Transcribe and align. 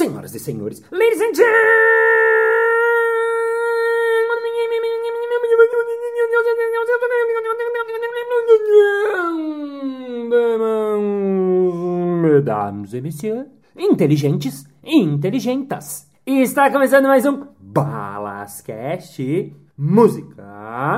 senhoras 0.00 0.34
e 0.34 0.38
senhores, 0.38 0.82
ladies 0.90 1.20
and 1.20 1.34
gentlemen, 1.34 1.60
mesdames 12.22 12.94
e 12.94 13.02
inteligentes 13.76 14.64
e 14.82 14.96
inteligentas. 14.96 16.08
Está 16.26 16.70
começando 16.70 17.04
mais 17.04 17.26
um 17.26 17.48
Balascast 17.60 19.54
Música. 19.76 20.96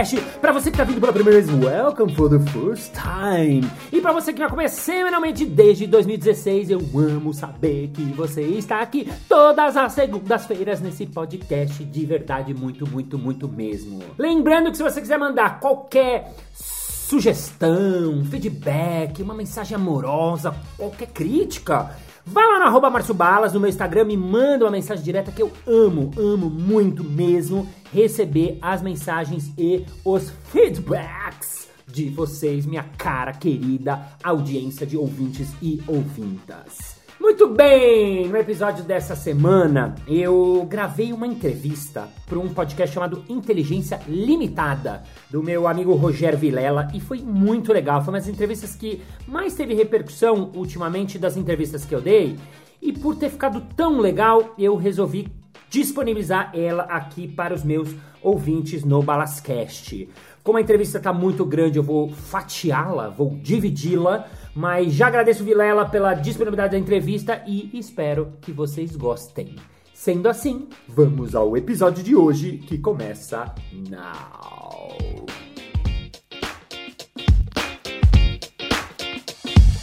Balascast! 0.00 0.20
Para 0.40 0.52
você 0.52 0.70
que 0.70 0.76
tá 0.76 0.84
vindo 0.84 1.00
pela 1.00 1.12
primeira 1.12 1.40
vez, 1.40 1.62
welcome 1.62 2.14
for 2.14 2.28
the 2.30 2.40
first 2.50 2.92
time! 2.92 3.68
E 3.92 4.00
para 4.00 4.12
você 4.12 4.32
que 4.32 4.38
me 4.38 4.44
acompanha 4.44 4.68
semanalmente 4.68 5.44
desde 5.44 5.86
2016, 5.86 6.70
eu 6.70 6.80
amo 6.94 7.32
saber 7.32 7.90
que 7.92 8.02
você 8.04 8.42
está 8.42 8.80
aqui 8.80 9.10
todas 9.28 9.76
as 9.76 9.92
segundas-feiras 9.92 10.80
nesse 10.80 11.06
podcast 11.06 11.84
de 11.84 12.06
verdade, 12.06 12.54
muito, 12.54 12.88
muito, 12.88 13.18
muito 13.18 13.48
mesmo. 13.48 14.00
Lembrando 14.18 14.70
que 14.70 14.76
se 14.76 14.82
você 14.82 15.00
quiser 15.00 15.18
mandar 15.18 15.60
qualquer 15.60 16.34
sugestão, 16.54 18.24
feedback, 18.24 19.22
uma 19.22 19.34
mensagem 19.34 19.74
amorosa, 19.74 20.54
qualquer 20.76 21.08
crítica, 21.08 21.90
Vá 22.30 22.46
lá 22.46 22.60
no 22.60 22.66
arroba 22.66 22.88
Márcio 22.88 23.12
Balas, 23.12 23.54
no 23.54 23.58
meu 23.58 23.68
Instagram, 23.68 24.04
me 24.04 24.16
manda 24.16 24.64
uma 24.64 24.70
mensagem 24.70 25.02
direta 25.02 25.32
que 25.32 25.42
eu 25.42 25.50
amo, 25.66 26.12
amo 26.16 26.48
muito 26.48 27.02
mesmo 27.02 27.68
receber 27.92 28.56
as 28.62 28.80
mensagens 28.80 29.52
e 29.58 29.84
os 30.04 30.30
feedbacks 30.52 31.68
de 31.88 32.08
vocês, 32.08 32.64
minha 32.66 32.84
cara 32.84 33.32
querida 33.32 34.16
audiência 34.22 34.86
de 34.86 34.96
ouvintes 34.96 35.48
e 35.60 35.82
ouvintas. 35.88 36.99
Muito 37.20 37.46
bem, 37.48 38.26
no 38.28 38.36
episódio 38.38 38.82
dessa 38.82 39.14
semana 39.14 39.94
eu 40.08 40.66
gravei 40.66 41.12
uma 41.12 41.26
entrevista 41.26 42.08
para 42.26 42.38
um 42.38 42.48
podcast 42.48 42.94
chamado 42.94 43.22
Inteligência 43.28 44.00
Limitada, 44.08 45.02
do 45.30 45.42
meu 45.42 45.68
amigo 45.68 45.92
Rogério 45.92 46.38
Vilela, 46.38 46.88
e 46.94 46.98
foi 46.98 47.18
muito 47.18 47.74
legal. 47.74 48.00
Foi 48.02 48.14
uma 48.14 48.18
das 48.18 48.26
entrevistas 48.26 48.74
que 48.74 49.02
mais 49.28 49.52
teve 49.52 49.74
repercussão 49.74 50.50
ultimamente 50.54 51.18
das 51.18 51.36
entrevistas 51.36 51.84
que 51.84 51.94
eu 51.94 52.00
dei, 52.00 52.38
e 52.80 52.90
por 52.90 53.14
ter 53.14 53.28
ficado 53.28 53.60
tão 53.76 54.00
legal, 54.00 54.54
eu 54.58 54.74
resolvi 54.74 55.28
disponibilizar 55.70 56.50
ela 56.52 56.82
aqui 56.82 57.28
para 57.28 57.54
os 57.54 57.62
meus 57.62 57.88
ouvintes 58.20 58.84
no 58.84 59.02
Balascast. 59.02 60.08
Como 60.42 60.58
a 60.58 60.60
entrevista 60.60 60.98
está 60.98 61.12
muito 61.12 61.44
grande, 61.44 61.78
eu 61.78 61.82
vou 61.82 62.10
fatiá-la, 62.10 63.08
vou 63.08 63.38
dividi-la, 63.42 64.26
mas 64.54 64.92
já 64.92 65.06
agradeço 65.06 65.44
Vilela 65.44 65.86
pela 65.86 66.12
disponibilidade 66.14 66.72
da 66.72 66.78
entrevista 66.78 67.42
e 67.46 67.70
espero 67.78 68.32
que 68.40 68.52
vocês 68.52 68.96
gostem. 68.96 69.54
Sendo 69.94 70.28
assim, 70.28 70.68
vamos 70.88 71.34
ao 71.34 71.56
episódio 71.56 72.02
de 72.02 72.16
hoje 72.16 72.58
que 72.58 72.78
começa 72.78 73.54
now. 73.88 75.09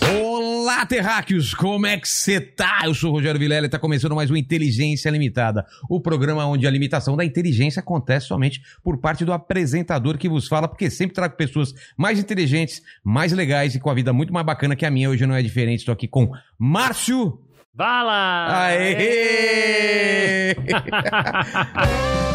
Olá, 0.09 0.85
terráqueos! 0.85 1.53
Como 1.53 1.85
é 1.85 1.97
que 1.97 2.07
você 2.07 2.39
tá? 2.39 2.81
Eu 2.85 2.93
sou 2.93 3.09
o 3.09 3.13
Rogério 3.13 3.39
Vilela 3.39 3.65
e 3.65 3.69
tá 3.69 3.77
começando 3.77 4.15
mais 4.15 4.31
um 4.31 4.37
Inteligência 4.37 5.09
Limitada, 5.09 5.65
o 5.89 5.99
programa 5.99 6.45
onde 6.45 6.65
a 6.65 6.71
limitação 6.71 7.17
da 7.17 7.25
inteligência 7.25 7.81
acontece 7.81 8.27
somente 8.27 8.61
por 8.83 8.97
parte 8.99 9.25
do 9.25 9.33
apresentador 9.33 10.17
que 10.17 10.29
vos 10.29 10.47
fala, 10.47 10.67
porque 10.67 10.89
sempre 10.89 11.13
trago 11.13 11.35
pessoas 11.35 11.73
mais 11.97 12.19
inteligentes, 12.19 12.81
mais 13.03 13.33
legais 13.33 13.75
e 13.75 13.79
com 13.79 13.89
a 13.89 13.93
vida 13.93 14.13
muito 14.13 14.31
mais 14.31 14.45
bacana 14.45 14.75
que 14.75 14.85
a 14.85 14.91
minha. 14.91 15.09
Hoje 15.09 15.25
não 15.25 15.35
é 15.35 15.41
diferente, 15.41 15.79
estou 15.79 15.93
aqui 15.93 16.07
com 16.07 16.31
Márcio 16.57 17.41
Vala! 17.73 18.65
Aê! 18.65 20.55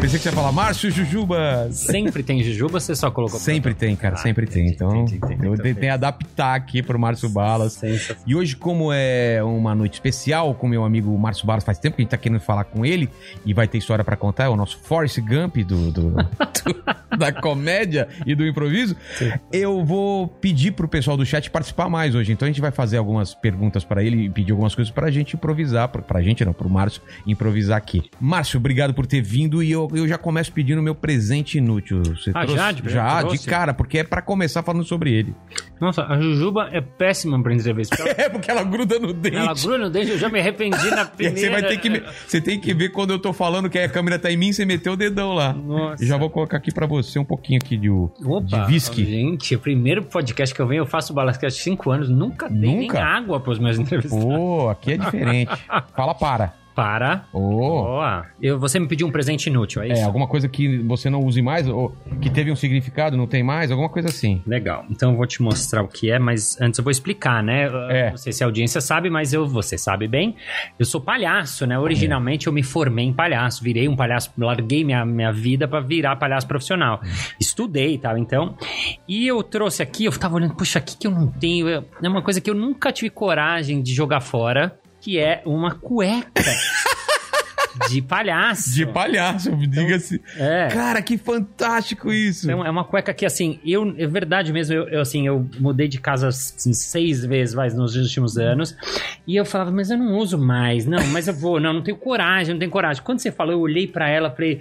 Pensei 0.00 0.18
que 0.18 0.22
você 0.22 0.28
ia 0.30 0.34
falar 0.34 0.50
Márcio 0.50 0.90
Jujubas. 0.90 1.76
Sempre 1.76 2.22
tem 2.22 2.42
Jujuba, 2.42 2.80
você 2.80 2.96
só 2.96 3.10
colocou 3.10 3.38
Sempre 3.38 3.74
tem, 3.74 3.94
cara, 3.94 4.14
Ah, 4.14 4.18
sempre 4.18 4.46
tem. 4.46 4.62
entendi, 4.68 4.74
Então, 4.74 5.02
entendi. 5.04 5.46
eu 5.46 5.52
Então, 5.52 5.62
tentei 5.64 5.90
adaptar 5.90 6.54
aqui 6.54 6.82
pro 6.82 6.98
Márcio 6.98 7.28
Balas. 7.28 7.78
E 8.26 8.34
hoje, 8.34 8.56
como 8.56 8.90
é 8.92 9.42
uma 9.44 9.74
noite 9.74 9.94
especial 9.94 10.54
com 10.54 10.66
meu 10.66 10.84
amigo 10.84 11.16
Márcio 11.18 11.46
Balas, 11.46 11.64
faz 11.64 11.78
tempo 11.78 11.96
que 11.96 12.02
a 12.02 12.04
gente 12.04 12.10
tá 12.10 12.16
querendo 12.16 12.40
falar 12.40 12.64
com 12.64 12.84
ele 12.84 13.10
e 13.44 13.52
vai 13.52 13.68
ter 13.68 13.76
história 13.76 14.02
pra 14.02 14.16
contar, 14.16 14.44
é 14.44 14.48
o 14.48 14.56
nosso 14.56 14.78
Forrest 14.82 15.18
Gump 15.20 15.56
do, 15.58 15.90
do- 15.92 16.10
do- 16.16 17.16
da 17.18 17.30
comédia 17.30 18.08
e 18.24 18.34
do 18.34 18.46
improviso. 18.46 18.96
Eu 19.52 19.84
vou 19.84 20.26
pedir 20.26 20.72
pro 20.72 20.88
pessoal 20.88 21.16
do 21.18 21.26
chat 21.26 21.50
participar 21.50 21.90
mais 21.90 22.14
hoje. 22.14 22.32
Então 22.32 22.46
a 22.46 22.50
gente 22.50 22.60
vai 22.60 22.70
fazer 22.70 22.96
algumas 22.96 23.34
perguntas 23.34 23.84
pra 23.84 24.02
ele 24.02 24.24
e 24.24 24.30
pedir 24.30 24.52
algumas 24.52 24.74
coisas 24.74 24.90
pra 24.90 25.10
gente 25.10 25.34
improvisar, 25.36 25.88
pra, 25.88 26.00
pra 26.00 26.22
gente 26.22 26.42
não, 26.44 26.54
pro 26.54 26.70
Márcio 26.70 27.02
improvisar 27.26 27.76
aqui. 27.76 28.08
Márcio, 28.18 28.56
obrigado 28.58 28.94
por 28.94 29.06
ter 29.06 29.20
vindo 29.20 29.62
e 29.62 29.70
eu, 29.70 29.89
eu 29.92 30.06
já 30.08 30.16
começo 30.18 30.52
pedindo 30.52 30.82
meu 30.82 30.94
presente 30.94 31.58
inútil. 31.58 32.02
Você 32.02 32.30
Ah, 32.34 32.46
já? 32.46 32.72
De- 32.72 32.88
já, 32.90 33.16
de 33.22 33.28
trouxe? 33.28 33.48
cara, 33.48 33.72
porque 33.74 33.98
é 33.98 34.04
pra 34.04 34.20
começar 34.22 34.62
falando 34.62 34.84
sobre 34.84 35.12
ele. 35.12 35.34
Nossa, 35.80 36.04
a 36.04 36.20
Jujuba 36.20 36.68
é 36.72 36.80
péssima 36.80 37.42
pra 37.42 37.54
entrevista. 37.54 37.96
porque 37.96 38.10
ela- 38.20 38.20
É, 38.26 38.28
porque 38.28 38.50
ela 38.50 38.62
gruda 38.64 38.98
no 38.98 39.12
dente. 39.12 39.36
Ela 39.36 39.54
gruda 39.54 39.78
no 39.78 39.90
dente, 39.90 40.10
eu 40.10 40.18
já 40.18 40.28
me 40.28 40.38
arrependi 40.40 40.90
na 40.90 41.04
primeira. 41.06 41.38
Você 41.40 41.50
vai 41.50 41.62
ter 41.62 41.76
que 41.78 42.02
você 42.26 42.40
tem 42.40 42.60
que 42.60 42.72
ver 42.74 42.90
quando 42.90 43.10
eu 43.10 43.18
tô 43.18 43.32
falando 43.32 43.68
que 43.70 43.78
a 43.78 43.88
câmera 43.88 44.18
tá 44.18 44.30
em 44.30 44.36
mim, 44.36 44.52
você 44.52 44.64
meteu 44.64 44.92
o 44.92 44.96
dedão 44.96 45.32
lá. 45.34 45.52
Nossa. 45.52 46.04
Já 46.04 46.16
vou 46.16 46.30
colocar 46.30 46.56
aqui 46.58 46.72
pra 46.72 46.86
você 46.86 47.18
um 47.18 47.24
pouquinho 47.24 47.58
aqui 47.62 47.76
de, 47.76 47.88
Opa, 47.90 48.42
de 48.66 48.72
whisky. 48.72 49.04
Gente, 49.04 49.54
o 49.54 49.58
primeiro 49.58 50.02
podcast 50.04 50.54
que 50.54 50.60
eu 50.60 50.66
venho, 50.66 50.82
eu 50.82 50.86
faço 50.86 51.12
Balascast 51.14 51.60
há 51.60 51.64
5 51.64 51.90
anos, 51.90 52.08
nunca 52.08 52.48
dei 52.48 52.58
nem 52.60 52.80
Nunca? 52.82 53.02
água 53.02 53.40
pros 53.40 53.58
meus 53.58 53.78
entrevistados. 53.78 54.24
Pô, 54.24 54.68
aqui 54.68 54.92
é 54.92 54.96
diferente. 54.96 55.50
Fala 55.96 56.14
para. 56.14 56.59
Para. 56.80 57.24
Ô. 57.32 57.82
Ó, 57.82 58.22
eu, 58.40 58.58
você 58.58 58.78
me 58.78 58.88
pediu 58.88 59.06
um 59.06 59.10
presente 59.10 59.48
inútil, 59.48 59.82
é 59.82 59.88
isso? 59.88 60.02
É, 60.02 60.04
alguma 60.04 60.26
coisa 60.26 60.48
que 60.48 60.78
você 60.78 61.10
não 61.10 61.20
use 61.20 61.42
mais, 61.42 61.68
ou 61.68 61.94
que 62.20 62.30
teve 62.30 62.50
um 62.50 62.56
significado, 62.56 63.16
não 63.16 63.26
tem 63.26 63.42
mais, 63.42 63.70
alguma 63.70 63.88
coisa 63.88 64.08
assim. 64.08 64.42
Legal. 64.46 64.84
Então 64.90 65.10
eu 65.10 65.16
vou 65.16 65.26
te 65.26 65.42
mostrar 65.42 65.82
o 65.82 65.88
que 65.88 66.10
é, 66.10 66.18
mas 66.18 66.60
antes 66.60 66.78
eu 66.78 66.84
vou 66.84 66.90
explicar, 66.90 67.42
né? 67.42 67.68
É. 67.90 68.10
Não 68.10 68.16
sei 68.16 68.32
se 68.32 68.42
a 68.42 68.46
audiência 68.46 68.80
sabe, 68.80 69.10
mas 69.10 69.32
eu, 69.32 69.46
você 69.46 69.76
sabe 69.76 70.08
bem. 70.08 70.36
Eu 70.78 70.86
sou 70.86 71.00
palhaço, 71.00 71.66
né? 71.66 71.78
Originalmente 71.78 72.46
eu 72.46 72.52
me 72.52 72.62
formei 72.62 73.04
em 73.04 73.12
palhaço, 73.12 73.62
virei 73.62 73.88
um 73.88 73.96
palhaço, 73.96 74.32
larguei 74.38 74.84
minha, 74.84 75.04
minha 75.04 75.32
vida 75.32 75.68
pra 75.68 75.80
virar 75.80 76.16
palhaço 76.16 76.46
profissional. 76.46 77.00
Estudei 77.38 77.94
e 77.94 77.98
tal, 77.98 78.16
então. 78.16 78.56
E 79.06 79.26
eu 79.26 79.42
trouxe 79.42 79.82
aqui, 79.82 80.04
eu 80.04 80.12
tava 80.12 80.36
olhando, 80.36 80.54
puxa, 80.54 80.78
aqui 80.78 80.96
que 80.96 81.06
eu 81.06 81.10
não 81.10 81.26
tenho. 81.26 81.68
É 81.68 81.82
é 82.02 82.08
uma 82.08 82.22
coisa 82.22 82.40
que 82.40 82.50
eu 82.50 82.54
nunca 82.54 82.92
tive 82.92 83.10
coragem 83.10 83.82
de 83.82 83.94
jogar 83.94 84.20
fora, 84.20 84.78
que 85.00 85.18
é 85.18 85.42
uma 85.44 85.74
cueca. 85.74 86.42
De 87.88 88.02
palhaço. 88.02 88.74
De 88.74 88.84
palhaço, 88.84 89.56
diga-se. 89.56 90.20
É. 90.36 90.68
Cara, 90.68 91.00
que 91.00 91.16
fantástico 91.16 92.12
isso. 92.12 92.46
Então, 92.46 92.64
é 92.64 92.70
uma 92.70 92.84
cueca 92.84 93.14
que, 93.14 93.24
assim, 93.24 93.60
eu, 93.64 93.94
é 93.96 94.06
verdade 94.06 94.52
mesmo, 94.52 94.74
eu, 94.74 94.88
eu, 94.88 95.00
assim, 95.00 95.26
eu 95.26 95.48
mudei 95.58 95.86
de 95.86 96.00
casa 96.00 96.28
assim, 96.28 96.72
seis 96.72 97.24
vezes 97.24 97.54
mais 97.54 97.74
nos 97.74 97.96
últimos 97.96 98.36
anos, 98.36 98.76
e 99.26 99.36
eu 99.36 99.44
falava, 99.44 99.70
mas 99.70 99.90
eu 99.90 99.96
não 99.96 100.18
uso 100.18 100.36
mais, 100.36 100.84
não, 100.84 101.04
mas 101.08 101.28
eu 101.28 101.34
vou, 101.34 101.60
não, 101.60 101.72
não 101.72 101.82
tenho 101.82 101.96
coragem, 101.96 102.54
não 102.54 102.58
tenho 102.58 102.70
coragem. 102.70 103.02
Quando 103.02 103.20
você 103.20 103.30
falou, 103.30 103.52
eu 103.52 103.60
olhei 103.60 103.86
pra 103.86 104.08
ela, 104.08 104.30
falei, 104.30 104.58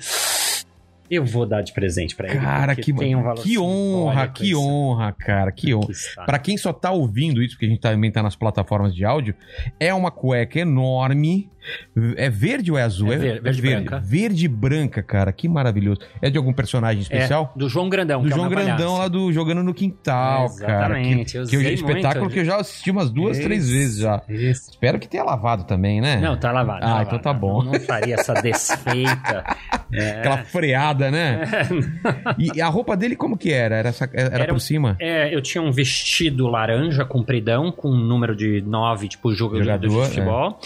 eu 1.09 1.25
vou 1.25 1.45
dar 1.45 1.61
de 1.61 1.73
presente 1.73 2.15
pra 2.15 2.29
ele. 2.29 2.39
Cara, 2.39 2.75
que, 2.75 2.93
tem 2.93 3.15
um 3.15 3.23
valor 3.23 3.41
que 3.41 3.57
honra, 3.57 4.11
simbólico 4.11 4.33
que 4.33 4.49
isso. 4.51 4.61
honra, 4.61 5.11
cara, 5.13 5.51
que 5.51 5.73
honra. 5.73 5.87
Pra 6.25 6.39
quem 6.39 6.57
só 6.57 6.71
tá 6.71 6.91
ouvindo 6.91 7.41
isso, 7.41 7.55
porque 7.55 7.65
a 7.65 7.69
gente 7.69 7.81
também 7.81 8.11
tá 8.11 8.21
nas 8.21 8.35
plataformas 8.35 8.93
de 8.93 9.03
áudio, 9.03 9.35
é 9.79 9.93
uma 9.93 10.11
cueca 10.11 10.59
enorme. 10.59 11.49
É 12.17 12.29
verde 12.29 12.71
ou 12.71 12.77
é 12.77 12.83
azul? 12.83 13.11
É 13.13 13.17
ver- 13.17 13.41
verde 13.41 13.59
e 13.59 13.61
branca. 13.61 13.99
Verde 13.99 14.47
branca, 14.47 15.03
cara, 15.03 15.31
que 15.31 15.47
maravilhoso. 15.47 15.99
É 16.21 16.29
de 16.29 16.37
algum 16.37 16.53
personagem 16.53 17.01
especial? 17.01 17.53
É, 17.55 17.59
do 17.59 17.69
João 17.69 17.89
Grandão, 17.89 18.21
Do 18.21 18.27
é 18.27 18.31
João 18.31 18.41
meu 18.49 18.49
Grandão 18.49 18.75
palhaço. 18.77 18.97
lá 18.97 19.07
do 19.07 19.31
Jogando 19.33 19.63
no 19.63 19.73
Quintal, 19.73 20.49
cara. 20.55 20.95
Que, 20.95 21.01
Exatamente, 21.01 21.37
eu 21.37 21.45
que 21.45 21.51
já, 21.51 21.57
usei 21.59 21.73
espetáculo 21.73 22.21
muito. 22.25 22.33
que 22.33 22.39
eu 22.39 22.45
já 22.45 22.57
assisti 22.57 22.91
umas 22.91 23.09
duas, 23.09 23.37
três 23.39 23.65
Isso, 23.65 23.73
vezes 23.73 23.99
já. 23.99 24.21
Isso. 24.29 24.71
Espero 24.71 24.99
que 24.99 25.07
tenha 25.07 25.23
lavado 25.23 25.63
também, 25.65 25.99
né? 26.01 26.17
Não, 26.17 26.37
tá 26.37 26.51
lavado. 26.51 26.79
Ah, 26.83 26.87
tá 26.87 27.01
então 27.01 27.17
lavado. 27.17 27.23
tá 27.23 27.33
bom. 27.33 27.63
Não, 27.63 27.71
não 27.73 27.79
faria 27.79 28.15
essa 28.15 28.33
desfeita. 28.41 29.43
Aquela 30.19 30.37
freada, 30.39 31.09
né? 31.11 31.41
E, 32.37 32.61
a 32.61 32.67
roupa 32.67 32.95
dele 32.95 33.15
como 33.15 33.37
que 33.37 33.51
era? 33.51 33.75
Era, 33.75 33.89
essa- 33.89 34.09
era, 34.13 34.35
Era 34.35 34.45
por 34.47 34.55
um- 34.55 34.59
cima? 34.59 34.95
É, 34.99 35.33
eu 35.33 35.41
tinha 35.41 35.61
um 35.61 35.71
vestido 35.71 36.47
laranja 36.47 37.03
compridão 37.05 37.71
com 37.71 37.89
um 37.89 37.97
número 37.97 38.35
de 38.35 38.61
9, 38.61 39.07
tipo 39.07 39.33
jogador, 39.33 39.63
Jogador, 39.63 39.87
de 40.03 40.07
futebol. 40.09 40.59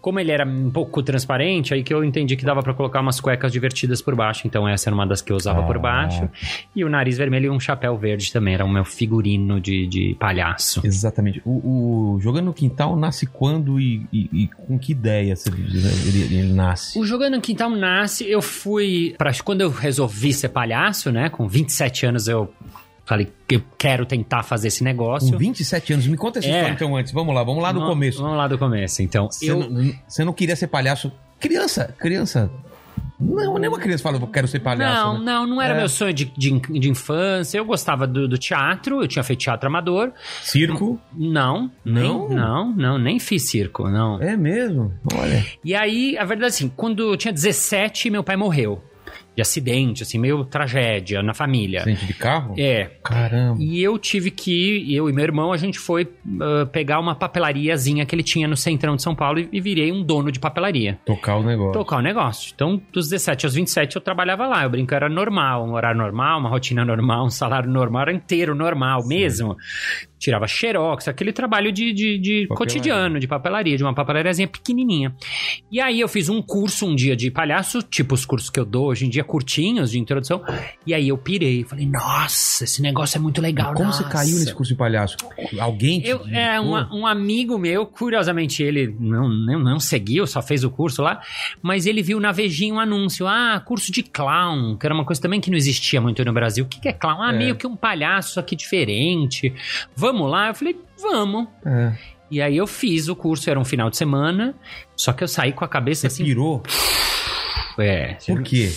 Como 0.00 0.20
ele 0.20 0.30
era 0.30 0.44
um 0.46 0.70
pouco 0.70 1.02
transparente, 1.02 1.74
aí 1.74 1.82
que 1.82 1.92
eu 1.92 2.02
entendi 2.04 2.36
que 2.36 2.44
dava 2.44 2.62
pra 2.62 2.72
colocar 2.74 3.00
umas 3.00 3.20
cuecas 3.20 3.52
divertidas 3.52 4.00
por 4.00 4.14
baixo. 4.14 4.46
Então 4.46 4.66
essa 4.68 4.88
era 4.88 4.94
uma 4.94 5.06
das 5.06 5.20
que 5.20 5.32
eu 5.32 5.36
usava 5.36 5.62
por 5.64 5.76
Ah. 5.76 5.80
baixo. 5.80 6.28
E 6.74 6.84
o 6.84 6.88
nariz 6.88 7.18
vermelho 7.18 7.46
e 7.46 7.50
um 7.50 7.60
chapéu 7.60 7.96
verde 7.98 8.32
também. 8.32 8.54
Era 8.54 8.64
o 8.64 8.68
meu 8.68 8.84
figurino 8.84 9.60
de, 9.60 9.86
de 9.86 10.16
palhaço. 10.18 10.80
Exatamente. 10.84 11.42
O, 11.44 12.14
o 12.14 12.20
Jogando 12.20 12.46
no 12.46 12.54
Quintal 12.54 12.96
nasce 12.96 13.26
quando 13.26 13.80
e, 13.80 14.06
e- 14.12 14.28
e 14.32 14.46
com 14.48 14.78
que 14.78 14.92
ideia 14.92 15.34
ele, 15.46 16.34
ele 16.38 16.52
nasce? 16.52 16.98
O 16.98 17.04
Jogando 17.04 17.34
no 17.34 17.40
Quintal 17.40 17.70
nasce, 17.70 18.28
eu 18.28 18.40
fui. 18.42 19.14
Pra, 19.18 19.32
quando 19.44 19.60
eu 19.60 19.70
resolvi 19.70 20.32
ser 20.32 20.48
palhaço, 20.50 21.10
né? 21.12 21.28
Com 21.28 21.46
27 21.48 22.06
anos 22.06 22.28
eu 22.28 22.52
falei 23.06 23.32
que 23.48 23.56
eu 23.56 23.62
quero 23.78 24.04
tentar 24.04 24.42
fazer 24.42 24.68
esse 24.68 24.84
negócio. 24.84 25.30
Com 25.32 25.38
27 25.38 25.92
anos. 25.94 26.06
Me 26.06 26.16
conta 26.16 26.40
essa 26.40 26.48
É. 26.48 26.50
história 26.50 26.74
então 26.74 26.94
antes. 26.96 27.12
Vamos 27.12 27.34
lá, 27.34 27.42
vamos 27.42 27.62
lá 27.62 27.72
no 27.72 27.78
Vamos- 27.80 27.94
começo. 27.94 28.20
Vamos 28.20 28.36
lá 28.36 28.46
do 28.48 28.58
começo. 28.58 29.00
Então, 29.02 29.26
Você, 29.30 29.50
eu. 29.50 29.58
não, 29.70 29.92
você 30.06 30.24
não 30.24 30.32
queria 30.32 30.54
ser 30.56 30.66
palhaço? 30.66 31.10
Criança, 31.40 31.94
criança. 31.98 32.50
Não, 33.18 33.56
nenhuma 33.58 33.78
criança 33.78 34.02
fala, 34.02 34.18
eu 34.18 34.26
quero 34.26 34.46
ser 34.46 34.60
palhaço. 34.60 35.04
Não, 35.06 35.18
né? 35.18 35.24
não, 35.24 35.46
não 35.46 35.62
era 35.62 35.72
É. 35.74 35.78
meu 35.78 35.88
sonho 35.88 36.12
de, 36.12 36.26
de, 36.36 36.50
de 36.60 36.90
infância. 36.90 37.56
Eu 37.56 37.64
gostava 37.64 38.06
do, 38.06 38.28
do 38.28 38.36
teatro, 38.36 39.00
eu 39.02 39.08
tinha 39.08 39.22
feito 39.22 39.40
teatro 39.40 39.66
amador. 39.68 40.12
Circo? 40.42 41.00
Não, 41.14 41.70
Não? 41.84 42.28
Nem, 42.28 42.36
não, 42.36 42.72
não, 42.76 42.98
nem 42.98 43.18
fiz 43.18 43.48
circo, 43.48 43.88
não. 43.88 44.20
É 44.20 44.36
mesmo? 44.36 44.92
Olha. 45.14 45.44
E 45.64 45.74
aí, 45.74 46.18
a 46.18 46.24
verdade 46.24 46.46
é 46.52 46.54
assim, 46.54 46.68
quando 46.76 47.10
eu 47.12 47.16
tinha 47.16 47.32
17, 47.32 48.10
meu 48.10 48.22
pai 48.22 48.36
morreu. 48.36 48.82
De 49.36 49.42
acidente, 49.42 50.02
assim, 50.02 50.18
meio 50.18 50.44
tragédia 50.44 51.22
na 51.22 51.34
família. 51.34 51.80
Acidente 51.80 52.06
de 52.06 52.14
carro? 52.14 52.54
É. 52.58 52.90
Caramba. 53.04 53.62
E 53.62 53.82
eu 53.82 53.98
tive 53.98 54.30
que, 54.30 54.94
eu 54.94 55.10
e 55.10 55.12
meu 55.12 55.24
irmão, 55.24 55.52
a 55.52 55.56
gente 55.58 55.78
foi 55.78 56.08
ah, 56.40 56.66
pegar 56.66 56.98
uma 56.98 57.14
papelariazinha 57.14 58.06
que 58.06 58.14
ele 58.14 58.22
tinha 58.22 58.48
no 58.48 58.56
centrão 58.56 58.96
de 58.96 59.02
São 59.02 59.14
Paulo 59.14 59.38
e, 59.38 59.48
e 59.52 59.60
virei 59.60 59.92
um 59.92 60.02
dono 60.02 60.32
de 60.32 60.40
papelaria. 60.40 60.98
Tocar 61.04 61.36
o 61.36 61.42
negócio. 61.42 61.72
tocar 61.72 61.98
o 61.98 62.02
negócio. 62.02 62.52
Então, 62.54 62.80
dos 62.92 63.10
17 63.10 63.46
aos 63.46 63.54
27 63.54 63.96
eu 63.96 64.02
trabalhava 64.02 64.46
lá. 64.46 64.64
Eu 64.64 64.70
brinco, 64.70 64.94
era 64.94 65.08
normal, 65.08 65.66
um 65.66 65.74
horário 65.74 65.98
normal, 65.98 66.40
uma 66.40 66.48
rotina 66.48 66.84
normal, 66.84 67.26
um 67.26 67.30
salário 67.30 67.68
normal, 67.70 68.02
era 68.02 68.12
inteiro 68.12 68.54
normal 68.54 69.06
mesmo. 69.06 69.56
Tirava 70.18 70.46
xerox, 70.48 71.08
aquele 71.08 71.30
trabalho 71.30 71.70
de, 71.70 71.92
de, 71.92 72.18
de 72.18 72.46
cotidiano, 72.48 73.20
de 73.20 73.26
papelaria, 73.28 73.76
de 73.76 73.82
uma 73.84 73.94
papelariazinha 73.94 74.48
pequenininha. 74.48 75.14
E 75.70 75.78
aí 75.78 76.00
eu 76.00 76.08
fiz 76.08 76.30
um 76.30 76.40
curso 76.40 76.86
um 76.86 76.94
dia 76.94 77.14
de 77.14 77.30
palhaço, 77.30 77.82
tipo 77.82 78.14
os 78.14 78.24
cursos 78.24 78.48
que 78.48 78.58
eu 78.58 78.64
dou 78.64 78.86
hoje 78.86 79.04
em 79.04 79.10
dia, 79.10 79.22
curtinhos, 79.22 79.90
de 79.90 79.98
introdução. 79.98 80.42
E 80.86 80.94
aí 80.94 81.08
eu 81.08 81.18
pirei, 81.18 81.64
falei, 81.64 81.84
nossa, 81.86 82.64
esse 82.64 82.80
negócio 82.80 83.18
é 83.18 83.20
muito 83.20 83.42
legal. 83.42 83.74
Como 83.74 83.92
você 83.92 84.02
nossa." 84.04 84.12
caiu 84.16 84.38
nesse 84.38 84.54
curso 84.54 84.72
de 84.72 84.78
palhaço? 84.78 85.16
Alguém 85.60 86.00
te 86.00 86.08
Eu, 86.08 86.26
é, 86.28 86.58
uma- 86.58 86.88
um 86.94 87.06
amigo 87.06 87.58
meu, 87.58 87.84
curiosamente, 87.84 88.62
ele 88.62 88.96
não, 88.98 89.28
não, 89.28 89.58
não 89.58 89.78
seguiu, 89.78 90.26
só 90.26 90.40
fez 90.40 90.64
o 90.64 90.70
curso 90.70 91.02
lá, 91.02 91.20
mas 91.60 91.84
ele 91.84 92.02
viu 92.02 92.18
na 92.18 92.32
Vejinha 92.32 92.72
um 92.72 92.80
anúncio, 92.80 93.26
ah, 93.26 93.60
curso 93.64 93.92
de 93.92 94.02
clown, 94.02 94.76
que 94.78 94.86
era 94.86 94.94
uma 94.94 95.04
coisa 95.04 95.20
também 95.20 95.42
que 95.42 95.50
não 95.50 95.58
existia 95.58 96.00
muito 96.00 96.24
no 96.24 96.32
Brasil. 96.32 96.64
O 96.64 96.68
que, 96.68 96.80
que 96.80 96.88
é 96.88 96.92
clown? 96.94 97.20
Ah, 97.22 97.34
É. 97.34 97.36
meio 97.36 97.56
que 97.56 97.66
um 97.66 97.76
palhaço, 97.76 98.42
que 98.42 98.56
diferente. 98.56 99.52
Vamos 99.94 100.05
lá? 100.28 100.48
Eu 100.48 100.54
falei, 100.54 100.76
vamos. 101.00 101.46
É. 101.64 101.92
E 102.30 102.42
aí 102.42 102.56
eu 102.56 102.66
fiz 102.66 103.08
o 103.08 103.14
curso, 103.14 103.48
era 103.48 103.58
um 103.58 103.64
final 103.64 103.88
de 103.88 103.96
semana, 103.96 104.54
só 104.96 105.12
que 105.12 105.22
eu 105.22 105.28
saí 105.28 105.52
com 105.52 105.64
a 105.64 105.68
cabeça 105.68 106.02
Você 106.02 106.06
assim... 106.08 106.24
pirou? 106.24 106.62
É, 107.78 108.16
Por 108.26 108.42
quê? 108.42 108.72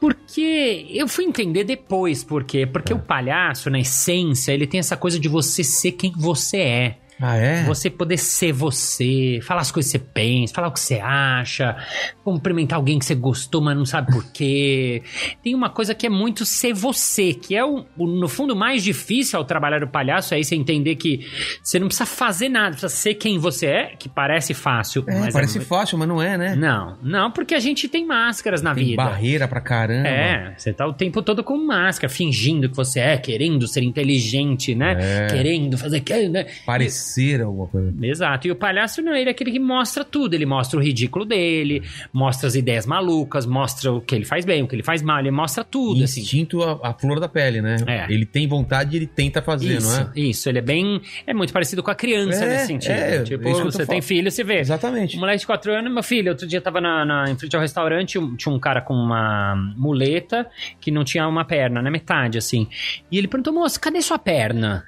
porque 0.00 0.86
eu 0.90 1.06
fui 1.06 1.24
entender 1.24 1.62
depois 1.64 2.24
por 2.24 2.42
quê. 2.42 2.66
Porque 2.66 2.92
É. 2.92 2.96
o 2.96 2.98
palhaço, 2.98 3.70
na 3.70 3.78
essência, 3.78 4.52
ele 4.52 4.66
tem 4.66 4.80
essa 4.80 4.96
coisa 4.96 5.20
de 5.20 5.28
você 5.28 5.62
ser 5.62 5.92
quem 5.92 6.12
você 6.16 6.56
é. 6.58 6.98
Ah, 7.20 7.36
é? 7.36 7.62
Você 7.64 7.88
poder 7.88 8.18
ser 8.18 8.52
você, 8.52 9.38
falar 9.42 9.60
as 9.60 9.70
coisas 9.70 9.90
que 9.92 9.98
você 9.98 10.04
pensa, 10.04 10.54
falar 10.54 10.68
o 10.68 10.72
que 10.72 10.80
você 10.80 10.98
acha, 11.00 11.76
cumprimentar 12.24 12.76
alguém 12.76 12.98
que 12.98 13.04
você 13.04 13.14
gostou, 13.14 13.60
mas 13.62 13.76
não 13.76 13.86
sabe 13.86 14.12
por 14.12 14.24
quê. 14.32 15.02
Tem 15.42 15.54
uma 15.54 15.70
coisa 15.70 15.94
que 15.94 16.06
é 16.06 16.10
muito 16.10 16.44
ser 16.44 16.72
você, 16.72 17.32
que 17.32 17.54
é 17.54 17.64
o, 17.64 17.84
o, 17.96 18.06
no 18.06 18.28
fundo 18.28 18.56
mais 18.56 18.82
difícil 18.82 19.38
ao 19.38 19.44
trabalhar 19.44 19.82
o 19.82 19.88
palhaço, 19.88 20.34
é 20.34 20.42
você 20.42 20.56
entender 20.56 20.96
que 20.96 21.26
você 21.62 21.78
não 21.78 21.86
precisa 21.86 22.06
fazer 22.06 22.48
nada, 22.48 22.70
precisa 22.70 22.88
ser 22.88 23.14
quem 23.14 23.38
você 23.38 23.66
é, 23.66 23.84
que 23.96 24.08
parece 24.08 24.52
fácil, 24.52 25.04
É, 25.06 25.18
mas 25.20 25.32
parece 25.32 25.58
é, 25.58 25.60
fácil, 25.60 25.98
mas 25.98 26.08
não 26.08 26.20
é, 26.20 26.36
né? 26.36 26.56
Não, 26.56 26.98
não, 27.02 27.30
porque 27.30 27.54
a 27.54 27.60
gente 27.60 27.88
tem 27.88 28.04
máscaras 28.04 28.60
na 28.60 28.74
Tem 28.74 28.86
vida. 28.86 29.02
barreira 29.02 29.46
pra 29.46 29.60
caramba. 29.60 30.08
É, 30.08 30.54
você 30.56 30.72
tá 30.72 30.86
o 30.86 30.92
tempo 30.92 31.22
todo 31.22 31.44
com 31.44 31.56
máscara, 31.56 32.12
fingindo 32.12 32.68
que 32.68 32.76
você 32.76 32.98
é, 33.00 33.16
querendo 33.16 33.68
ser 33.68 33.82
inteligente, 33.82 34.74
né? 34.74 34.96
É. 34.98 35.26
Querendo 35.28 35.78
fazer 35.78 36.02
né? 36.30 36.46
Parecer 36.66 37.03
alguma 37.44 37.66
coisa. 37.68 37.92
Exato. 38.02 38.46
E 38.48 38.50
o 38.50 38.56
palhaço 38.56 39.02
não, 39.02 39.14
ele 39.14 39.28
é 39.28 39.32
aquele 39.32 39.50
que 39.52 39.58
mostra 39.60 40.04
tudo. 40.04 40.34
Ele 40.34 40.46
mostra 40.46 40.78
o 40.78 40.82
ridículo 40.82 41.24
dele, 41.24 41.82
mostra 42.12 42.46
as 42.46 42.54
ideias 42.54 42.86
malucas, 42.86 43.46
mostra 43.46 43.92
o 43.92 44.00
que 44.00 44.14
ele 44.14 44.24
faz 44.24 44.44
bem, 44.44 44.62
o 44.62 44.68
que 44.68 44.74
ele 44.74 44.82
faz 44.82 45.02
mal, 45.02 45.18
ele 45.20 45.30
mostra 45.30 45.62
tudo, 45.64 46.02
assim. 46.04 46.20
Instinto 46.22 46.62
a, 46.62 46.90
a 46.90 46.92
flor 46.94 47.20
da 47.20 47.28
pele, 47.28 47.60
né? 47.60 47.76
É. 47.86 48.06
Ele 48.12 48.24
tem 48.26 48.46
vontade 48.46 48.94
e 48.94 48.98
ele 48.98 49.06
tenta 49.06 49.40
fazer, 49.42 49.76
Isso, 49.78 49.88
não 49.90 50.00
é? 50.00 50.10
isso, 50.14 50.48
ele 50.48 50.58
é 50.58 50.62
bem. 50.62 51.00
É 51.26 51.34
muito 51.34 51.52
parecido 51.52 51.82
com 51.82 51.90
a 51.90 51.94
criança 51.94 52.44
É, 52.44 52.48
nesse 52.48 52.66
sentido. 52.66 52.92
é, 52.92 53.22
tipo, 53.22 53.48
é 53.48 53.52
tô 53.52 53.64
você 53.64 53.86
tem 53.86 54.00
filho, 54.00 54.30
você 54.30 54.42
vê. 54.44 54.58
Exatamente. 54.60 55.16
Um 55.16 55.20
moleque 55.20 55.40
de 55.40 55.46
4 55.46 55.72
anos, 55.72 55.92
meu 55.92 56.02
filho, 56.02 56.30
outro 56.30 56.46
dia 56.46 56.60
tava 56.60 56.80
na, 56.80 57.04
na- 57.04 57.30
em 57.30 57.36
frente 57.36 57.54
ao 57.56 57.62
restaurante, 57.62 58.18
tinha 58.36 58.54
um 58.54 58.58
cara 58.58 58.80
com 58.80 58.94
uma 58.94 59.54
muleta 59.76 60.46
que 60.80 60.90
não 60.90 61.04
tinha 61.04 61.26
uma 61.28 61.44
perna, 61.44 61.82
na 61.82 61.90
metade, 61.90 62.38
assim. 62.38 62.68
E 63.10 63.18
ele 63.18 63.28
perguntou, 63.28 63.52
moço, 63.52 63.80
cadê 63.80 64.00
sua 64.02 64.18
perna? 64.18 64.84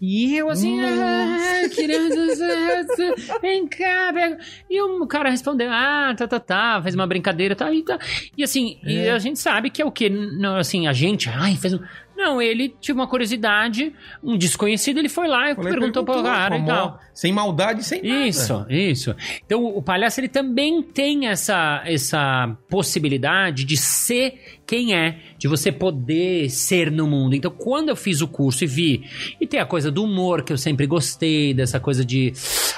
E 0.00 0.36
eu 0.36 0.50
assim, 0.50 0.80
ah, 0.82 1.68
criança, 1.74 3.38
vem 3.40 3.66
cá, 3.66 4.10
pega. 4.12 4.38
E 4.68 4.80
o 4.82 5.06
cara 5.06 5.30
respondeu, 5.30 5.68
ah, 5.70 6.14
tá, 6.16 6.26
tá, 6.26 6.40
tá, 6.40 6.80
fez 6.82 6.94
uma 6.94 7.06
brincadeira, 7.06 7.54
tá, 7.56 7.72
e 7.72 7.82
tá. 7.82 7.98
E 8.36 8.42
assim, 8.42 8.78
e 8.84 8.98
É. 8.98 9.12
a 9.12 9.18
gente 9.18 9.38
sabe 9.38 9.70
que 9.70 9.80
é 9.80 9.84
o 9.84 9.92
quê? 9.92 10.08
Não, 10.10 10.56
assim, 10.56 10.86
a 10.86 10.92
gente, 10.92 11.28
ai, 11.28 11.56
fez 11.56 11.74
um... 11.74 11.80
Não, 12.16 12.40
ele 12.40 12.74
tinha 12.80 12.94
uma 12.94 13.06
curiosidade, 13.06 13.92
um 14.22 14.36
desconhecido, 14.36 14.98
ele 14.98 15.08
foi 15.08 15.26
lá 15.26 15.50
e 15.50 15.54
Falei, 15.54 15.72
perguntou 15.72 16.04
pro 16.04 16.22
cara 16.22 16.58
e 16.58 16.64
tal. 16.64 17.00
Sem 17.12 17.32
maldade, 17.32 17.84
sem 17.84 18.02
nada. 18.02 18.26
Isso, 18.26 18.66
isso. 18.68 19.14
Então 19.44 19.64
o 19.64 19.82
palhaço 19.82 20.20
ele 20.20 20.28
também 20.28 20.82
tem 20.82 21.26
essa, 21.26 21.82
essa 21.84 22.56
possibilidade 22.68 23.64
de 23.64 23.76
ser 23.76 24.60
quem 24.66 24.94
é, 24.94 25.18
de 25.38 25.46
você 25.46 25.70
poder 25.70 26.48
ser 26.50 26.90
no 26.90 27.06
mundo. 27.06 27.34
Então 27.34 27.50
quando 27.50 27.88
eu 27.88 27.96
fiz 27.96 28.20
o 28.20 28.28
curso 28.28 28.64
e 28.64 28.66
vi, 28.66 29.04
e 29.40 29.46
tem 29.46 29.60
a 29.60 29.66
coisa 29.66 29.90
do 29.90 30.04
humor 30.04 30.42
que 30.42 30.52
eu 30.52 30.58
sempre 30.58 30.86
gostei, 30.86 31.52
dessa 31.52 31.78
coisa 31.78 32.04
de 32.04 32.32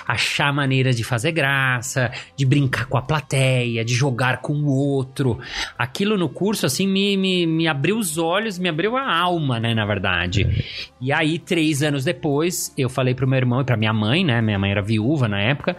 achar 0.07 0.53
maneiras 0.53 0.97
de 0.97 1.05
fazer 1.05 1.33
graça, 1.33 2.11
de 2.37 2.45
brincar 2.45 2.87
com 2.87 2.97
a 2.97 3.03
plateia, 3.03 3.85
de 3.85 3.95
jogar 3.95 4.41
com 4.41 4.55
o 4.55 4.67
outro. 4.67 5.39
Aquilo 5.79 6.17
no 6.17 6.29
curso 6.29 6.67
assim 6.67 6.87
me, 6.87 7.17
me, 7.17 7.47
me 7.47 7.69
abriu 7.69 7.99
os 7.99 8.19
olhos, 8.19 8.59
me 8.59 8.69
abriu 8.69 8.97
a 8.97 9.11
alma, 9.11 9.26
né, 9.61 9.75
na 9.75 9.85
verdade. 9.85 10.65
E 11.01 11.13
aí, 11.13 11.39
três 11.39 11.83
anos 11.83 12.05
depois, 12.05 12.73
eu 12.77 12.89
falei 12.89 13.15
pro 13.15 13.27
meu 13.27 13.37
irmão 13.37 13.61
e 13.61 13.65
pra 13.65 13.77
minha 13.77 13.93
mãe, 13.93 14.25
né? 14.25 14.41
Minha 14.41 14.59
mãe 14.59 14.71
era 14.71 14.83
viúva 14.83 15.29
na 15.29 15.41
época. 15.41 15.77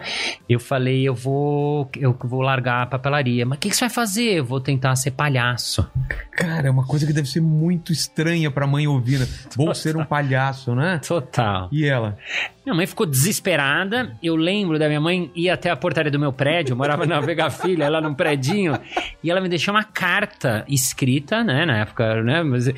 Eu 0.47 0.59
falei, 0.59 1.07
eu 1.07 1.13
vou, 1.13 1.89
eu 1.97 2.17
vou 2.23 2.41
largar 2.41 2.83
a 2.83 2.85
papelaria. 2.85 3.45
Mas 3.45 3.57
o 3.57 3.59
que, 3.59 3.69
que 3.69 3.75
você 3.75 3.85
vai 3.85 3.93
fazer? 3.93 4.39
Eu 4.39 4.45
vou 4.45 4.59
tentar 4.59 4.95
ser 4.95 5.11
palhaço. 5.11 5.89
Cara, 6.31 6.67
é 6.67 6.71
uma 6.71 6.85
coisa 6.85 7.05
que 7.05 7.13
deve 7.13 7.27
ser 7.27 7.41
muito 7.41 7.91
estranha 7.91 8.51
pra 8.51 8.67
mãe 8.67 8.87
ouvir, 8.87 9.19
né? 9.19 9.27
Vou 9.55 9.73
ser 9.73 9.97
um 9.97 10.05
palhaço, 10.05 10.75
né? 10.75 10.99
Total. 11.05 11.69
E 11.71 11.85
ela? 11.85 12.17
Minha 12.67 12.75
mãe 12.75 12.85
ficou 12.85 13.05
desesperada. 13.05 14.17
Eu 14.21 14.35
lembro 14.35 14.77
da 14.77 14.89
minha 14.89 14.99
mãe 14.99 15.31
ir 15.33 15.49
até 15.49 15.69
a 15.69 15.75
portaria 15.77 16.11
do 16.11 16.19
meu 16.19 16.33
prédio. 16.33 16.73
Eu 16.73 16.75
morava 16.75 17.05
na 17.05 17.21
Vega 17.21 17.49
Filha, 17.49 17.87
lá 17.87 18.01
num 18.01 18.13
predinho. 18.13 18.77
E 19.23 19.31
ela 19.31 19.39
me 19.39 19.47
deixou 19.47 19.73
uma 19.73 19.85
carta 19.85 20.65
escrita, 20.67 21.45
né? 21.45 21.65
Na 21.65 21.77
época, 21.77 22.21
né? 22.21 22.43
Mas, 22.43 22.69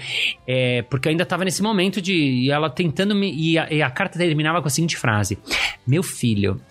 é, 0.47 0.83
porque 0.83 1.09
ainda 1.09 1.25
tava 1.25 1.43
nesse 1.43 1.63
momento 1.63 1.99
de... 1.99 2.13
E 2.13 2.51
ela 2.51 2.69
tentando 2.69 3.15
me... 3.15 3.33
E 3.33 3.57
a, 3.57 3.73
e 3.73 3.81
a 3.81 3.89
carta 3.89 4.19
terminava 4.19 4.61
com 4.61 4.67
a 4.67 4.69
seguinte 4.71 4.95
frase. 4.95 5.39
Meu 5.87 6.03
filho... 6.03 6.61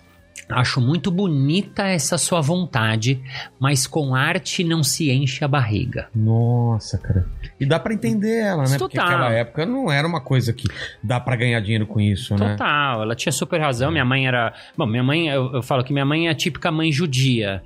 Acho 0.51 0.81
muito 0.81 1.11
bonita 1.11 1.83
essa 1.83 2.17
sua 2.17 2.41
vontade, 2.41 3.21
mas 3.59 3.85
com 3.85 4.15
arte 4.15 4.63
não 4.63 4.81
se 4.81 5.11
enche 5.11 5.45
a 5.45 5.47
barriga. 5.47 6.07
Nossa, 6.15 6.97
cara. 6.97 7.27
E 7.59 7.65
dá 7.65 7.79
pra 7.79 7.93
entender 7.93 8.37
ela, 8.39 8.63
né? 8.63 8.77
Porque 8.77 8.97
Total. 8.97 9.11
naquela 9.11 9.33
época 9.33 9.65
não 9.65 9.91
era 9.91 10.07
uma 10.07 10.21
coisa 10.21 10.53
que 10.53 10.65
dá 11.03 11.19
pra 11.19 11.35
ganhar 11.35 11.59
dinheiro 11.59 11.85
com 11.85 11.99
isso, 11.99 12.35
né? 12.37 12.51
Total, 12.51 13.01
ela 13.03 13.15
tinha 13.15 13.31
super 13.33 13.59
razão. 13.59 13.91
Minha 13.91 14.05
mãe 14.05 14.27
era. 14.27 14.53
Bom, 14.77 14.85
minha 14.85 15.03
mãe, 15.03 15.27
eu, 15.27 15.51
eu 15.55 15.61
falo 15.61 15.83
que 15.83 15.91
minha 15.91 16.05
mãe 16.05 16.27
é 16.27 16.31
a 16.31 16.35
típica 16.35 16.71
mãe 16.71 16.91
judia. 16.91 17.61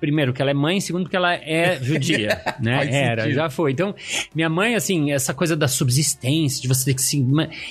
Primeiro, 0.00 0.34
que 0.34 0.42
ela 0.42 0.50
é 0.50 0.54
mãe, 0.54 0.80
segundo, 0.82 1.08
que 1.08 1.16
ela 1.16 1.32
é 1.34 1.78
judia, 1.82 2.38
né? 2.60 2.86
Era, 2.92 3.22
sentido. 3.22 3.36
já 3.36 3.48
foi. 3.48 3.72
Então, 3.72 3.94
minha 4.34 4.50
mãe, 4.50 4.74
assim, 4.74 5.12
essa 5.12 5.32
coisa 5.32 5.56
da 5.56 5.66
subsistência, 5.66 6.60
de 6.60 6.68
você 6.68 6.84
ter 6.86 6.94
que 6.94 7.00
se. 7.00 7.24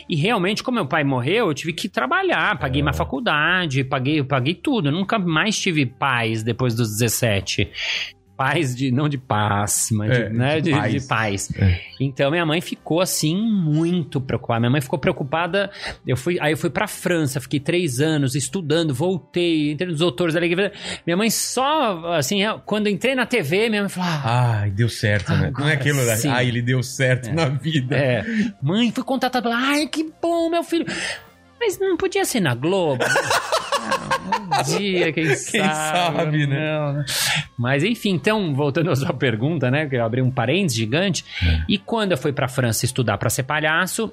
E 0.10 0.16
realmente, 0.16 0.64
como 0.64 0.76
meu 0.76 0.88
pai 0.88 1.04
morreu, 1.04 1.48
eu 1.48 1.54
tive 1.54 1.74
que 1.74 1.88
trabalhar, 1.88 2.58
paguei 2.58 2.82
É. 2.82 2.84
minha 2.84 2.94
faculdade, 2.94 3.84
paguei, 3.84 4.24
paguei 4.24 4.56
tudo. 4.56 4.88
Eu 4.90 4.94
nunca 4.94 5.20
mais 5.20 5.58
tive 5.60 5.86
paz 5.86 6.42
depois 6.44 6.74
dos 6.76 6.90
17. 6.98 7.70
Paz 8.36 8.76
de. 8.76 8.92
Não 8.92 9.08
de 9.08 9.18
paz, 9.18 9.90
mas 9.92 10.12
É, 10.12 10.24
de, 10.30 10.36
né, 10.36 10.56
de 10.56 10.62
de, 10.62 10.72
paz. 10.72 10.92
de 10.94 11.08
paz. 11.08 11.50
É. 11.58 11.80
Então 12.00 12.30
minha 12.32 12.46
mãe 12.46 12.60
ficou 12.62 13.00
assim 13.02 13.36
muito 13.36 14.20
preocupada. 14.20 14.60
Minha 14.60 14.72
mãe 14.72 14.82
ficou 14.82 14.98
preocupada. 15.00 15.70
Eu 16.06 16.18
fui, 16.18 16.38
aí 16.42 16.52
eu 16.54 16.58
fui 16.58 16.70
pra 16.70 16.88
França, 16.88 17.40
fiquei 17.40 17.60
três 17.60 18.00
anos 18.00 18.36
estudando, 18.36 18.94
voltei, 18.94 19.72
entrei 19.72 19.90
nos 19.90 20.00
doutores 20.00 20.34
da 20.34 20.40
Liga. 20.40 20.72
Minha 21.06 21.18
mãe 21.18 21.30
só, 21.30 22.14
assim, 22.14 22.40
quando 22.66 22.88
entrei 22.90 23.16
na 23.16 23.26
TV, 23.26 23.70
minha 23.70 23.82
mãe 23.84 23.90
falou: 23.90 24.10
ah, 24.10 24.60
Ai, 24.62 24.72
deu 24.72 24.90
certo, 24.90 25.32
né? 25.34 25.52
Não 25.58 25.68
é 25.68 25.74
aquilo 25.74 26.06
da. 26.06 26.16
sim. 26.18 26.30
Ai, 26.30 26.48
ele 26.48 26.62
deu 26.62 26.82
certo 26.84 27.32
na 27.34 27.46
vida. 27.46 27.96
É. 27.96 28.24
Mãe, 28.62 28.92
fui 28.92 29.04
contatada. 29.04 29.50
Ai, 29.54 29.88
que 29.88 30.12
bom, 30.22 30.50
meu 30.50 30.64
filho. 30.64 30.86
Mas 31.60 31.80
não 31.80 31.96
podia 31.96 32.26
ser 32.26 32.42
na 32.42 32.54
Globo. 32.54 33.04
Ah, 33.84 34.62
um 34.62 34.78
dia, 34.78 35.12
quem, 35.12 35.36
sabe, 35.36 36.48
né? 36.48 36.78
Não, 36.78 36.94
né? 36.94 37.06
Mas 37.58 37.84
enfim, 37.84 38.12
então, 38.12 38.54
voltando 38.54 38.92
à 38.92 38.96
sua 38.96 39.14
pergunta, 39.14 39.70
né? 39.70 39.88
Que 39.88 39.96
eu 39.96 40.06
abri 40.06 40.22
um 40.22 40.32
parênteses 40.32 40.78
gigante. 40.78 41.26
É. 41.44 41.64
E 41.68 41.78
quando 41.78 42.12
eu 42.12 42.18
fui 42.18 42.32
pra 42.32 42.48
França 42.48 42.86
estudar 42.86 43.18
pra 43.18 43.30
ser 43.30 43.44
palhaço, 43.44 44.12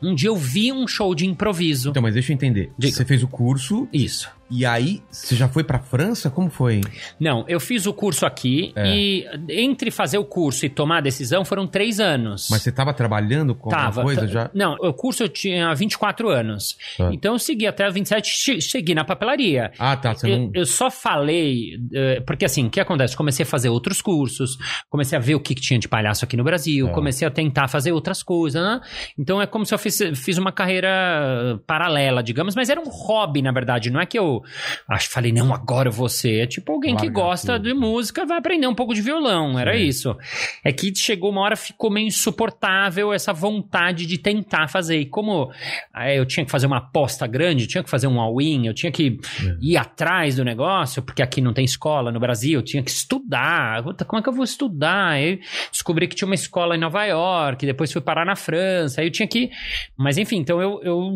um 0.00 0.14
dia 0.14 0.28
eu 0.28 0.36
vi 0.36 0.72
um 0.72 0.86
show 0.86 1.14
de 1.14 1.26
improviso. 1.26 1.90
Então, 1.90 2.02
mas 2.02 2.14
deixa 2.14 2.32
eu 2.32 2.34
entender. 2.34 2.72
Diga. 2.76 2.96
Você 2.96 3.04
fez 3.04 3.22
o 3.22 3.28
curso 3.28 3.88
Isso. 3.92 4.30
E 4.52 4.66
aí 4.66 5.02
você 5.10 5.34
já 5.34 5.48
foi 5.48 5.64
pra 5.64 5.78
França? 5.78 6.30
Como 6.30 6.50
foi? 6.50 6.80
Não, 7.18 7.44
eu 7.48 7.58
fiz 7.58 7.86
o 7.86 7.92
curso 7.94 8.26
aqui 8.26 8.72
É. 8.76 8.86
e 8.86 9.26
entre 9.48 9.90
fazer 9.90 10.18
o 10.18 10.24
curso 10.24 10.66
e 10.66 10.68
tomar 10.68 10.98
a 10.98 11.00
decisão 11.00 11.44
foram 11.44 11.66
três 11.66 11.98
anos. 12.00 12.48
Mas 12.50 12.62
você 12.62 12.70
tava 12.70 12.92
trabalhando 12.92 13.54
com 13.54 13.68
alguma 13.70 13.84
Tava. 13.84 14.02
coisa 14.02 14.20
tá- 14.22 14.26
já? 14.26 14.50
Não, 14.54 14.74
o 14.74 14.92
curso 14.92 15.22
eu 15.22 15.28
tinha 15.28 15.74
24 15.74 16.28
anos. 16.28 16.76
Tá. 16.98 17.10
Então 17.12 17.32
eu 17.34 17.38
segui 17.38 17.66
até 17.66 17.86
os 17.88 17.94
27, 17.94 18.28
che- 18.28 18.60
cheguei 18.60 18.94
na 18.94 19.04
papelaria. 19.04 19.72
Ah, 19.78 19.96
tá. 19.96 20.14
Você 20.14 20.30
Eu, 20.30 20.38
não. 20.38 20.50
eu 20.54 20.66
só 20.66 20.90
falei, 20.90 21.78
eh, 21.94 22.20
porque 22.26 22.44
assim, 22.44 22.66
o 22.66 22.70
que 22.70 22.80
acontece? 22.80 23.16
Comecei 23.16 23.44
a 23.44 23.46
fazer 23.46 23.68
outros 23.70 24.02
cursos, 24.02 24.58
comecei 24.90 25.16
a 25.16 25.20
ver 25.20 25.34
o 25.34 25.40
que, 25.40 25.54
que 25.54 25.60
tinha 25.62 25.78
de 25.78 25.88
palhaço 25.88 26.24
aqui 26.24 26.36
no 26.36 26.44
Brasil, 26.44 26.88
É. 26.88 26.90
comecei 26.92 27.26
a 27.26 27.30
tentar 27.30 27.68
fazer 27.68 27.92
outras 27.92 28.22
coisas, 28.22 28.62
né? 28.62 28.80
Então 29.18 29.40
é 29.40 29.46
como 29.46 29.64
se 29.64 29.72
eu 29.74 29.78
fiz, 29.78 29.98
fiz 30.14 30.36
uma 30.38 30.52
carreira 30.52 31.60
paralela, 31.66 32.22
digamos, 32.22 32.54
mas 32.54 32.68
era 32.68 32.80
um 32.80 32.88
hobby, 32.88 33.42
na 33.42 33.52
verdade. 33.52 33.90
Não 33.90 34.00
é 34.00 34.06
que 34.06 34.18
eu 34.18 34.41
acho, 34.88 35.10
falei, 35.10 35.32
não, 35.32 35.52
agora 35.52 35.88
eu 35.88 35.92
ser. 36.08 36.42
É 36.42 36.46
tipo 36.46 36.72
alguém 36.72 36.94
que 36.96 37.06
Larga 37.06 37.20
gosta 37.20 37.52
tudo. 37.54 37.68
de 37.68 37.74
música, 37.74 38.26
vai 38.26 38.38
aprender 38.38 38.66
um 38.66 38.74
pouco 38.74 38.94
de 38.94 39.00
violão, 39.00 39.58
era 39.58 39.74
Sim. 39.76 39.84
isso. 39.84 40.16
É 40.64 40.72
que 40.72 40.92
chegou 40.94 41.30
uma 41.30 41.40
hora, 41.42 41.56
ficou 41.56 41.90
meio 41.90 42.06
insuportável 42.06 43.12
essa 43.12 43.32
vontade 43.32 44.06
de 44.06 44.18
tentar 44.18 44.68
fazer. 44.68 44.98
E 45.00 45.06
como 45.06 45.50
eh, 45.96 46.18
eu 46.18 46.26
tinha 46.26 46.44
que 46.44 46.50
fazer 46.50 46.66
uma 46.66 46.78
aposta 46.78 47.26
grande, 47.26 47.64
eu 47.64 47.68
tinha 47.68 47.84
que 47.84 47.90
fazer 47.90 48.06
um 48.06 48.20
all-in, 48.20 48.66
eu 48.66 48.74
tinha 48.74 48.90
que 48.90 49.18
É. 49.44 49.56
ir 49.60 49.76
atrás 49.76 50.36
do 50.36 50.44
negócio, 50.44 51.02
porque 51.02 51.22
aqui 51.22 51.40
não 51.40 51.52
tem 51.52 51.64
escola 51.64 52.10
no 52.10 52.20
Brasil, 52.20 52.58
eu 52.60 52.64
tinha 52.64 52.82
que 52.82 52.90
estudar. 52.90 53.82
Como 54.06 54.18
é 54.18 54.22
que 54.22 54.28
eu 54.28 54.32
vou 54.32 54.44
estudar? 54.44 55.10
Aí 55.12 55.40
descobri 55.70 56.06
que 56.08 56.14
tinha 56.14 56.26
uma 56.26 56.34
escola 56.34 56.76
em 56.76 56.80
Nova 56.80 57.04
York, 57.04 57.64
depois 57.64 57.92
fui 57.92 58.00
parar 58.00 58.24
na 58.24 58.36
França, 58.36 59.00
aí 59.00 59.06
eu 59.06 59.10
tinha 59.12 59.26
que. 59.28 59.50
Mas 59.96 60.18
enfim, 60.18 60.38
então 60.38 60.60
eu, 60.60 60.80
eu, 60.82 61.12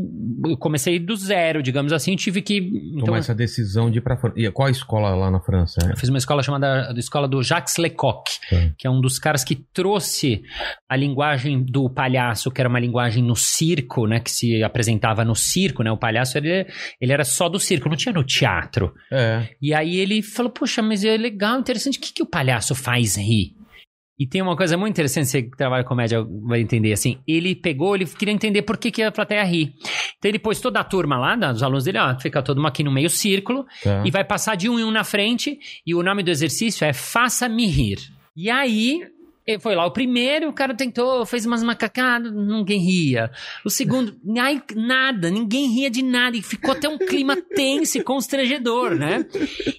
eu 0.50 0.56
comecei 0.56 0.98
do 0.98 1.16
zero, 1.16 1.62
digamos 1.62 1.92
assim, 1.92 2.14
tive 2.16 2.40
que. 2.42 2.58
Então, 2.96 3.15
Tomar 3.16 3.20
essa 3.20 3.34
decisão 3.34 3.90
de 3.90 3.98
ir 3.98 4.00
pra 4.00 4.16
França. 4.16 4.38
E 4.38 4.50
qual 4.50 4.68
a 4.68 4.70
escola 4.70 5.14
lá 5.14 5.30
na 5.30 5.40
França? 5.40 5.78
eu 5.88 5.96
fiz 5.96 6.08
uma 6.08 6.18
escola 6.18 6.42
chamada 6.42 6.90
a 6.90 6.98
escola 6.98 7.26
do 7.26 7.42
Jacques 7.42 7.76
Lecoq, 7.76 8.30
Tá. 8.50 8.56
que 8.78 8.86
é 8.86 8.90
um 8.90 9.00
dos 9.00 9.18
caras 9.18 9.42
que 9.42 9.56
trouxe 9.56 10.42
a 10.88 10.96
linguagem 10.96 11.64
do 11.64 11.88
palhaço, 11.90 12.50
que 12.50 12.60
era 12.60 12.68
uma 12.68 12.78
linguagem 12.80 13.22
no 13.22 13.34
circo, 13.34 14.06
né, 14.06 14.20
que 14.20 14.30
se 14.30 14.62
apresentava 14.62 15.24
no 15.24 15.34
circo, 15.34 15.82
né, 15.82 15.90
o 15.90 15.96
palhaço 15.96 16.38
ele, 16.38 16.66
ele 17.00 17.12
era 17.12 17.24
só 17.24 17.48
do 17.48 17.58
circo, 17.58 17.88
não 17.88 17.96
tinha 17.96 18.12
no 18.12 18.22
teatro. 18.24 18.92
É. 19.10 19.48
E 19.60 19.74
aí 19.74 19.96
ele 19.96 20.22
falou, 20.22 20.52
poxa, 20.52 20.82
mas 20.82 21.04
é 21.04 21.16
legal, 21.16 21.58
interessante, 21.58 21.98
o 21.98 22.00
que, 22.00 22.12
que 22.12 22.22
o 22.22 22.26
palhaço 22.26 22.74
faz 22.74 23.16
rir? 23.16 23.55
E 24.18 24.26
tem 24.26 24.40
uma 24.40 24.56
coisa 24.56 24.76
muito 24.78 24.92
interessante, 24.94 25.28
você 25.28 25.42
que 25.42 25.56
trabalha 25.56 25.82
com 25.84 25.90
comédia 25.90 26.24
vai 26.42 26.60
entender, 26.60 26.92
assim, 26.92 27.18
ele 27.26 27.54
pegou, 27.54 27.94
ele 27.94 28.06
queria 28.06 28.32
entender 28.32 28.62
por 28.62 28.78
que, 28.78 28.90
que 28.90 29.02
a 29.02 29.12
plateia 29.12 29.42
ri. 29.44 29.74
Então 30.18 30.28
ele 30.30 30.38
pôs 30.38 30.58
toda 30.60 30.80
a 30.80 30.84
turma 30.84 31.18
lá, 31.18 31.36
né, 31.36 31.52
os 31.52 31.62
alunos 31.62 31.84
dele, 31.84 31.98
ó, 31.98 32.18
fica 32.18 32.42
todo 32.42 32.56
mundo 32.56 32.68
aqui 32.68 32.82
no 32.82 32.90
meio 32.90 33.10
círculo, 33.10 33.66
Tá. 33.82 34.02
e 34.06 34.10
vai 34.10 34.24
passar 34.24 34.56
de 34.56 34.68
um 34.70 34.78
em 34.78 34.84
um 34.84 34.90
na 34.90 35.04
frente, 35.04 35.58
e 35.86 35.94
o 35.94 36.02
nome 36.02 36.22
do 36.22 36.30
exercício 36.30 36.84
é 36.84 36.92
Faça-me 36.92 37.66
Rir. 37.66 37.98
E 38.34 38.50
aí, 38.50 39.00
foi 39.60 39.74
lá 39.76 39.86
o 39.86 39.90
primeiro, 39.92 40.48
o 40.48 40.52
cara 40.52 40.74
tentou, 40.74 41.24
fez 41.24 41.46
umas 41.46 41.62
macacadas, 41.62 42.32
ninguém 42.32 42.80
ria. 42.80 43.30
O 43.64 43.70
segundo, 43.70 44.16
ai, 44.38 44.60
nada, 44.74 45.30
ninguém 45.30 45.72
ria 45.72 45.88
de 45.88 46.02
nada, 46.02 46.36
e 46.36 46.42
ficou 46.42 46.72
até 46.72 46.88
um 46.88 46.98
clima 46.98 47.36
tenso 47.54 47.98
e 47.98 48.02
constrangedor, 48.02 48.94
né? 48.96 49.24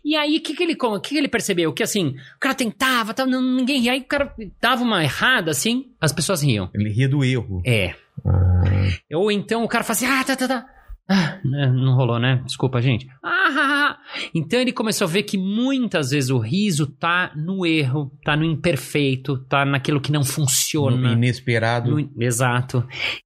E 0.06 0.16
aí, 0.16 0.38
o 0.38 0.42
que, 0.42 0.56
que 0.56 0.64
ele 0.64 0.78
o 0.80 1.00
que, 1.02 1.10
que 1.10 1.18
ele 1.18 1.28
percebeu? 1.28 1.74
Que 1.74 1.84
assim, 1.84 2.16
o 2.36 2.40
cara 2.40 2.56
tentava, 2.56 3.14
tava, 3.14 3.30
não- 3.30 3.42
ninguém 3.42 3.82
ria, 3.82 3.92
aí 3.92 4.00
o 4.00 4.06
cara 4.06 4.34
dava 4.62 4.84
uma 4.84 5.04
errada, 5.04 5.52
assim, 5.52 5.92
as 6.00 6.14
pessoas 6.14 6.42
riam. 6.42 6.70
Ele 6.74 6.90
ria 6.90 7.10
do 7.10 7.24
erro. 7.24 7.62
É. 7.66 7.94
Ah, 8.26 8.64
Ou 9.16 9.32
então 9.32 9.64
o 9.64 9.68
cara 9.68 9.84
fala 9.84 9.96
assim, 9.98 10.06
ah, 10.06 10.24
tá, 10.24 10.36
tá, 10.36 10.48
tá. 10.48 10.66
Ah, 11.10 11.40
né, 11.44 11.68
não 11.68 11.96
rolou, 11.96 12.20
né? 12.20 12.42
Desculpa, 12.46 12.82
gente. 12.82 13.08
Ah. 13.24 13.98
Então 14.34 14.60
ele 14.60 14.72
começou 14.74 15.06
a 15.06 15.10
ver 15.10 15.24
que 15.24 15.38
muitas 15.38 16.10
vezes 16.12 16.30
o 16.30 16.38
riso 16.38 16.88
tá 16.88 17.32
no 17.36 17.66
erro, 17.66 18.12
tá 18.24 18.36
no 18.36 18.44
imperfeito, 18.44 19.38
tá 19.46 19.64
naquilo 19.66 20.02
que 20.02 20.12
não 20.12 20.20
no 20.22 20.26
funciona. 20.26 21.14
inesperado. 21.14 21.92
No- 21.92 22.10
exato. 22.20 22.86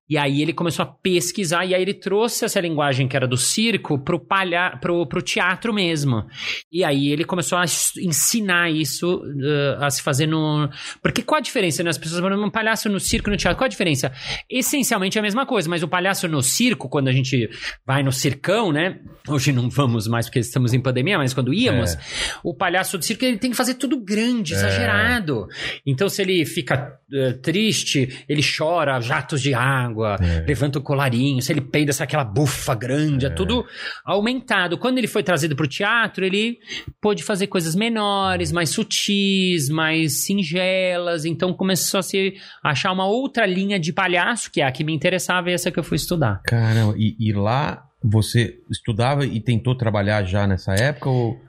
E 0.09 0.17
aí 0.17 0.41
ele 0.41 0.51
começou 0.53 0.83
a 0.83 0.85
pesquisar, 0.85 1.65
e 1.65 1.73
aí 1.73 1.81
ele 1.81 1.93
trouxe 1.93 2.43
essa 2.43 2.59
linguagem 2.59 3.07
que 3.07 3.15
era 3.15 3.25
do 3.27 3.37
circo 3.37 3.97
pro, 3.97 4.19
palha, 4.19 4.77
pro, 4.81 5.05
pro 5.07 5.21
teatro 5.21 5.73
mesmo. 5.73 6.25
E 6.71 6.83
aí 6.83 7.07
ele 7.09 7.23
começou 7.23 7.57
a 7.57 7.63
ensinar 7.63 8.69
isso 8.69 9.21
eh, 9.41 9.77
a 9.79 9.89
se 9.89 10.01
fazer 10.01 10.27
no. 10.27 10.69
Porque 11.01 11.21
qual 11.23 11.39
a 11.39 11.41
diferença, 11.41 11.81
né? 11.81 11.89
As 11.89 11.97
pessoas 11.97 12.19
falam, 12.21 12.43
um 12.43 12.49
palhaço 12.51 12.89
no 12.89 12.99
circo 12.99 13.29
e 13.29 13.31
no 13.31 13.37
teatro, 13.37 13.57
qual 13.57 13.65
a 13.65 13.69
diferença? 13.69 14.11
Essencialmente 14.49 15.17
é 15.17 15.19
a 15.19 15.23
mesma 15.23 15.45
coisa, 15.45 15.69
mas 15.69 15.81
o 15.81 15.87
palhaço 15.87 16.27
no 16.27 16.41
circo, 16.41 16.89
quando 16.89 17.07
a 17.07 17.13
gente 17.13 17.49
vai 17.85 18.03
no 18.03 18.11
circão, 18.11 18.71
né? 18.71 18.99
Hoje 19.27 19.51
não 19.51 19.69
vamos 19.69 20.07
mais 20.07 20.25
porque 20.25 20.39
estamos 20.39 20.73
em 20.73 20.79
pandemia, 20.79 21.17
mas 21.17 21.33
quando 21.33 21.53
íamos, 21.53 21.93
É. 21.95 21.99
o 22.43 22.53
palhaço 22.53 22.97
do 22.97 23.03
circo 23.05 23.23
ele 23.25 23.37
tem 23.37 23.51
que 23.51 23.57
fazer 23.57 23.75
tudo 23.75 23.99
grande, 24.03 24.53
exagerado. 24.53 25.47
Então, 25.85 26.09
se 26.09 26.21
ele 26.21 26.45
fica 26.45 26.97
eh, 27.13 27.33
triste, 27.33 28.23
ele 28.27 28.41
chora 28.41 28.99
jatos 29.01 29.41
de 29.41 29.53
água, 29.53 30.17
É. 30.21 30.45
levanta 30.47 30.79
o 30.79 30.81
colarinho. 30.81 31.41
Se 31.41 31.51
ele 31.51 31.61
peida, 31.61 31.91
sai 31.93 32.05
aquela 32.05 32.23
bufa 32.23 32.73
grande, 32.73 33.25
é. 33.25 33.29
tudo 33.29 33.65
aumentado. 34.05 34.77
Quando 34.77 34.97
ele 34.97 35.07
foi 35.07 35.21
trazido 35.23 35.55
para 35.55 35.65
o 35.65 35.69
teatro, 35.69 36.25
ele 36.25 36.57
pôde 37.01 37.21
fazer 37.23 37.47
coisas 37.47 37.75
menores, 37.75 38.51
mais 38.51 38.69
sutis, 38.69 39.69
mais 39.69 40.23
singelas. 40.25 41.25
Então, 41.25 41.53
começou 41.53 41.99
a 41.99 42.03
se 42.03 42.33
achar 42.63 42.91
uma 42.91 43.05
outra 43.05 43.45
linha 43.45 43.79
de 43.79 43.91
palhaço, 43.93 44.49
que 44.51 44.61
é 44.61 44.65
a 44.65 44.71
que 44.71 44.83
me 44.83 44.93
interessava 44.93 45.49
e 45.49 45.53
essa 45.53 45.69
que 45.71 45.77
eu 45.79 45.83
fui 45.83 45.97
estudar. 45.97 46.41
Caramba, 46.45 46.95
e, 46.97 47.15
e 47.19 47.33
lá 47.33 47.60
você 48.03 48.59
estudava 48.69 49.25
e 49.25 49.39
tentou 49.39 49.75
trabalhar 49.75 50.23
já 50.23 50.47
nessa 50.47 50.73
época? 50.73 51.09
Ou... 51.09 51.39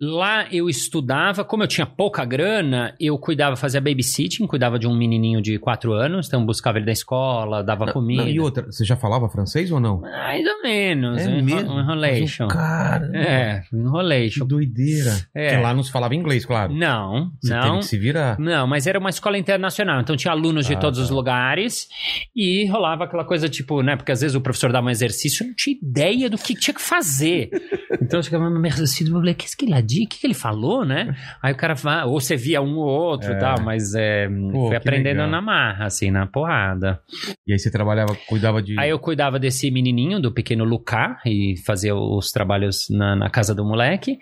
Lá 0.00 0.46
eu 0.50 0.68
estudava, 0.68 1.44
como 1.44 1.62
eu 1.62 1.66
tinha 1.68 1.84
pouca 1.84 2.24
grana, 2.24 2.94
eu 2.98 3.18
cuidava, 3.18 3.54
fazia 3.54 3.80
babysitting, 3.80 4.46
cuidava 4.46 4.78
de 4.78 4.86
um 4.86 4.96
menininho 4.96 5.42
de 5.42 5.58
4 5.58 5.92
anos, 5.92 6.26
então 6.26 6.44
buscava 6.46 6.78
ele 6.78 6.86
da 6.86 6.92
escola, 6.92 7.62
dava 7.62 7.92
comida. 7.92 8.22
Não, 8.22 8.30
e 8.30 8.40
outra, 8.40 8.64
você 8.64 8.84
já 8.84 8.96
falava 8.96 9.28
francês 9.28 9.70
ou 9.70 9.78
não? 9.78 10.00
Mais 10.00 10.46
ou 10.46 10.62
menos, 10.62 11.20
É 11.20 11.28
um, 11.28 11.42
mesmo? 11.42 11.70
um 11.72 11.80
enrolation. 11.80 12.46
O 12.46 12.48
Cara, 12.48 13.10
É, 13.14 13.62
um 13.72 13.76
que 13.76 13.76
enrolation. 13.76 14.46
doideira. 14.46 15.12
É. 15.34 15.50
Porque 15.50 15.62
lá 15.62 15.74
não 15.74 15.82
se 15.82 15.92
falava 15.92 16.14
inglês, 16.14 16.46
claro. 16.46 16.72
Não, 16.72 17.30
Você 17.42 17.52
teve 17.52 17.66
não. 17.68 17.78
que 17.80 17.84
se 17.84 17.98
virar. 17.98 18.38
Não, 18.38 18.66
mas 18.66 18.86
era 18.86 18.98
uma 18.98 19.10
escola 19.10 19.36
internacional, 19.36 20.00
então 20.00 20.16
tinha 20.16 20.32
alunos 20.32 20.66
de 20.66 20.74
Ah, 20.74 20.78
todos 20.78 20.98
tá. 20.98 21.04
os 21.04 21.10
lugares 21.10 21.88
e 22.34 22.66
rolava 22.68 23.04
aquela 23.04 23.24
coisa 23.24 23.48
tipo, 23.50 23.82
né? 23.82 23.96
Porque 23.96 24.12
às 24.12 24.22
vezes 24.22 24.34
o 24.34 24.40
professor 24.40 24.72
dava 24.72 24.86
um 24.86 24.90
exercício, 24.90 25.44
eu 25.44 25.48
não 25.48 25.54
tinha 25.54 25.76
ideia 25.76 26.30
do 26.30 26.38
que 26.38 26.54
tinha 26.54 26.72
que 26.74 26.80
fazer. 26.80 27.50
então 28.00 28.18
eu 28.18 28.22
exercício 28.68 29.08
e 29.08 29.10
falei, 29.12 29.34
que 29.34 29.44
que 29.56 29.66
adia? 29.90 30.04
O 30.04 30.08
que, 30.08 30.18
que 30.20 30.26
ele 30.26 30.34
falou, 30.34 30.84
né? 30.84 31.14
Aí 31.42 31.52
o 31.52 31.56
cara 31.56 31.74
vai, 31.74 32.04
ou 32.04 32.20
você 32.20 32.36
via 32.36 32.60
um 32.62 32.76
ou 32.76 32.86
outro 32.86 33.30
e 33.32 33.34
É. 33.34 33.38
tal, 33.38 33.60
mas 33.62 33.94
é, 33.94 34.28
Pô, 34.28 34.68
fui 34.68 34.76
aprendendo 34.76 35.16
legal. 35.18 35.30
na 35.30 35.40
marra, 35.42 35.86
assim, 35.86 36.10
na 36.10 36.26
porrada. 36.26 37.00
E 37.46 37.52
aí 37.52 37.58
você 37.58 37.70
trabalhava, 37.70 38.14
cuidava 38.28 38.62
de. 38.62 38.78
Aí 38.78 38.90
eu 38.90 38.98
cuidava 38.98 39.38
desse 39.38 39.70
menininho, 39.70 40.20
do 40.20 40.32
pequeno 40.32 40.64
Lucas, 40.64 41.16
e 41.26 41.54
fazia 41.66 41.94
os 41.94 42.30
trabalhos 42.30 42.86
na, 42.90 43.16
na 43.16 43.30
casa 43.30 43.54
do 43.54 43.64
moleque. 43.64 44.18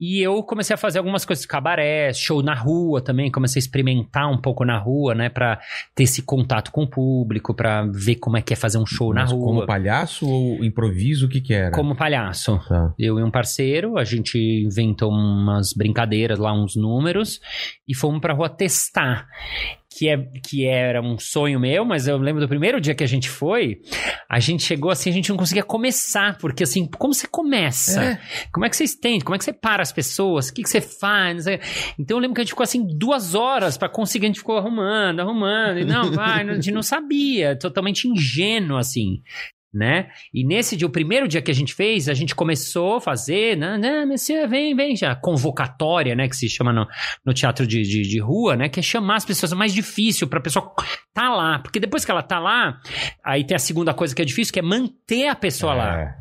E 0.00 0.22
eu 0.22 0.42
comecei 0.42 0.72
a 0.72 0.78
fazer 0.78 0.98
algumas 0.98 1.24
coisas, 1.24 1.44
cabaré, 1.44 2.12
show 2.14 2.42
na 2.42 2.54
rua 2.54 3.02
também, 3.02 3.30
comecei 3.30 3.60
a 3.60 3.62
experimentar 3.62 4.30
um 4.30 4.40
pouco 4.40 4.64
na 4.64 4.78
rua, 4.78 5.14
né, 5.14 5.28
pra 5.28 5.60
ter 5.94 6.04
esse 6.04 6.22
contato 6.22 6.72
com 6.72 6.84
o 6.84 6.88
público, 6.88 7.52
pra 7.52 7.84
ver 7.92 8.16
como 8.16 8.38
é 8.38 8.42
que 8.42 8.54
é 8.54 8.56
fazer 8.56 8.78
um 8.78 8.86
show 8.86 9.12
na 9.12 9.22
Mas 9.22 9.32
rua. 9.32 9.44
Como 9.44 9.66
palhaço 9.66 10.26
ou 10.26 10.64
improviso, 10.64 11.26
o 11.26 11.28
que 11.28 11.40
que 11.40 11.52
era? 11.52 11.72
Como 11.72 11.94
palhaço. 11.94 12.58
Tá. 12.66 12.94
Eu 12.98 13.18
e 13.18 13.22
um 13.22 13.30
parceiro, 13.30 13.98
a 13.98 14.04
gente 14.04 14.38
inventou 14.38 15.10
umas 15.10 15.74
brincadeiras 15.74 16.38
lá, 16.38 16.52
uns 16.52 16.76
números, 16.76 17.40
e 17.86 17.94
fomos 17.94 18.20
pra 18.20 18.32
rua 18.32 18.48
testar. 18.48 19.26
Que, 19.90 20.08
é, 20.08 20.16
que 20.46 20.64
era 20.64 21.02
um 21.02 21.18
sonho 21.18 21.58
meu, 21.58 21.84
mas 21.84 22.06
eu 22.06 22.16
lembro 22.16 22.40
do 22.40 22.48
primeiro 22.48 22.80
dia 22.80 22.94
que 22.94 23.02
a 23.02 23.08
gente 23.08 23.28
foi, 23.28 23.80
a 24.28 24.38
gente 24.38 24.62
chegou 24.62 24.90
assim, 24.90 25.10
a 25.10 25.12
gente 25.12 25.30
não 25.30 25.36
conseguia 25.36 25.64
começar, 25.64 26.38
porque 26.38 26.62
assim, 26.62 26.86
como 26.86 27.12
você 27.12 27.26
começa? 27.26 28.02
É. 28.02 28.20
Como 28.52 28.64
é 28.64 28.70
que 28.70 28.76
você 28.76 28.84
estende? 28.84 29.24
Como 29.24 29.34
é 29.34 29.38
que 29.38 29.44
você 29.44 29.52
para 29.52 29.82
as 29.82 29.90
pessoas? 29.90 30.48
O 30.48 30.54
que, 30.54 30.62
que 30.62 30.70
você 30.70 30.80
faz? 30.80 31.46
Então 31.98 32.16
eu 32.16 32.20
lembro 32.20 32.36
que 32.36 32.40
a 32.40 32.44
gente 32.44 32.52
ficou 32.52 32.62
assim 32.62 32.86
duas 32.96 33.34
horas 33.34 33.76
pra 33.76 33.88
conseguir, 33.88 34.26
a 34.26 34.28
gente 34.28 34.38
ficou 34.38 34.56
arrumando, 34.56 35.20
arrumando, 35.20 35.80
e 35.80 35.84
não, 35.84 36.12
vai, 36.14 36.48
a 36.48 36.54
gente 36.54 36.70
não 36.70 36.82
sabia, 36.82 37.58
totalmente 37.58 38.08
ingênuo 38.08 38.78
assim. 38.78 39.22
Né? 39.72 40.08
E 40.34 40.44
nesse 40.44 40.76
dia, 40.76 40.86
o 40.86 40.90
primeiro 40.90 41.28
dia 41.28 41.40
que 41.40 41.50
a 41.50 41.54
gente 41.54 41.74
fez, 41.74 42.08
a 42.08 42.14
gente 42.14 42.34
começou 42.34 42.96
a 42.96 43.00
fazer, 43.00 43.56
né, 43.56 43.78
né 43.78 44.04
vem, 44.48 44.74
vem, 44.74 44.96
já, 44.96 45.14
convocatória, 45.14 46.16
né, 46.16 46.28
que 46.28 46.34
se 46.34 46.48
chama 46.48 46.72
no, 46.72 46.88
no 47.24 47.32
teatro 47.32 47.64
de, 47.64 47.82
de, 47.82 48.02
de 48.02 48.18
rua, 48.18 48.56
né, 48.56 48.68
que 48.68 48.80
é 48.80 48.82
chamar 48.82 49.16
as 49.16 49.24
pessoas, 49.24 49.52
é 49.52 49.54
mais 49.54 49.72
difícil 49.72 50.26
pra 50.26 50.40
pessoa 50.40 50.74
tá 51.14 51.30
lá, 51.30 51.60
porque 51.60 51.78
depois 51.78 52.04
que 52.04 52.10
ela 52.10 52.22
tá 52.22 52.40
lá, 52.40 52.80
aí 53.24 53.44
tem 53.44 53.54
a 53.54 53.60
segunda 53.60 53.94
coisa 53.94 54.12
que 54.12 54.20
é 54.20 54.24
difícil, 54.24 54.52
que 54.52 54.58
é 54.58 54.62
manter 54.62 55.28
a 55.28 55.36
pessoa 55.36 55.72
lá. 55.72 56.16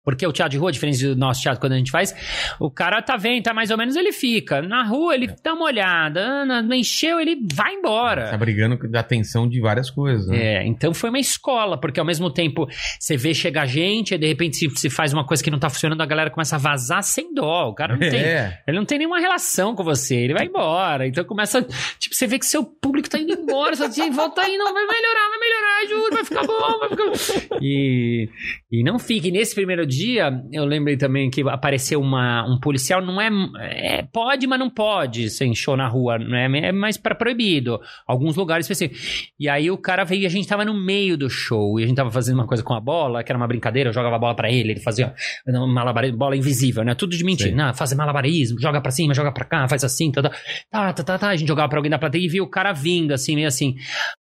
É. 0.00 0.04
Porque 0.04 0.26
o 0.26 0.32
teatro 0.32 0.52
de 0.52 0.58
rua, 0.58 0.72
diferente 0.72 1.04
do 1.06 1.14
nosso 1.16 1.40
teatro 1.42 1.60
quando 1.60 1.72
a 1.72 1.76
gente 1.78 1.90
faz, 1.90 2.14
o 2.58 2.70
cara 2.70 3.00
tá 3.02 3.16
vendo, 3.16 3.42
tá 3.44 3.52
mais 3.54 3.70
ou 3.70 3.76
menos, 3.78 3.96
ele 3.96 4.12
fica. 4.12 4.62
Na 4.62 4.82
rua, 4.82 5.14
ele 5.14 5.28
dá 5.44 5.52
uma 5.54 5.64
olhada, 5.66 6.44
não 6.62 6.74
encheu, 6.74 7.20
ele 7.20 7.36
vai 7.52 7.70
Tá 7.70 7.78
embora. 7.78 8.36
brigando 8.38 8.76
da 8.88 9.00
atenção 9.00 9.48
de 9.48 9.60
várias 9.60 9.90
coisas. 9.90 10.26
Né? 10.26 10.38
É, 10.56 10.66
então 10.66 10.92
foi 10.92 11.08
uma 11.10 11.18
escola, 11.18 11.78
porque 11.80 11.98
ao 12.00 12.06
mesmo 12.06 12.30
tempo 12.30 12.66
você 12.98 13.16
vê 13.16 13.32
chegar 13.34 13.66
gente, 13.66 14.14
e 14.14 14.18
de 14.18 14.26
repente 14.26 14.56
se, 14.56 14.68
se 14.76 14.90
faz 14.90 15.12
uma 15.12 15.24
coisa 15.24 15.42
que 15.42 15.50
não 15.50 15.58
tá 15.58 15.70
funcionando, 15.70 16.00
a 16.00 16.06
galera 16.06 16.30
começa 16.30 16.56
a 16.56 16.58
vazar 16.58 17.02
sem 17.02 17.32
dó. 17.32 17.68
O 17.68 17.74
cara 17.74 17.92
não 17.94 18.00
tem. 18.00 18.20
É. 18.20 18.58
Ele 18.66 18.76
não 18.78 18.84
tem 18.84 18.98
nenhuma 18.98 19.18
relação 19.20 19.74
com 19.74 19.82
você, 19.84 20.16
ele 20.16 20.34
vai 20.34 20.46
embora. 20.46 21.06
Então 21.06 21.24
começa. 21.24 21.62
Tipo, 21.98 22.14
você 22.14 22.26
vê 22.26 22.38
que 22.38 22.46
seu 22.46 22.64
público 22.64 23.08
tá 23.08 23.18
indo 23.18 23.32
embora, 23.32 23.74
você 23.76 23.88
diz, 23.88 24.14
volta 24.14 24.42
aí, 24.42 24.56
não, 24.56 24.72
vai 24.72 24.84
melhorar, 24.86 25.28
vai 25.30 25.38
melhorar, 25.38 25.88
juro, 25.88 26.14
vai 26.14 26.24
ficar 26.24 26.46
bom, 26.46 26.78
vai 26.78 26.88
ficar. 26.88 27.58
E, 27.62 28.28
e 28.70 28.82
não 28.82 28.98
fique. 28.98 29.30
Nesse 29.30 29.54
primeiro 29.54 29.86
dia, 29.90 30.32
eu 30.52 30.64
lembrei 30.64 30.96
também 30.96 31.28
que 31.28 31.42
apareceu 31.42 32.00
uma, 32.00 32.46
um 32.46 32.58
policial, 32.58 33.02
não 33.02 33.20
é, 33.20 33.28
é. 33.58 34.02
Pode, 34.10 34.46
mas 34.46 34.58
não 34.58 34.70
pode 34.70 35.28
sem 35.28 35.54
show 35.54 35.76
na 35.76 35.86
rua, 35.88 36.18
não 36.18 36.36
é, 36.36 36.68
é 36.68 36.72
mais 36.72 36.96
para 36.96 37.14
proibido. 37.14 37.78
Alguns 38.06 38.36
lugares 38.36 38.64
específicos. 38.64 39.28
E 39.38 39.48
aí 39.48 39.70
o 39.70 39.76
cara 39.76 40.04
veio 40.04 40.22
e 40.22 40.26
a 40.26 40.30
gente 40.30 40.48
tava 40.48 40.64
no 40.64 40.72
meio 40.72 41.18
do 41.18 41.28
show, 41.28 41.78
e 41.78 41.84
a 41.84 41.86
gente 41.86 41.96
tava 41.96 42.10
fazendo 42.10 42.36
uma 42.36 42.46
coisa 42.46 42.62
com 42.62 42.72
a 42.72 42.80
bola, 42.80 43.22
que 43.24 43.32
era 43.32 43.36
uma 43.36 43.48
brincadeira, 43.48 43.90
eu 43.90 43.92
jogava 43.92 44.16
a 44.16 44.18
bola 44.18 44.34
pra 44.34 44.50
ele, 44.50 44.70
ele 44.72 44.80
fazia 44.80 45.12
um 45.46 45.66
malabarismo, 45.66 46.16
bola 46.16 46.36
invisível, 46.36 46.84
né? 46.84 46.94
Tudo 46.94 47.16
de 47.16 47.24
mentira. 47.24 47.54
Não, 47.54 47.74
fazer 47.74 47.96
malabarismo, 47.96 48.60
joga 48.60 48.80
pra 48.80 48.92
cima, 48.92 49.12
joga 49.12 49.32
pra 49.32 49.44
cá, 49.44 49.68
faz 49.68 49.84
assim, 49.84 50.12
tá, 50.12 50.22
tá, 50.22 50.30
tá, 50.70 50.92
tá, 50.92 51.04
tá, 51.04 51.18
tá. 51.18 51.28
A 51.28 51.36
gente 51.36 51.48
jogava 51.48 51.68
pra 51.68 51.78
alguém 51.78 51.90
da 51.90 51.98
plateia 51.98 52.24
e 52.24 52.28
viu 52.28 52.44
o 52.44 52.48
cara 52.48 52.72
vindo, 52.72 53.12
assim, 53.12 53.34
meio 53.34 53.48
assim. 53.48 53.74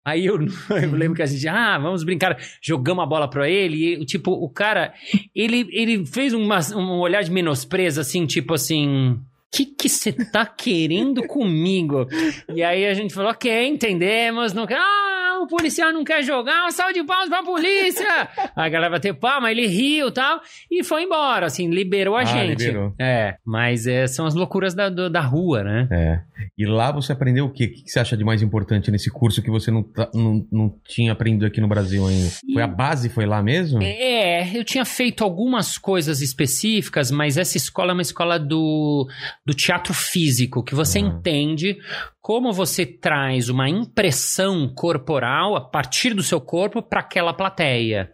Aí 0.05 0.25
eu, 0.25 0.37
eu 0.69 0.91
lembro 0.91 1.15
que 1.15 1.21
a 1.21 1.25
gente, 1.25 1.47
ah, 1.47 1.77
vamos 1.77 2.03
brincar, 2.03 2.37
jogamos 2.61 3.03
a 3.03 3.07
bola 3.07 3.29
pra 3.29 3.49
ele, 3.49 4.01
e 4.01 4.05
tipo, 4.05 4.31
o 4.31 4.49
cara, 4.49 4.93
ele, 5.33 5.67
ele 5.71 6.05
fez 6.05 6.33
uma, 6.33 6.59
um 6.75 6.99
olhar 6.99 7.23
de 7.23 7.31
menosprezo, 7.31 8.01
assim, 8.01 8.25
tipo 8.25 8.53
assim, 8.53 9.19
que 9.53 9.65
que 9.65 9.87
você 9.89 10.11
tá 10.11 10.45
querendo 10.45 11.25
comigo? 11.27 12.07
E 12.53 12.63
aí 12.63 12.85
a 12.87 12.93
gente 12.93 13.13
falou, 13.13 13.31
ok, 13.31 13.67
entendemos, 13.67 14.51
não 14.53 14.65
quer, 14.65 14.77
ah, 14.79 15.39
o 15.43 15.47
policial 15.47 15.91
não 15.91 16.03
quer 16.03 16.23
jogar, 16.23 16.61
uma 16.63 16.71
salva 16.71 16.93
de 16.93 17.03
palmas 17.03 17.29
pra 17.29 17.43
polícia! 17.43 18.07
a 18.55 18.69
galera 18.69 18.89
bateu 18.91 19.13
palma, 19.13 19.51
ele 19.51 19.67
riu 19.67 20.07
e 20.07 20.11
tal, 20.11 20.41
e 20.71 20.83
foi 20.83 21.03
embora, 21.03 21.45
assim, 21.45 21.69
liberou 21.69 22.15
a 22.15 22.21
Ah, 22.21 22.25
gente. 22.25 22.59
liberou. 22.65 22.93
É, 22.99 23.35
mas 23.45 23.85
é, 23.85 24.07
são 24.07 24.25
as 24.25 24.33
loucuras 24.33 24.73
da, 24.73 24.89
da 24.89 25.21
rua, 25.21 25.63
né? 25.63 25.87
É. 25.91 26.21
E 26.57 26.65
lá 26.65 26.91
você 26.91 27.11
aprendeu 27.11 27.45
o 27.45 27.49
quê? 27.51 27.65
O 27.65 27.69
que 27.73 27.83
você 27.89 27.99
acha 27.99 28.17
de 28.17 28.23
mais 28.23 28.41
importante 28.41 28.89
nesse 28.91 29.09
curso 29.11 29.41
que 29.41 29.49
você 29.51 29.69
não, 29.69 29.83
tá- 29.83 30.09
não, 30.13 30.45
não 30.51 30.75
tinha 30.87 31.11
aprendido 31.11 31.45
aqui 31.45 31.61
no 31.61 31.67
Brasil 31.67 32.05
ainda? 32.07 32.29
Foi 32.53 32.61
a 32.63 32.67
base, 32.67 33.09
foi 33.09 33.25
lá 33.25 33.41
mesmo? 33.43 33.81
É, 33.83 34.49
eu 34.57 34.63
tinha 34.63 34.85
feito 34.85 35.23
algumas 35.23 35.77
coisas 35.77 36.21
específicas, 36.21 37.11
mas 37.11 37.37
essa 37.37 37.57
escola 37.57 37.91
é 37.91 37.93
uma 37.93 38.01
escola 38.01 38.39
do, 38.39 39.07
do 39.45 39.53
teatro 39.53 39.93
físico, 39.93 40.63
que 40.63 40.73
você 40.73 40.99
Ah. 40.99 41.01
entende 41.01 41.77
como 42.21 42.53
você 42.53 42.85
traz 42.85 43.49
uma 43.49 43.67
impressão 43.69 44.67
corporal 44.73 45.55
a 45.55 45.61
partir 45.61 46.13
do 46.13 46.23
seu 46.23 46.39
corpo 46.39 46.81
para 46.81 47.01
aquela 47.01 47.33
plateia. 47.33 48.11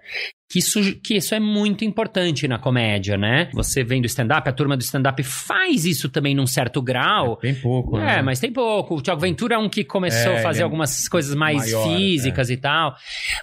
Que 0.50 0.58
isso, 0.60 0.96
que 0.96 1.16
isso 1.16 1.36
é 1.36 1.40
muito 1.40 1.86
importante 1.86 2.48
na 2.48 2.58
comédia, 2.58 3.16
né? 3.18 3.50
Você 3.54 3.84
vem 3.84 4.02
do 4.02 4.08
stand-up, 4.08 4.50
a 4.50 4.52
turma 4.52 4.76
do 4.76 4.82
stand-up 4.82 5.22
faz 5.22 5.86
isso 5.86 6.10
também 6.10 6.34
num 6.34 6.48
certo 6.48 6.82
grau. 6.82 7.38
Bem 7.40 7.54
pouco, 7.54 8.00
né? 8.00 8.18
É, 8.18 8.22
mas 8.24 8.40
tem 8.40 8.52
pouco. 8.52 8.96
O 8.96 9.02
Thiago 9.02 9.22
Ventura 9.22 9.54
é 9.54 9.58
um 9.60 9.70
que 9.70 9.84
começou 9.84 10.32
É, 10.32 10.40
a 10.40 10.42
fazer 10.42 10.62
é 10.62 10.64
algumas 10.64 11.08
coisas 11.08 11.36
mais 11.36 11.72
maior, 11.72 11.88
físicas 11.88 12.50
e 12.50 12.58
tal. 12.58 12.96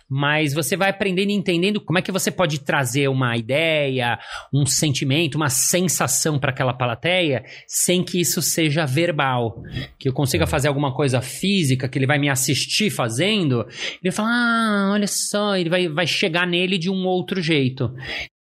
Mas 0.08 0.52
você 0.52 0.76
vai 0.76 0.90
aprendendo 0.90 1.30
e 1.30 1.34
entendendo 1.34 1.80
como 1.80 1.96
é 1.96 2.02
que 2.02 2.10
você 2.10 2.28
pode 2.28 2.58
trazer 2.58 3.06
uma 3.06 3.36
ideia, 3.36 4.18
um 4.52 4.66
sentimento, 4.66 5.36
uma 5.36 5.48
sensação 5.48 6.40
para 6.40 6.50
aquela 6.50 6.74
plateia 6.74 7.44
sem 7.68 8.02
que 8.02 8.20
isso 8.20 8.42
seja 8.42 8.84
verbal. 8.84 9.62
Que 9.96 10.08
eu 10.08 10.12
consiga 10.12 10.44
fazer 10.44 10.66
alguma 10.66 10.92
coisa 10.92 11.20
física, 11.20 11.88
que 11.88 11.98
ele 11.98 12.06
vai 12.06 12.18
me 12.18 12.28
assistir 12.28 12.90
fazendo, 12.90 13.60
ele 13.60 14.10
vai 14.10 14.12
falar: 14.12 14.30
ah, 14.30 14.90
olha 14.92 15.06
só, 15.06 15.56
ele 15.56 15.70
vai, 15.70 15.86
vai 15.86 16.06
chegar 16.06 16.48
nele 16.48 16.78
de 16.78 16.90
um 16.90 16.95
outro 17.04 17.42
jeito. 17.42 17.92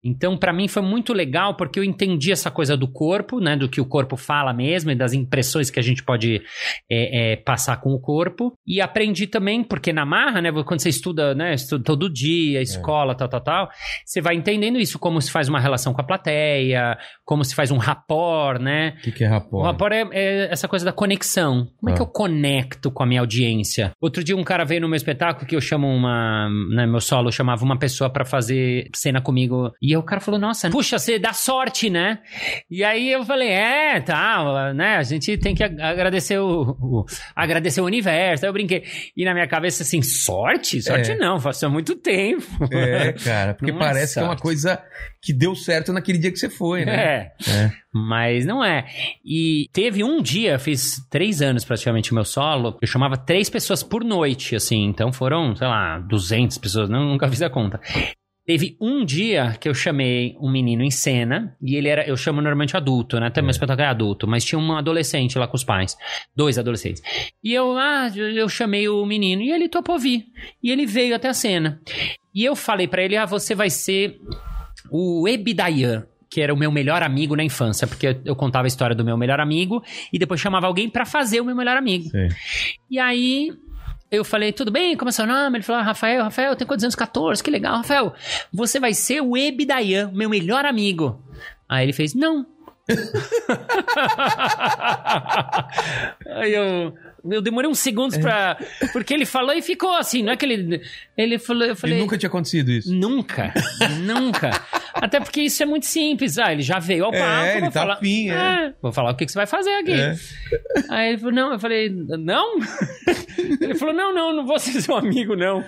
Então, 0.05 0.37
pra 0.37 0.53
mim 0.53 0.67
foi 0.67 0.83
muito 0.83 1.11
legal 1.13 1.55
porque 1.55 1.79
eu 1.79 1.83
entendi 1.83 2.31
essa 2.31 2.51
coisa 2.51 2.77
do 2.77 2.87
corpo, 2.87 3.39
né, 3.39 3.55
do 3.57 3.67
que 3.67 3.81
o 3.81 3.85
corpo 3.85 4.15
fala 4.15 4.53
mesmo 4.53 4.91
e 4.91 4.95
das 4.95 5.13
impressões 5.13 5.71
que 5.71 5.79
a 5.79 5.83
gente 5.83 6.03
pode 6.03 6.41
é, 6.89 7.33
é, 7.33 7.35
passar 7.37 7.77
com 7.77 7.91
o 7.91 7.99
corpo. 7.99 8.53
E 8.67 8.79
aprendi 8.79 9.25
também, 9.25 9.63
porque 9.63 9.91
na 9.91 10.05
marra, 10.05 10.41
né, 10.41 10.51
quando 10.63 10.79
você 10.81 10.89
estuda, 10.89 11.33
né, 11.33 11.55
estuda 11.55 11.83
todo 11.83 12.07
dia, 12.11 12.61
escola, 12.61 13.15
tal, 13.15 13.27
tal, 13.27 13.41
tal, 13.41 13.69
você 14.05 14.21
vai 14.21 14.35
entendendo 14.35 14.77
isso, 14.77 14.99
como 14.99 15.19
se 15.19 15.31
faz 15.31 15.49
uma 15.49 15.59
relação 15.59 15.93
com 15.93 16.01
a 16.01 16.03
plateia, 16.03 16.97
como 17.25 17.43
se 17.43 17.55
faz 17.55 17.71
um 17.71 17.77
rapport, 17.77 18.61
né? 18.61 18.93
O 18.99 19.01
que, 19.01 19.11
que 19.11 19.23
é 19.23 19.27
rapó? 19.27 19.57
O 19.59 19.63
rapport 19.63 19.91
é, 19.91 20.03
é 20.11 20.51
essa 20.51 20.67
coisa 20.67 20.85
da 20.85 20.91
conexão. 20.93 21.67
Como 21.79 21.89
é 21.89 21.93
Ah. 21.93 21.95
que 21.95 22.01
eu 22.01 22.07
conecto 22.07 22.91
com 22.91 23.01
a 23.01 23.05
minha 23.05 23.21
audiência? 23.21 23.91
Outro 23.99 24.23
dia 24.23 24.35
um 24.37 24.43
cara 24.43 24.63
veio 24.63 24.81
no 24.81 24.87
meu 24.87 24.95
espetáculo 24.97 25.47
que 25.47 25.55
eu 25.55 25.61
chamo 25.61 25.87
uma, 25.87 26.47
né, 26.69 26.85
meu 26.85 26.99
solo 26.99 27.29
eu 27.29 27.31
chamava 27.31 27.63
uma 27.63 27.79
pessoa 27.79 28.09
pra 28.09 28.23
fazer 28.25 28.87
cena 28.93 29.19
comigo 29.21 29.71
e 29.81 29.94
aí 29.95 29.99
o 29.99 30.03
cara 30.03 30.21
falou: 30.21 30.39
"Nossa, 30.39 30.69
puxa, 30.69 30.99
você 30.99 31.17
dá 31.17 31.33
sorte, 31.33 31.89
né?" 31.89 32.19
E 32.69 32.83
aí 32.83 33.11
eu 33.11 33.23
falei: 33.25 33.49
"É, 33.49 33.99
tá, 34.01 34.73
né, 34.73 34.97
a 34.97 35.03
gente 35.03 35.37
tem 35.37 35.55
que 35.55 35.63
ag- 35.63 35.81
agradecer 35.81 36.37
o, 36.39 36.77
o- 36.79 37.05
agradecer 37.35 37.81
o 37.81 37.85
universo". 37.85 38.45
Aí 38.45 38.49
eu 38.49 38.53
brinquei. 38.53 38.83
E 39.15 39.25
na 39.25 39.33
minha 39.33 39.47
cabeça 39.47 39.83
assim, 39.83 40.01
sorte? 40.01 40.81
Sorte 40.81 41.11
É. 41.11 41.17
não, 41.17 41.39
faço 41.39 41.65
há 41.65 41.69
muito 41.69 41.95
tempo. 41.95 42.45
É, 42.71 43.13
cara, 43.13 43.53
porque 43.53 43.71
Não 43.71 43.79
é 43.79 43.83
parece 43.83 44.13
que 44.15 44.19
é 44.19 44.23
uma 44.23 44.35
coisa 44.37 44.81
que 45.21 45.33
deu 45.33 45.55
certo 45.55 45.91
naquele 45.91 46.17
dia 46.17 46.31
que 46.31 46.37
você 46.37 46.49
foi, 46.49 46.85
né? 46.85 46.95
É. 46.95 47.31
É. 47.49 47.71
Mas 47.93 48.45
não 48.45 48.63
é. 48.63 48.85
E 49.25 49.67
teve 49.71 50.03
um 50.03 50.21
dia, 50.21 50.59
fiz 50.59 50.97
três 51.09 51.41
anos 51.41 51.63
praticamente 51.63 52.11
o 52.11 52.15
meu 52.15 52.25
solo, 52.25 52.77
eu 52.81 52.87
chamava 52.87 53.15
três 53.17 53.49
pessoas 53.49 53.81
por 53.81 54.03
noite, 54.03 54.55
assim. 54.55 54.83
Então 54.85 55.13
foram, 55.13 55.55
sei 55.55 55.65
lá, 55.67 55.99
200 55.99 56.57
pessoas, 56.57 56.89
não, 56.89 57.05
nunca 57.05 57.27
fiz 57.29 57.41
a 57.41 57.49
conta. 57.49 57.79
Teve 58.45 58.77
um 58.79 59.03
dia 59.03 59.57
que 59.59 59.67
eu 59.67 59.73
chamei 59.73 60.37
um 60.39 60.51
menino 60.51 60.83
em 60.83 60.91
cena, 60.91 61.55
e 61.61 61.75
ele 61.75 61.87
era, 61.87 62.07
eu 62.07 62.15
chamo 62.15 62.41
normalmente 62.41 62.77
adulto, 62.77 63.19
né? 63.19 63.27
Até 63.27 63.41
meu 63.41 63.49
espetáculo 63.49 63.87
é 63.87 63.89
adulto, 63.89 64.27
mas 64.27 64.45
tinha 64.45 64.59
um 64.59 64.77
adolescente 64.77 65.37
lá 65.37 65.47
com 65.47 65.55
os 65.55 65.63
pais, 65.63 65.97
dois 66.35 66.59
adolescentes. 66.59 67.01
E 67.43 67.53
eu, 67.53 67.75
ah, 67.77 68.07
eu 68.15 68.47
chamei 68.47 68.87
o 68.87 69.03
menino, 69.05 69.41
e 69.41 69.51
ele 69.51 69.67
topou 69.67 69.97
vir. 69.97 70.25
E 70.61 70.69
ele 70.69 70.85
veio 70.85 71.15
até 71.15 71.27
a 71.27 71.33
cena. 71.33 71.81
E 72.33 72.45
eu 72.45 72.55
falei 72.55 72.87
pra 72.87 73.01
ele, 73.01 73.17
ah, 73.17 73.25
você 73.25 73.55
vai 73.55 73.69
ser 73.69 74.19
o 74.91 75.27
Ebidayan, 75.27 76.05
que 76.29 76.41
era 76.41 76.53
o 76.53 76.57
meu 76.57 76.71
melhor 76.71 77.01
amigo 77.01 77.35
na 77.35 77.43
infância, 77.43 77.87
porque 77.87 78.17
eu 78.25 78.35
contava 78.35 78.65
a 78.65 78.67
história 78.67 78.95
do 78.95 79.05
meu 79.05 79.17
melhor 79.17 79.39
amigo 79.39 79.83
e 80.11 80.19
depois 80.19 80.39
chamava 80.39 80.67
alguém 80.67 80.89
pra 80.89 81.05
fazer 81.05 81.39
o 81.41 81.45
meu 81.45 81.55
melhor 81.55 81.77
amigo. 81.77 82.09
Sei. 82.09 82.27
E 82.91 82.99
aí 82.99 83.51
eu 84.11 84.23
falei, 84.23 84.51
tudo 84.53 84.71
bem, 84.71 84.95
como 84.95 85.09
é 85.09 85.11
seu 85.11 85.25
nome? 85.25 85.57
Ele 85.57 85.63
falou, 85.63 85.81
ah, 85.81 85.85
Rafael, 85.85 86.23
Rafael, 86.23 86.55
tem 86.55 86.67
quantos 86.67 86.83
anos? 86.83 86.95
14, 86.95 87.43
que 87.43 87.49
legal, 87.51 87.77
Rafael. 87.77 88.13
Você 88.53 88.79
vai 88.79 88.93
ser 88.93 89.21
o 89.21 89.35
Ebidayan, 89.35 90.11
meu 90.13 90.29
melhor 90.29 90.65
amigo. 90.65 91.21
Aí 91.67 91.85
ele 91.85 91.93
fez, 91.93 92.13
não. 92.13 92.45
Aí 96.35 96.53
eu, 96.53 96.93
eu 97.31 97.41
demorei 97.41 97.67
uns 97.69 97.79
segundos 97.79 98.15
pra. 98.17 98.57
Porque 98.93 99.11
ele 99.13 99.25
falou 99.25 99.53
e 99.53 99.61
ficou 99.61 99.95
assim, 99.95 100.21
não 100.21 100.33
é 100.33 100.37
que 100.37 100.45
ele. 100.45 100.81
Ele 101.17 101.39
falou, 101.39 101.65
eu 101.65 101.75
falei. 101.75 101.97
E 101.97 102.01
nunca 102.01 102.15
tinha 102.17 102.27
acontecido 102.27 102.69
isso. 102.69 102.93
Nunca, 102.93 103.51
nunca. 104.01 104.51
Até 104.95 105.19
porque 105.19 105.41
isso 105.41 105.61
é 105.61 105.65
muito 105.65 105.85
simples. 105.85 106.37
Ah, 106.37 106.51
ele 106.53 106.61
já 106.61 106.79
veio 106.79 107.05
ao 107.05 107.13
É, 107.13 107.19
palco. 107.19 107.45
ele 107.51 107.59
vou 107.61 107.71
tá 107.71 107.79
falar, 107.81 107.93
afim, 107.95 108.29
é. 108.29 108.33
"Ah, 108.35 108.73
Vou 108.81 108.91
falar 108.91 109.11
o 109.11 109.15
que, 109.15 109.25
que 109.25 109.31
você 109.31 109.37
vai 109.37 109.45
fazer 109.45 109.71
aqui. 109.75 109.91
É. 109.93 110.15
Aí 110.89 111.09
ele 111.09 111.17
falou, 111.17 111.33
não. 111.33 111.51
Eu 111.53 111.59
falei, 111.59 111.89
não? 111.89 112.59
Ele 113.61 113.75
falou, 113.75 113.93
não, 113.93 114.13
não, 114.13 114.33
não 114.33 114.45
vou 114.45 114.57
ser 114.57 114.81
seu 114.81 114.95
amigo, 114.95 115.35
não. 115.35 115.63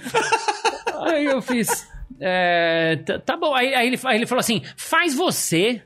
Aí 1.06 1.26
eu 1.26 1.42
fiz, 1.42 1.88
é, 2.20 2.98
tá, 3.06 3.20
tá 3.20 3.38
bom. 3.38 3.54
Aí, 3.54 3.74
aí 3.76 3.88
ele, 3.88 4.00
aí 4.06 4.18
ele 4.18 4.26
falou 4.26 4.40
assim, 4.40 4.62
faz 4.76 5.13
você 5.13 5.82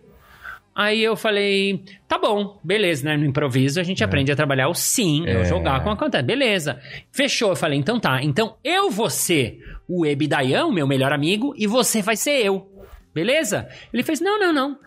Aí 0.73 1.03
eu 1.03 1.17
falei, 1.17 1.83
tá 2.07 2.17
bom, 2.17 2.57
beleza, 2.63 3.03
né? 3.03 3.17
No 3.17 3.25
improviso 3.25 3.77
a 3.77 3.83
gente 3.83 4.05
aprende 4.05 4.31
a 4.31 4.35
trabalhar 4.37 4.69
o 4.69 4.73
sim, 4.73 5.27
é. 5.27 5.41
É. 5.41 5.43
jogar 5.43 5.83
com 5.83 5.89
a 5.89 5.97
conta. 5.97 6.21
Beleza. 6.23 6.79
Fechou. 7.11 7.49
Eu 7.49 7.55
falei, 7.57 7.77
então 7.77 7.99
tá. 7.99 8.23
Então 8.23 8.55
eu 8.63 8.89
vou 8.89 9.09
ser 9.09 9.59
o 9.85 10.05
Ebidaião, 10.05 10.71
meu 10.71 10.87
melhor 10.87 11.11
amigo, 11.11 11.53
e 11.57 11.67
você 11.67 12.01
vai 12.01 12.15
ser 12.15 12.45
eu. 12.45 12.69
Beleza? 13.13 13.67
Ele 13.93 14.03
fez, 14.03 14.19
não, 14.19 14.39
não, 14.39 14.53
não. 14.53 14.79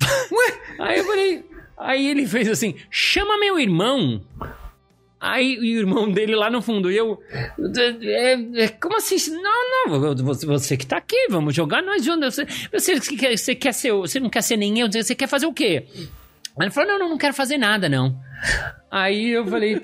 Ué? 0.32 0.60
Aí 0.78 0.98
eu 0.98 1.04
falei. 1.04 1.44
Aí 1.76 2.06
ele 2.08 2.26
fez 2.26 2.48
assim: 2.48 2.74
chama 2.90 3.38
meu 3.38 3.58
irmão. 3.58 4.22
Aí 5.18 5.58
o 5.58 5.64
irmão 5.64 6.10
dele 6.10 6.34
lá 6.34 6.50
no 6.50 6.62
fundo, 6.62 6.90
e 6.90 6.96
eu. 6.96 7.20
é, 8.02 8.62
é, 8.64 8.68
como 8.68 8.96
assim? 8.96 9.16
Não, 9.32 9.88
não, 9.88 10.14
você, 10.16 10.46
você 10.46 10.76
que 10.78 10.86
tá 10.86 10.96
aqui, 10.96 11.28
vamos 11.28 11.54
jogar 11.54 11.82
nós 11.82 12.02
juntos. 12.02 12.36
Você, 12.36 12.46
você, 12.72 13.16
quer, 13.16 13.36
você 13.36 13.54
quer 13.54 13.72
ser. 13.72 13.92
Você 13.92 14.18
não 14.18 14.30
quer 14.30 14.42
ser 14.42 14.56
nem 14.56 14.78
eu, 14.80 14.90
você 14.90 15.14
quer 15.14 15.26
fazer 15.26 15.46
o 15.46 15.52
quê? 15.52 15.86
Ele 16.58 16.70
falou: 16.70 16.90
não, 16.90 16.98
não, 16.98 17.08
não 17.10 17.18
quero 17.18 17.34
fazer 17.34 17.58
nada, 17.58 17.88
não. 17.88 18.18
Aí 18.90 19.30
eu 19.30 19.46
falei. 19.46 19.80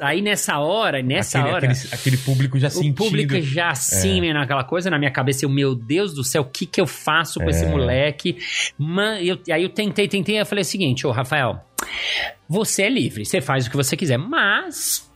Aí 0.00 0.20
nessa 0.22 0.58
hora, 0.58 1.02
nessa 1.02 1.38
aquele, 1.38 1.54
hora. 1.54 1.70
aquele, 1.70 1.88
aquele 1.94 2.16
público 2.18 2.58
já 2.58 2.68
O 2.68 2.70
sentindo. 2.70 2.94
público 2.94 3.40
já 3.40 3.70
assim, 3.70 4.20
né, 4.20 4.32
naquela 4.32 4.64
coisa, 4.64 4.90
na 4.90 4.98
minha 4.98 5.10
cabeça, 5.10 5.44
eu, 5.44 5.48
meu 5.48 5.74
Deus 5.74 6.14
do 6.14 6.22
céu, 6.22 6.42
o 6.42 6.44
que 6.44 6.66
que 6.66 6.80
eu 6.80 6.86
faço 6.86 7.40
com 7.40 7.48
esse 7.48 7.64
moleque? 7.66 8.36
Man, 8.78 9.18
eu, 9.20 9.38
aí 9.50 9.62
eu 9.62 9.68
tentei, 9.68 10.06
tentei, 10.06 10.40
eu 10.40 10.46
falei 10.46 10.62
o 10.62 10.64
seguinte, 10.64 11.06
ô 11.06 11.10
Rafael, 11.10 11.64
você 12.48 12.82
é 12.84 12.88
livre, 12.90 13.24
você 13.24 13.40
faz 13.40 13.66
o 13.66 13.70
que 13.70 13.76
você 13.76 13.96
quiser, 13.96 14.18
mas 14.18 15.10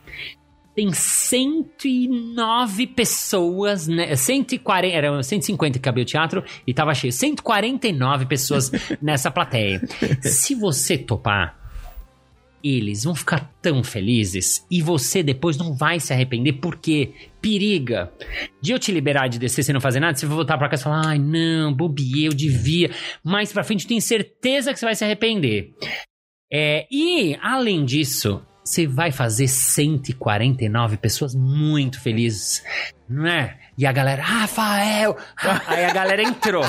tem 0.75 0.91
109 0.93 2.87
pessoas, 2.87 3.87
né? 3.87 4.15
140, 4.15 4.95
era 4.95 5.21
150 5.21 5.73
que 5.73 5.83
cabia 5.83 6.03
o 6.03 6.05
teatro 6.05 6.43
e 6.65 6.73
tava 6.73 6.93
cheio. 6.93 7.11
149 7.11 8.25
pessoas 8.25 8.71
nessa 9.01 9.29
plateia. 9.29 9.81
Se 10.21 10.55
você 10.55 10.97
topar, 10.97 11.59
eles 12.63 13.03
vão 13.03 13.15
ficar 13.15 13.51
tão 13.61 13.83
felizes 13.83 14.65
e 14.69 14.81
você 14.81 15.23
depois 15.23 15.57
não 15.57 15.75
vai 15.75 15.99
se 15.99 16.13
arrepender 16.13 16.53
porque 16.53 17.13
periga 17.41 18.11
de 18.61 18.71
eu 18.71 18.79
te 18.79 18.91
liberar 18.91 19.27
de 19.27 19.39
descer 19.39 19.63
sem 19.63 19.73
não 19.73 19.81
fazer 19.81 19.99
nada, 19.99 20.17
você 20.17 20.25
vai 20.25 20.35
voltar 20.35 20.57
pra 20.57 20.69
casa 20.69 20.81
e 20.81 20.83
falar, 20.83 21.07
ai 21.07 21.19
não, 21.19 21.73
bobiei, 21.73 22.27
eu 22.27 22.33
devia. 22.33 22.91
Mais 23.23 23.51
pra 23.53 23.63
frente 23.63 23.83
eu 23.83 23.89
tenho 23.89 24.01
certeza 24.01 24.73
que 24.73 24.79
você 24.79 24.85
vai 24.85 24.95
se 24.95 25.03
arrepender. 25.03 25.73
É, 26.51 26.87
e, 26.91 27.37
além 27.41 27.85
disso, 27.85 28.41
você 28.63 28.85
vai 28.85 29.11
fazer 29.11 29.47
149 29.47 30.97
pessoas 30.97 31.33
muito 31.35 31.99
felizes, 31.99 32.63
não 33.07 33.25
é? 33.25 33.57
E 33.77 33.85
a 33.85 33.91
galera, 33.91 34.21
Rafael! 34.21 35.17
Ra-" 35.35 35.61
Aí 35.67 35.85
a 35.85 35.93
galera 35.93 36.21
entrou. 36.21 36.63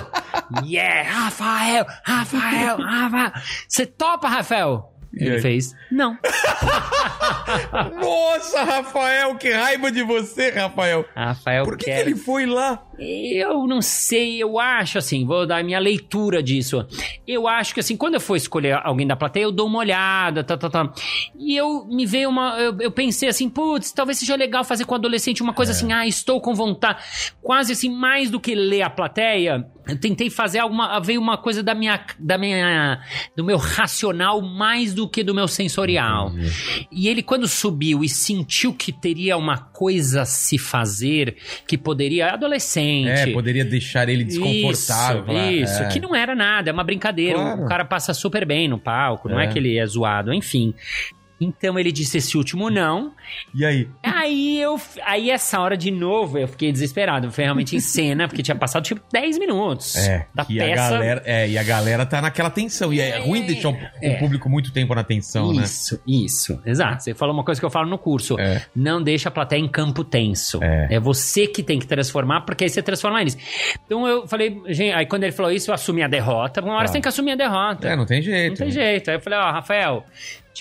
Yeah, 0.64 1.02
Rafael! 1.10 1.84
Rafael! 2.04 2.76
Rafael! 2.78 3.32
Você 3.68 3.84
topa, 3.86 4.28
Rafael? 4.28 4.86
E 5.12 5.24
Ele 5.24 5.34
aí? 5.36 5.42
fez, 5.42 5.74
não. 5.90 6.16
Nossa, 8.00 8.62
Rafael, 8.62 9.34
que 9.36 9.50
raiva 9.50 9.90
de 9.90 10.02
você, 10.04 10.50
Rafael. 10.50 11.04
Rafael 11.16 11.64
Por 11.64 11.76
que, 11.76 11.86
que 11.86 11.90
ele 11.90 12.14
foi 12.14 12.46
lá? 12.46 12.80
Eu 13.00 13.66
não 13.66 13.80
sei, 13.80 14.42
eu 14.42 14.58
acho 14.58 14.98
assim, 14.98 15.24
vou 15.24 15.46
dar 15.46 15.60
a 15.60 15.62
minha 15.62 15.78
leitura 15.78 16.42
disso. 16.42 16.86
Eu 17.26 17.48
acho 17.48 17.72
que 17.72 17.80
assim, 17.80 17.96
quando 17.96 18.14
eu 18.14 18.20
for 18.20 18.36
escolher 18.36 18.78
alguém 18.84 19.06
da 19.06 19.16
plateia, 19.16 19.44
eu 19.44 19.52
dou 19.52 19.66
uma 19.68 19.78
olhada, 19.78 20.44
tá, 20.44 20.54
tá, 20.54 20.68
tá. 20.68 20.92
E 21.38 21.56
eu 21.56 21.86
me 21.86 22.04
veio 22.04 22.28
uma. 22.28 22.58
Eu, 22.58 22.76
eu 22.78 22.90
pensei 22.90 23.30
assim, 23.30 23.48
putz, 23.48 23.90
talvez 23.90 24.18
seja 24.18 24.36
legal 24.36 24.64
fazer 24.64 24.84
com 24.84 24.92
o 24.92 24.96
adolescente 24.96 25.42
uma 25.42 25.54
coisa 25.54 25.72
assim, 25.72 25.90
ah, 25.94 26.06
estou 26.06 26.42
com 26.42 26.54
vontade. 26.54 27.02
Quase 27.40 27.72
assim, 27.72 27.88
mais 27.88 28.30
do 28.30 28.38
que 28.38 28.54
ler 28.54 28.82
a 28.82 28.90
plateia, 28.90 29.66
eu 29.88 29.98
tentei 29.98 30.28
fazer 30.28 30.58
alguma. 30.58 31.00
Veio 31.00 31.22
uma 31.22 31.38
coisa 31.38 31.62
da 31.62 31.74
minha. 31.74 32.04
Da 32.18 32.36
minha 32.36 33.00
do 33.34 33.42
meu 33.42 33.56
racional 33.56 34.42
mais 34.42 34.92
do 34.92 35.08
que 35.08 35.24
do 35.24 35.34
meu 35.34 35.48
sensorial. 35.48 36.32
E 36.92 37.08
ele, 37.08 37.22
quando 37.22 37.48
subiu 37.48 38.04
e 38.04 38.08
sentiu 38.10 38.74
que 38.74 38.92
teria 38.92 39.38
uma 39.38 39.56
coisa 39.56 40.22
a 40.22 40.26
se 40.26 40.58
fazer, 40.58 41.36
que 41.66 41.78
poderia. 41.78 42.34
Adolescente. 42.34 42.89
É, 43.06 43.26
poderia 43.32 43.64
deixar 43.64 44.08
ele 44.08 44.24
desconfortável. 44.24 45.22
Isso, 45.22 45.32
lá, 45.32 45.52
isso. 45.52 45.82
é. 45.82 45.88
que 45.88 46.00
não 46.00 46.14
era 46.14 46.34
nada, 46.34 46.70
é 46.70 46.72
uma 46.72 46.84
brincadeira. 46.84 47.38
Claro. 47.38 47.62
O 47.62 47.66
cara 47.66 47.84
passa 47.84 48.14
super 48.14 48.44
bem 48.44 48.68
no 48.68 48.78
palco, 48.78 49.28
não 49.28 49.38
é. 49.38 49.44
É. 49.44 49.48
que 49.48 49.58
ele 49.58 49.78
é 49.78 49.86
zoado, 49.86 50.32
enfim. 50.32 50.74
Então 51.40 51.78
ele 51.78 51.90
disse 51.90 52.18
esse 52.18 52.36
último 52.36 52.68
não. 52.68 53.12
E 53.54 53.64
aí? 53.64 53.88
Aí 54.02 54.60
eu. 54.60 54.78
Aí 55.04 55.30
essa 55.30 55.58
hora 55.60 55.76
de 55.76 55.90
novo 55.90 56.36
eu 56.38 56.46
fiquei 56.46 56.70
desesperado. 56.70 57.30
Foi 57.32 57.44
realmente 57.44 57.74
em 57.74 57.80
cena, 57.80 58.28
porque 58.28 58.42
tinha 58.42 58.54
passado 58.54 58.84
tipo 58.84 59.00
10 59.12 59.38
minutos 59.38 59.96
É, 59.96 60.26
da 60.34 60.44
que 60.44 60.58
peça. 60.58 60.82
a 60.82 60.90
galera, 60.90 61.22
é, 61.24 61.48
e 61.48 61.56
a 61.56 61.62
galera 61.62 62.04
tá 62.04 62.20
naquela 62.20 62.50
tensão. 62.50 62.92
E 62.92 63.00
é, 63.00 63.18
ruim 63.20 63.46
deixar 63.46 63.70
o, 63.70 63.72
o 63.72 63.78
é. 64.02 64.14
público 64.16 64.48
muito 64.50 64.72
tempo 64.72 64.94
na 64.94 65.02
tensão, 65.02 65.52
né? 65.52 65.62
Isso, 65.62 66.00
isso, 66.06 66.60
exato. 66.66 67.02
Você 67.02 67.14
falou 67.14 67.34
uma 67.34 67.44
coisa 67.44 67.60
que 67.60 67.64
eu 67.64 67.70
falo 67.70 67.88
no 67.88 67.96
curso. 67.98 68.38
É. 68.38 68.62
Não 68.76 69.02
deixa 69.02 69.28
a 69.28 69.32
plateia 69.32 69.60
em 69.60 69.68
campo 69.68 70.04
tenso. 70.04 70.60
É. 70.62 71.00
você 71.00 71.46
que 71.46 71.62
tem 71.62 71.78
que 71.78 71.86
transformar, 71.86 72.42
porque 72.42 72.64
aí 72.64 72.70
você 72.70 72.82
transforma 72.82 73.20
eles. 73.20 73.36
Então 73.86 74.06
eu 74.06 74.26
falei, 74.28 74.60
gente, 74.68 74.92
aí 74.92 75.06
quando 75.06 75.22
ele 75.24 75.32
falou 75.32 75.50
isso, 75.50 75.70
eu 75.70 75.74
assumi 75.74 76.02
a 76.02 76.08
derrota. 76.08 76.60
Uma 76.60 76.74
hora 76.74 76.82
Tá. 76.82 76.88
você 76.88 76.92
tem 76.94 77.02
que 77.02 77.08
assumir 77.08 77.32
a 77.32 77.36
derrota. 77.36 77.88
É, 77.88 77.96
não 77.96 78.04
tem 78.04 78.20
jeito. 78.20 78.50
Não 78.50 78.56
tem 78.56 78.70
jeito. 78.70 79.10
Aí 79.10 79.16
eu 79.16 79.20
falei, 79.20 79.38
ó, 79.38 79.50
Rafael, 79.52 80.04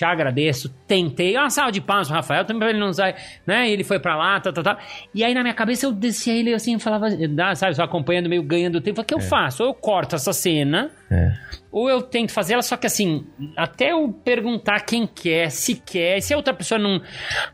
te 0.00 0.04
agradeço, 0.06 0.74
tentei. 0.86 1.36
Uma 1.36 1.50
salva 1.50 1.70
de 1.70 1.78
palmas 1.78 2.08
pro 2.08 2.16
Rafael, 2.16 2.42
também 2.46 2.60
pra 2.60 2.70
ele 2.70 2.78
não 2.78 2.90
sair, 2.90 3.16
né? 3.46 3.68
E 3.68 3.72
ele 3.72 3.84
foi 3.84 3.98
pra 3.98 4.16
lá, 4.16 4.40
tal, 4.40 4.50
tal, 4.50 4.64
tal. 4.64 4.78
E 5.14 5.22
aí 5.22 5.34
na 5.34 5.42
minha 5.42 5.52
cabeça 5.52 5.84
eu 5.84 5.92
descia 5.92 6.32
ele 6.32 6.54
assim, 6.54 6.72
eu 6.72 6.80
falava, 6.80 7.10
dá, 7.28 7.54
sabe, 7.54 7.74
só 7.74 7.82
acompanhando, 7.82 8.26
meio 8.26 8.42
ganhando 8.42 8.80
tempo. 8.80 9.02
O 9.02 9.04
que 9.04 9.12
eu 9.12 9.20
faço? 9.20 9.62
Ou 9.62 9.68
eu 9.68 9.74
corto 9.74 10.16
essa 10.16 10.32
cena, 10.32 10.90
É. 11.12 11.32
ou 11.72 11.90
eu 11.90 12.02
tento 12.02 12.30
fazer 12.30 12.52
ela, 12.52 12.62
só 12.62 12.76
que 12.76 12.86
assim, 12.86 13.26
até 13.56 13.90
eu 13.90 14.12
perguntar 14.12 14.78
quem 14.86 15.08
quer, 15.08 15.50
se 15.50 15.74
quer, 15.74 16.20
se 16.20 16.32
a 16.32 16.36
outra 16.36 16.54
pessoa 16.54 16.78
não. 16.78 17.02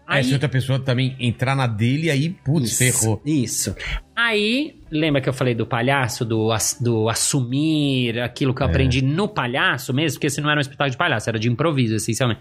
É, 0.06 0.22
se 0.22 0.34
outra 0.34 0.48
pessoa 0.48 0.78
também 0.78 1.16
entrar 1.18 1.56
na 1.56 1.66
dele, 1.66 2.10
aí, 2.10 2.28
putz, 2.28 2.76
ferrou. 2.76 3.22
Isso. 3.24 3.74
Aí, 4.14 4.78
lembra 4.90 5.22
que 5.22 5.28
eu 5.28 5.32
falei 5.32 5.54
do 5.54 5.66
palhaço, 5.66 6.22
do, 6.22 6.50
do 6.82 7.08
assumir 7.08 8.20
aquilo 8.20 8.54
que 8.54 8.62
eu 8.62 8.66
aprendi 8.66 9.02
no 9.02 9.26
palhaço 9.26 9.94
mesmo? 9.94 10.16
Porque 10.16 10.26
esse 10.26 10.40
não 10.42 10.50
era 10.50 10.58
um 10.58 10.60
espetáculo 10.60 10.90
de 10.90 10.98
palhaço, 10.98 11.30
era 11.30 11.38
de 11.38 11.50
improviso, 11.50 11.94
essencialmente. 11.94 12.40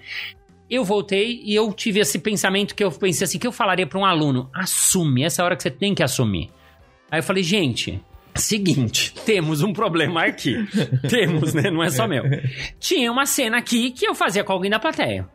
Eu 0.69 0.83
voltei 0.83 1.41
e 1.45 1.55
eu 1.55 1.71
tive 1.71 2.01
esse 2.01 2.19
pensamento 2.19 2.75
que 2.75 2.83
eu 2.83 2.91
pensei 2.91 3.23
assim, 3.23 3.39
que 3.39 3.47
eu 3.47 3.53
falaria 3.53 3.87
para 3.87 3.99
um 3.99 4.05
aluno, 4.05 4.49
assume, 4.53 5.23
essa 5.23 5.41
é 5.41 5.43
a 5.43 5.45
hora 5.45 5.55
que 5.55 5.63
você 5.63 5.71
tem 5.71 5.95
que 5.95 6.03
assumir. 6.03 6.49
Aí 7.09 7.19
eu 7.19 7.23
falei, 7.23 7.43
gente, 7.43 8.03
seguinte, 8.35 9.13
temos 9.25 9.63
um 9.63 9.73
problema 9.73 10.23
aqui. 10.23 10.55
temos, 11.09 11.53
né? 11.53 11.69
Não 11.69 11.83
é 11.83 11.89
só 11.89 12.07
meu. 12.07 12.23
Tinha 12.79 13.11
uma 13.11 13.25
cena 13.25 13.57
aqui 13.57 13.91
que 13.91 14.07
eu 14.07 14.15
fazia 14.15 14.43
com 14.43 14.53
alguém 14.53 14.69
da 14.69 14.79
plateia. 14.79 15.27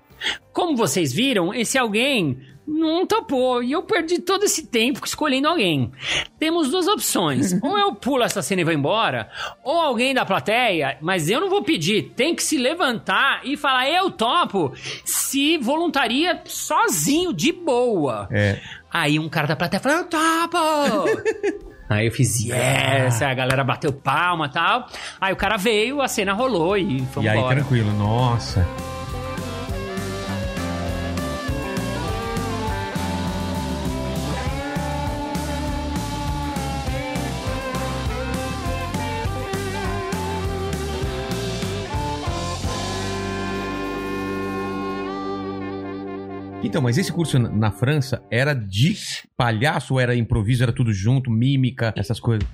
Como 0.53 0.77
vocês 0.77 1.13
viram, 1.13 1.55
esse 1.55 1.79
alguém 1.79 2.39
não 2.67 3.05
topou 3.05 3.63
e 3.63 3.73
eu 3.73 3.83
perdi 3.83 4.21
todo 4.21 4.45
esse 4.45 4.67
tempo 4.67 5.05
escolhendo 5.05 5.49
alguém. 5.49 5.91
Temos 6.39 6.71
duas 6.71 6.87
opções: 6.87 7.59
ou 7.63 7.79
eu 7.79 7.95
pulo 7.95 8.23
essa 8.23 8.43
cena 8.43 8.61
e 8.61 8.65
vou 8.65 8.73
embora, 8.73 9.29
ou 9.65 9.81
alguém 9.81 10.15
da 10.15 10.25
plateia, 10.25 10.97
mas 11.01 11.29
eu 11.29 11.41
não 11.41 11.49
vou 11.49 11.63
pedir, 11.63 12.13
tem 12.15 12.35
que 12.35 12.43
se 12.43 12.57
levantar 12.57 13.41
e 13.45 13.57
falar 13.57 13.89
eu 13.91 14.11
topo, 14.11 14.73
se 15.05 15.59
voluntaria 15.59 16.41
sozinho, 16.45 17.33
de 17.33 17.53
boa. 17.53 18.29
É. 18.31 18.61
Aí 18.93 19.19
um 19.19 19.29
cara 19.29 19.47
da 19.47 19.57
plateia 19.57 19.81
falou: 19.81 19.99
eu 19.99 20.05
topo! 20.05 21.70
Aí 21.91 22.07
eu 22.07 22.13
fiz 22.13 22.39
yes, 22.41 23.21
aí 23.21 23.33
a 23.33 23.35
galera 23.35 23.65
bateu 23.65 23.93
palma 23.93 24.47
e 24.47 24.51
tal. 24.51 24.87
Aí 25.21 25.33
o 25.33 25.37
cara 25.37 25.57
veio, 25.57 26.01
a 26.01 26.07
cena 26.07 26.33
rolou 26.33 26.77
e 26.77 27.05
foi 27.13 27.25
E 27.25 27.29
aí, 27.29 27.37
embora. 27.37 27.57
tranquilo, 27.57 27.93
nossa. 27.93 28.65
Então, 46.71 46.81
mas 46.81 46.97
esse 46.97 47.13
curso 47.13 47.37
na- 47.37 47.73
França 47.73 48.23
era 48.31 48.55
de 48.55 48.97
palhaço 49.37 49.99
era 49.99 50.15
improviso, 50.15 50.63
era 50.63 50.73
tudo 50.73 50.93
junto, 50.93 51.29
mímica, 51.29 51.93
essas 51.97 52.21
coisas? 52.21 52.49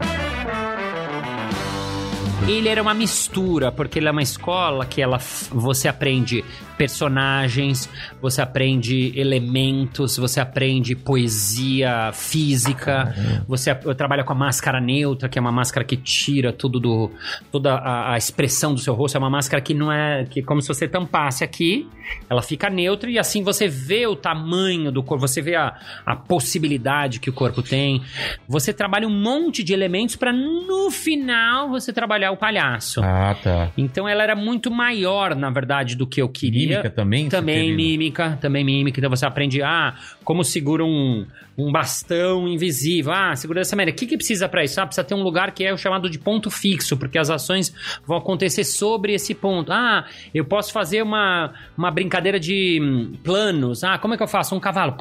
Ele 2.44 2.68
era 2.68 2.81
uma 2.81 2.94
mistura, 2.94 3.72
porque 3.72 3.99
ele 3.99 4.09
é 4.09 4.11
uma 4.11 4.22
escola 4.22 4.87
que 4.87 5.03
ela, 5.03 5.18
você 5.51 5.88
aprende 5.88 6.44
personagens, 6.77 7.88
você 8.20 8.40
aprende 8.40 9.12
elementos, 9.18 10.16
você 10.16 10.38
aprende 10.38 10.94
poesia 10.94 12.11
física, 12.12 13.14
você 13.49 13.75
trabalha 13.75 14.22
com 14.22 14.33
a 14.33 14.37
máscara 14.37 14.81
neutra, 14.81 15.29
que 15.29 15.38
é 15.38 15.40
uma 15.40 15.51
máscara 15.51 15.85
que 15.85 15.96
tira 15.96 16.53
tudo 16.53 16.79
do 16.79 17.11
toda 17.51 17.75
a, 17.75 18.12
a 18.12 18.18
expressão 18.18 18.75
do 18.75 18.81
seu 18.81 18.94
rosto, 18.94 19.16
é 19.16 19.18
uma 19.18 19.31
máscara 19.31 19.61
que 19.61 19.75
não 19.75 19.90
é 19.90 20.25
que 20.27 20.40
é 20.40 20.42
como 20.42 20.61
se 20.61 20.68
você 20.68 20.87
tampasse 20.87 21.42
aqui, 21.42 21.88
ela 22.29 22.42
fica 22.42 22.68
neutra 22.70 23.11
e 23.11 23.18
assim 23.18 23.42
você 23.42 23.66
vê 23.66 24.07
o 24.07 24.14
tamanho 24.14 24.92
do 24.92 25.03
corpo, 25.03 25.27
você 25.27 25.40
vê 25.40 25.57
a, 25.57 25.75
a 26.05 26.14
possibilidade 26.14 27.18
que 27.18 27.31
o 27.31 27.33
corpo 27.33 27.62
tem. 27.62 28.03
Você 28.46 28.72
trabalha 28.72 29.09
um 29.09 29.22
monte 29.22 29.64
de 29.64 29.72
elementos 29.72 30.14
para 30.14 30.33
no 30.33 30.90
final 30.90 31.70
você 31.70 31.92
trabalhar 31.92 32.25
trabalhar 32.26 32.32
o 32.32 32.36
palhaço. 32.36 33.00
Ah, 33.02 33.36
tá. 33.42 33.70
Então 33.76 34.08
ela 34.08 34.22
era 34.22 34.34
muito 34.34 34.70
maior, 34.70 35.34
na 35.34 35.50
verdade, 35.50 35.96
do 35.96 36.06
que 36.06 36.20
eu 36.20 36.28
queria. 36.28 36.68
Mímica 36.78 36.90
também? 36.90 37.28
Também 37.28 37.74
mímica, 37.74 38.38
também 38.40 38.64
mímica. 38.64 38.98
Então 38.98 39.10
você 39.10 39.24
aprende, 39.24 39.62
ah, 39.62 39.94
como 40.24 40.42
segura 40.42 40.84
um, 40.84 41.26
um 41.56 41.70
bastão 41.70 42.48
invisível. 42.48 43.12
Ah, 43.12 43.34
segura 43.36 43.60
dessa 43.60 43.76
maneira. 43.76 43.94
O 43.94 43.98
que, 43.98 44.06
que 44.06 44.16
precisa 44.16 44.48
pra 44.48 44.64
isso? 44.64 44.80
Ah, 44.80 44.86
precisa 44.86 45.04
ter 45.04 45.14
um 45.14 45.22
lugar 45.22 45.52
que 45.52 45.64
é 45.64 45.72
o 45.72 45.78
chamado 45.78 46.10
de 46.10 46.18
ponto 46.18 46.50
fixo, 46.50 46.96
porque 46.96 47.18
as 47.18 47.30
ações 47.30 47.74
vão 48.06 48.16
acontecer 48.16 48.64
sobre 48.64 49.14
esse 49.14 49.34
ponto. 49.34 49.72
Ah, 49.72 50.04
eu 50.34 50.44
posso 50.44 50.72
fazer 50.72 51.02
uma, 51.02 51.52
uma 51.76 51.90
brincadeira 51.90 52.40
de 52.40 52.80
hum, 52.82 53.14
planos. 53.22 53.84
Ah, 53.84 53.98
como 53.98 54.14
é 54.14 54.16
que 54.16 54.22
eu 54.22 54.28
faço? 54.28 54.54
Um 54.54 54.60
cavalo. 54.60 54.96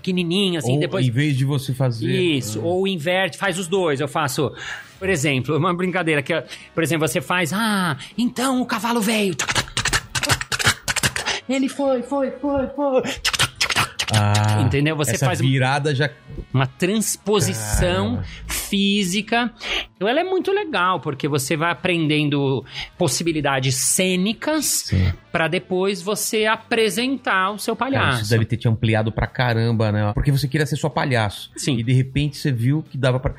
Pequenininho, 0.00 0.58
assim, 0.58 0.72
Ou, 0.72 0.80
depois... 0.80 1.06
Em 1.06 1.10
vez 1.10 1.36
de 1.36 1.44
você 1.44 1.74
fazer. 1.74 2.10
Isso, 2.10 2.60
ou 2.62 2.88
inverte, 2.88 3.36
faz 3.36 3.58
os 3.58 3.68
dois. 3.68 4.00
Eu 4.00 4.08
faço, 4.08 4.52
por 4.98 5.08
exemplo, 5.08 5.56
uma 5.56 5.74
brincadeira 5.74 6.22
que, 6.22 6.32
por 6.74 6.82
exemplo, 6.82 7.06
você 7.06 7.20
faz, 7.20 7.52
ah, 7.52 7.96
então 8.16 8.60
o 8.60 8.66
cavalo 8.66 9.00
veio. 9.00 9.36
Ele 11.48 11.68
foi, 11.68 12.02
foi, 12.02 12.30
foi, 12.30 12.66
foi. 12.68 13.02
Ah, 14.12 14.62
Entendeu? 14.62 14.96
Você 14.96 15.16
faz 15.16 15.40
virada 15.40 15.94
já. 15.94 16.10
Uma 16.52 16.66
transposição 16.66 18.22
física. 18.46 19.52
Então 19.94 20.08
ela 20.08 20.20
é 20.20 20.24
muito 20.24 20.52
legal, 20.52 21.00
porque 21.00 21.28
você 21.28 21.56
vai 21.56 21.70
aprendendo 21.70 22.64
possibilidades 22.98 23.74
cênicas 23.76 24.84
Sim. 24.86 25.12
Para 25.32 25.48
depois 25.48 26.02
você 26.02 26.46
apresentar 26.46 27.50
o 27.52 27.58
seu 27.58 27.76
Cara, 27.76 27.90
palhaço. 27.90 28.22
isso 28.22 28.30
deve 28.30 28.44
ter 28.44 28.56
te 28.56 28.68
ampliado 28.68 29.12
pra 29.12 29.26
caramba, 29.26 29.92
né? 29.92 30.12
Porque 30.14 30.30
você 30.32 30.48
queria 30.48 30.66
ser 30.66 30.76
só 30.76 30.88
palhaço. 30.88 31.50
Sim. 31.56 31.78
E 31.78 31.82
de 31.82 31.92
repente 31.92 32.36
você 32.36 32.50
viu 32.50 32.82
que 32.82 32.96
dava 32.98 33.20
pra. 33.20 33.34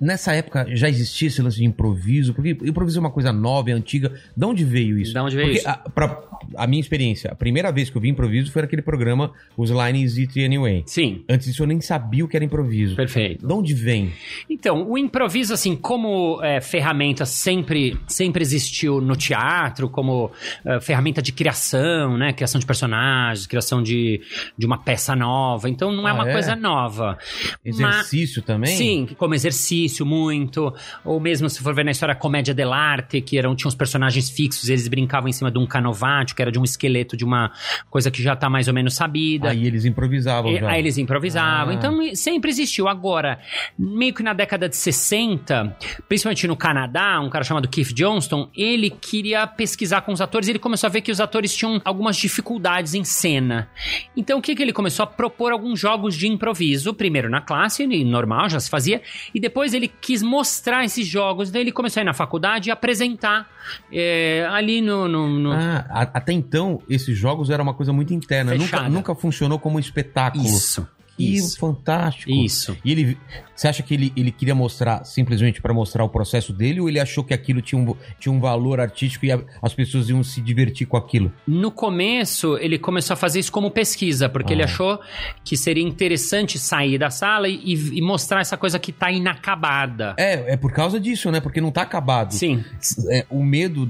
Nessa 0.00 0.34
época 0.34 0.66
já 0.70 0.88
existia 0.88 1.28
esse 1.28 1.40
lance 1.40 1.56
de 1.56 1.64
improviso, 1.64 2.34
porque 2.34 2.50
improviso 2.62 2.98
é 2.98 3.00
uma 3.00 3.10
coisa 3.10 3.32
nova, 3.32 3.70
é 3.70 3.72
antiga. 3.72 4.12
De 4.36 4.44
onde 4.44 4.64
veio 4.64 4.98
isso? 4.98 5.12
De 5.12 5.18
onde 5.18 5.36
veio 5.36 5.48
porque 5.48 5.58
isso? 5.60 5.68
A, 5.68 5.76
pra- 5.76 6.22
a 6.56 6.66
minha 6.66 6.80
experiência, 6.80 7.30
a 7.30 7.34
primeira 7.34 7.72
vez 7.72 7.88
que 7.88 7.96
eu 7.96 8.00
vi 8.02 8.08
improviso 8.10 8.52
foi 8.52 8.62
naquele 8.62 8.82
programa 8.82 9.32
Os 9.56 9.70
Lines 9.70 10.18
It 10.18 10.44
Anyway. 10.44 10.82
Sim, 10.86 11.24
Antes 11.28 11.46
disso 11.46 11.62
eu 11.62 11.66
nem 11.66 11.80
sabia 11.80 12.24
o 12.24 12.28
que 12.28 12.36
era 12.36 12.44
improviso. 12.44 12.96
perfeito. 12.96 13.46
De 13.46 13.52
onde 13.52 13.72
vem? 13.72 14.12
Então, 14.50 14.86
o 14.90 14.98
improviso, 14.98 15.54
assim, 15.54 15.74
como 15.74 16.38
é, 16.42 16.60
ferramenta 16.60 17.24
sempre, 17.24 17.96
sempre 18.06 18.42
existiu 18.42 19.00
no 19.00 19.16
teatro, 19.16 19.88
como 19.88 20.30
é, 20.66 20.80
ferramenta 20.80 21.22
de 21.22 21.32
criação, 21.34 22.16
né? 22.16 22.32
Criação 22.32 22.58
de 22.58 22.66
personagens, 22.66 23.46
criação 23.46 23.82
de, 23.82 24.20
de 24.56 24.64
uma 24.66 24.78
peça 24.78 25.14
nova. 25.16 25.68
Então, 25.68 25.92
não 25.92 26.06
é 26.08 26.10
Ah, 26.10 26.14
uma 26.14 26.28
é? 26.28 26.32
coisa 26.32 26.54
nova. 26.56 27.18
Exercício 27.64 28.42
também? 28.42 28.76
Sim, 28.76 29.08
como 29.16 29.34
exercício, 29.34 30.04
muito. 30.06 30.72
Ou 31.04 31.18
mesmo 31.20 31.48
se 31.50 31.60
for 31.62 31.74
ver 31.74 31.84
na 31.84 31.90
história 31.90 32.14
Comédia 32.14 32.54
dell'arte, 32.54 33.20
que 33.20 33.38
eram, 33.38 33.54
tinham 33.54 33.68
os 33.68 33.74
personagens 33.74 34.30
fixos, 34.30 34.68
eles 34.68 34.86
brincavam 34.88 35.28
em 35.28 35.32
cima 35.32 35.50
de 35.50 35.58
um 35.58 35.66
canovate, 35.66 36.34
que 36.34 36.42
era 36.42 36.52
de 36.52 36.58
um 36.58 36.64
esqueleto 36.64 37.16
de 37.16 37.24
uma 37.24 37.50
coisa 37.90 38.10
que 38.10 38.22
já 38.22 38.36
tá 38.36 38.48
mais 38.48 38.68
ou 38.68 38.74
menos 38.74 38.94
sabida. 38.94 39.50
Aí 39.50 39.66
eles 39.66 39.84
improvisavam 39.84 40.52
E- 40.52 40.60
já. 40.60 40.68
Aí 40.70 40.78
eles 40.80 40.98
improvisavam. 40.98 41.72
Ah. 41.72 41.74
Então 41.74 41.98
sempre 42.14 42.50
existiu. 42.50 42.88
Agora, 42.88 43.38
meio 43.78 44.12
que 44.14 44.22
na 44.22 44.32
década 44.32 44.68
de 44.68 44.76
60, 44.76 45.76
principalmente 46.08 46.46
no 46.46 46.56
Canadá, 46.56 47.20
um 47.20 47.28
cara 47.30 47.44
chamado 47.44 47.68
Keith 47.68 47.92
Johnston, 47.94 48.50
ele 48.54 48.90
queria 48.90 49.46
pesquisar 49.46 50.02
com 50.02 50.12
os 50.12 50.20
atores 50.20 50.48
e 50.48 50.52
ele 50.52 50.58
começou 50.58 50.86
a 50.86 50.90
ver 50.90 51.00
que 51.00 51.10
os 51.10 51.20
atores 51.24 51.54
tinham 51.54 51.80
algumas 51.84 52.16
dificuldades 52.16 52.94
em 52.94 53.02
cena. 53.02 53.68
Então 54.16 54.38
o 54.38 54.42
que, 54.42 54.54
que 54.54 54.62
ele 54.62 54.72
começou 54.72 55.02
a 55.02 55.06
propor 55.06 55.50
alguns 55.52 55.80
jogos 55.80 56.14
de 56.14 56.28
improviso, 56.28 56.94
primeiro 56.94 57.28
na 57.28 57.40
classe, 57.40 57.82
e 57.82 58.04
normal, 58.04 58.48
já 58.48 58.60
se 58.60 58.70
fazia, 58.70 59.02
e 59.34 59.40
depois 59.40 59.74
ele 59.74 59.88
quis 59.88 60.22
mostrar 60.22 60.84
esses 60.84 61.06
jogos. 61.06 61.50
Daí 61.50 61.62
ele 61.62 61.72
começou 61.72 62.00
a 62.00 62.02
ir 62.02 62.06
na 62.06 62.14
faculdade 62.14 62.68
e 62.68 62.72
apresentar 62.72 63.48
é, 63.92 64.46
ali 64.50 64.80
no. 64.80 65.08
no- 65.08 65.28
no- 65.28 65.52
Ah, 65.52 65.86
a- 65.90 66.00
até 66.14 66.32
então, 66.32 66.82
esses 66.88 67.16
jogos 67.16 67.50
eram 67.50 67.64
uma 67.64 67.74
coisa 67.74 67.92
muito 67.92 68.12
interna. 68.12 68.52
Nunca, 68.52 68.64
Fechada. 68.64 68.88
nunca 68.88 69.14
funcionou 69.14 69.58
como 69.58 69.78
espetáculo. 69.80 70.44
Isso. 70.44 70.86
Que 71.16 71.34
Isso. 71.36 71.58
fantástico. 71.58 72.30
Isso. 72.30 72.76
E 72.84 72.90
ele, 72.92 73.18
você 73.54 73.68
acha 73.68 73.82
que 73.82 73.94
ele, 73.94 74.12
ele 74.16 74.30
queria 74.30 74.54
mostrar 74.54 75.04
simplesmente 75.04 75.60
para 75.62 75.72
mostrar 75.72 76.04
o 76.04 76.08
processo 76.08 76.52
dele 76.52 76.80
ou 76.80 76.88
ele 76.88 76.98
achou 77.00 77.22
que 77.22 77.32
aquilo 77.34 77.60
tinha 77.62 77.80
um, 77.80 77.94
tinha 78.18 78.32
um 78.32 78.40
valor 78.40 78.80
artístico 78.80 79.24
e 79.26 79.32
a- 79.32 79.40
as 79.62 79.72
pessoas 79.74 80.08
iam 80.08 80.22
se 80.24 80.40
divertir 80.40 80.86
com 80.86 80.96
aquilo? 80.96 81.32
No 81.46 81.70
começo, 81.70 82.56
ele 82.58 82.78
começou 82.78 83.14
a 83.14 83.16
fazer 83.16 83.38
isso 83.40 83.52
como 83.52 83.70
pesquisa, 83.70 84.28
porque 84.28 84.52
Ah. 84.52 84.56
ele 84.56 84.62
achou 84.64 84.98
que 85.44 85.56
seria 85.56 85.82
interessante 85.84 86.58
sair 86.58 86.98
da 86.98 87.10
sala 87.10 87.48
e, 87.48 87.74
e 87.74 88.00
mostrar 88.02 88.40
essa 88.40 88.56
coisa 88.56 88.78
que 88.78 88.90
tá 88.92 89.10
inacabada. 89.10 90.14
É, 90.18 90.54
é 90.54 90.56
por 90.56 90.72
causa 90.72 90.98
disso, 90.98 91.30
né? 91.30 91.40
Porque 91.40 91.60
não 91.60 91.70
tá 91.70 91.82
acabado. 91.82 92.32
Sim, 92.32 92.64
É, 93.10 93.26
o 93.30 93.42
medo, 93.42 93.88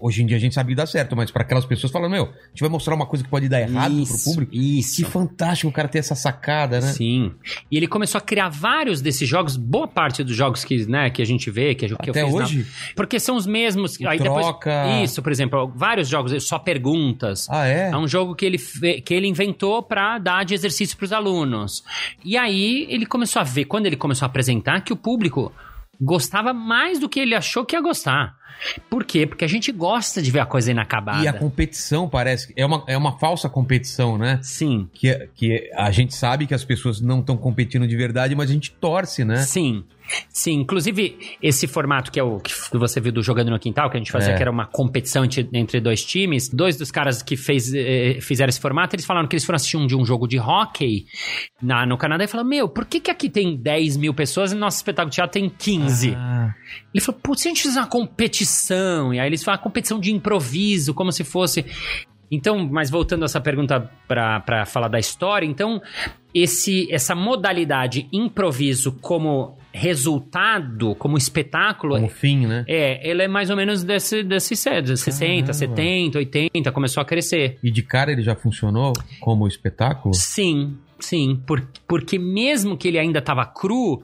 hoje 0.00 0.22
em 0.22 0.26
dia 0.26 0.36
a 0.36 0.40
gente 0.40 0.54
sabe 0.54 0.70
que 0.70 0.74
dá 0.76 0.86
certo, 0.86 1.14
mas 1.16 1.30
para 1.30 1.42
aquelas 1.42 1.64
pessoas 1.66 1.92
falando, 1.92 2.10
meu, 2.12 2.24
a 2.24 2.48
gente 2.48 2.60
vai 2.60 2.68
mostrar 2.68 2.94
uma 2.94 3.06
coisa 3.06 3.22
que 3.24 3.30
pode 3.30 3.48
dar 3.48 3.60
errado 3.60 3.94
pro 4.06 4.18
público. 4.24 4.54
Isso. 4.54 4.96
Que 4.96 5.04
fantástico 5.04 5.68
o 5.68 5.72
cara 5.72 5.88
ter 5.88 5.98
essa 5.98 6.14
sacada, 6.14 6.63
né? 6.68 6.80
Sim. 6.92 7.32
E 7.70 7.76
ele 7.76 7.86
começou 7.86 8.18
a 8.18 8.20
criar 8.20 8.48
vários 8.48 9.00
desses 9.00 9.28
jogos, 9.28 9.56
boa 9.56 9.86
parte 9.88 10.22
dos 10.24 10.34
jogos 10.36 10.64
que, 10.64 10.86
né, 10.86 11.10
que 11.10 11.20
a 11.22 11.24
gente 11.26 11.50
vê, 11.50 11.74
que, 11.74 11.86
que 11.86 11.92
eu 11.92 11.98
Até 12.12 12.22
na- 12.22 12.28
hoje? 12.28 12.66
Porque 12.96 13.18
são 13.20 13.36
os 13.36 13.46
mesmos. 13.46 13.98
O 13.98 14.08
aí 14.08 14.18
troca. 14.18 14.84
depois. 14.84 15.10
Isso, 15.10 15.22
por 15.22 15.30
exemplo, 15.32 15.72
vários 15.74 16.08
jogos, 16.08 16.42
só 16.44 16.58
perguntas. 16.58 17.46
Ah, 17.50 17.66
é? 17.66 17.90
É 17.90 17.96
um 17.96 18.06
jogo 18.08 18.34
que 18.34 18.44
ele, 18.44 18.58
fe- 18.58 19.00
que 19.00 19.12
ele 19.14 19.26
inventou 19.26 19.82
pra 19.82 20.18
dar 20.18 20.44
de 20.44 20.54
exercício 20.54 20.96
pros 20.96 21.12
alunos. 21.12 21.84
E 22.24 22.36
aí 22.36 22.86
ele 22.88 23.06
começou 23.06 23.40
a 23.40 23.44
ver, 23.44 23.64
quando 23.64 23.86
ele 23.86 23.96
começou 23.96 24.26
a 24.26 24.28
apresentar, 24.28 24.80
que 24.82 24.92
o 24.92 24.96
público 24.96 25.52
gostava 26.00 26.52
mais 26.52 26.98
do 26.98 27.08
que 27.08 27.20
ele 27.20 27.34
achou 27.34 27.64
que 27.64 27.76
ia 27.76 27.80
gostar. 27.82 28.36
Por 28.88 29.04
quê? 29.04 29.26
Porque 29.26 29.44
a 29.44 29.48
gente 29.48 29.72
gosta 29.72 30.22
de 30.22 30.30
ver 30.30 30.40
a 30.40 30.46
coisa 30.46 30.70
inacabada. 30.70 31.22
E 31.22 31.28
a 31.28 31.32
competição 31.32 32.08
parece 32.08 32.52
é 32.56 32.64
uma, 32.64 32.84
é 32.86 32.96
uma 32.96 33.18
falsa 33.18 33.48
competição, 33.48 34.16
né? 34.16 34.38
Sim. 34.42 34.88
Que, 34.92 35.08
é- 35.08 35.28
que 35.34 35.70
a 35.74 35.90
gente 35.90 36.14
sabe 36.14 36.46
que 36.46 36.54
as 36.54 36.64
pessoas 36.64 37.00
não 37.00 37.18
estão 37.20 37.36
competindo 37.36 37.86
de 37.86 37.96
verdade, 37.96 38.34
mas 38.34 38.50
a 38.50 38.52
gente 38.52 38.70
torce, 38.72 39.24
né? 39.24 39.38
Sim. 39.38 39.84
Sim, 40.28 40.60
inclusive 40.60 41.16
esse 41.42 41.66
formato 41.66 42.10
que 42.12 42.20
é 42.20 42.22
o 42.22 42.38
que 42.38 42.52
você 42.76 43.00
viu 43.00 43.10
do 43.12 43.22
Jogando 43.22 43.50
no 43.50 43.58
Quintal, 43.58 43.88
que 43.90 43.96
a 43.96 44.00
gente 44.00 44.12
fazia, 44.12 44.32
É. 44.32 44.36
que 44.36 44.42
era 44.42 44.50
uma 44.50 44.66
competição 44.66 45.24
entre, 45.24 45.48
entre 45.52 45.80
dois 45.80 46.04
times, 46.04 46.48
dois 46.48 46.76
dos 46.76 46.90
caras 46.90 47.22
que 47.22 47.36
fez, 47.36 47.72
eh, 47.74 48.18
fizeram 48.20 48.48
esse 48.48 48.60
formato, 48.60 48.94
eles 48.94 49.06
falaram 49.06 49.26
que 49.26 49.34
eles 49.34 49.44
foram 49.44 49.56
assistir 49.56 49.76
um 49.76 49.86
de 49.86 49.96
um 49.96 50.04
jogo 50.04 50.26
de 50.28 50.38
hockey 50.38 51.06
na, 51.62 51.86
no 51.86 51.96
Canadá 51.96 52.24
e 52.24 52.28
falaram, 52.28 52.48
meu, 52.48 52.68
por 52.68 52.84
que, 52.84 53.00
que 53.00 53.10
aqui 53.10 53.30
tem 53.30 53.56
10 53.56 53.96
mil 53.96 54.12
pessoas 54.12 54.52
e 54.52 54.54
nosso 54.54 54.76
espetáculo 54.76 55.10
de 55.10 55.16
teatro 55.16 55.40
tem 55.40 55.48
15? 55.48 56.14
Ah, 56.14 56.54
Ele 56.92 57.02
falou, 57.02 57.20
putz, 57.22 57.42
se 57.42 57.48
a 57.48 57.50
gente 57.50 57.62
fizer 57.62 57.80
uma 57.80 57.86
competição, 57.86 59.12
e 59.14 59.18
aí 59.20 59.26
eles 59.28 59.42
falaram 59.42 59.60
uma 59.60 59.64
competição 59.64 59.98
de 59.98 60.12
improviso, 60.12 60.92
como 60.94 61.10
se 61.12 61.24
fosse. 61.24 61.64
Então, 62.34 62.68
mas 62.68 62.90
voltando 62.90 63.22
a 63.22 63.26
essa 63.26 63.40
pergunta 63.40 63.90
para 64.06 64.66
falar 64.66 64.88
da 64.88 64.98
história, 64.98 65.46
então, 65.46 65.80
esse, 66.34 66.92
essa 66.92 67.14
modalidade 67.14 68.08
improviso 68.12 68.92
como 69.00 69.56
resultado, 69.72 70.94
como 70.94 71.16
espetáculo, 71.16 71.94
como 71.96 72.08
fim, 72.08 72.46
né? 72.46 72.64
é, 72.68 73.08
ele 73.08 73.22
é 73.22 73.28
mais 73.28 73.50
ou 73.50 73.56
menos 73.56 73.82
desse, 73.82 74.22
desse 74.22 74.54
60, 74.54 75.02
Caramba. 75.02 75.52
70, 75.52 76.18
80, 76.18 76.72
começou 76.72 77.00
a 77.00 77.04
crescer. 77.04 77.58
E 77.62 77.70
de 77.70 77.82
cara 77.82 78.12
ele 78.12 78.22
já 78.22 78.36
funcionou 78.36 78.92
como 79.20 79.48
espetáculo? 79.48 80.14
Sim, 80.14 80.76
sim, 81.00 81.40
por, 81.46 81.66
porque 81.86 82.18
mesmo 82.18 82.76
que 82.76 82.88
ele 82.88 82.98
ainda 82.98 83.18
estava 83.18 83.44
cru, 83.44 84.02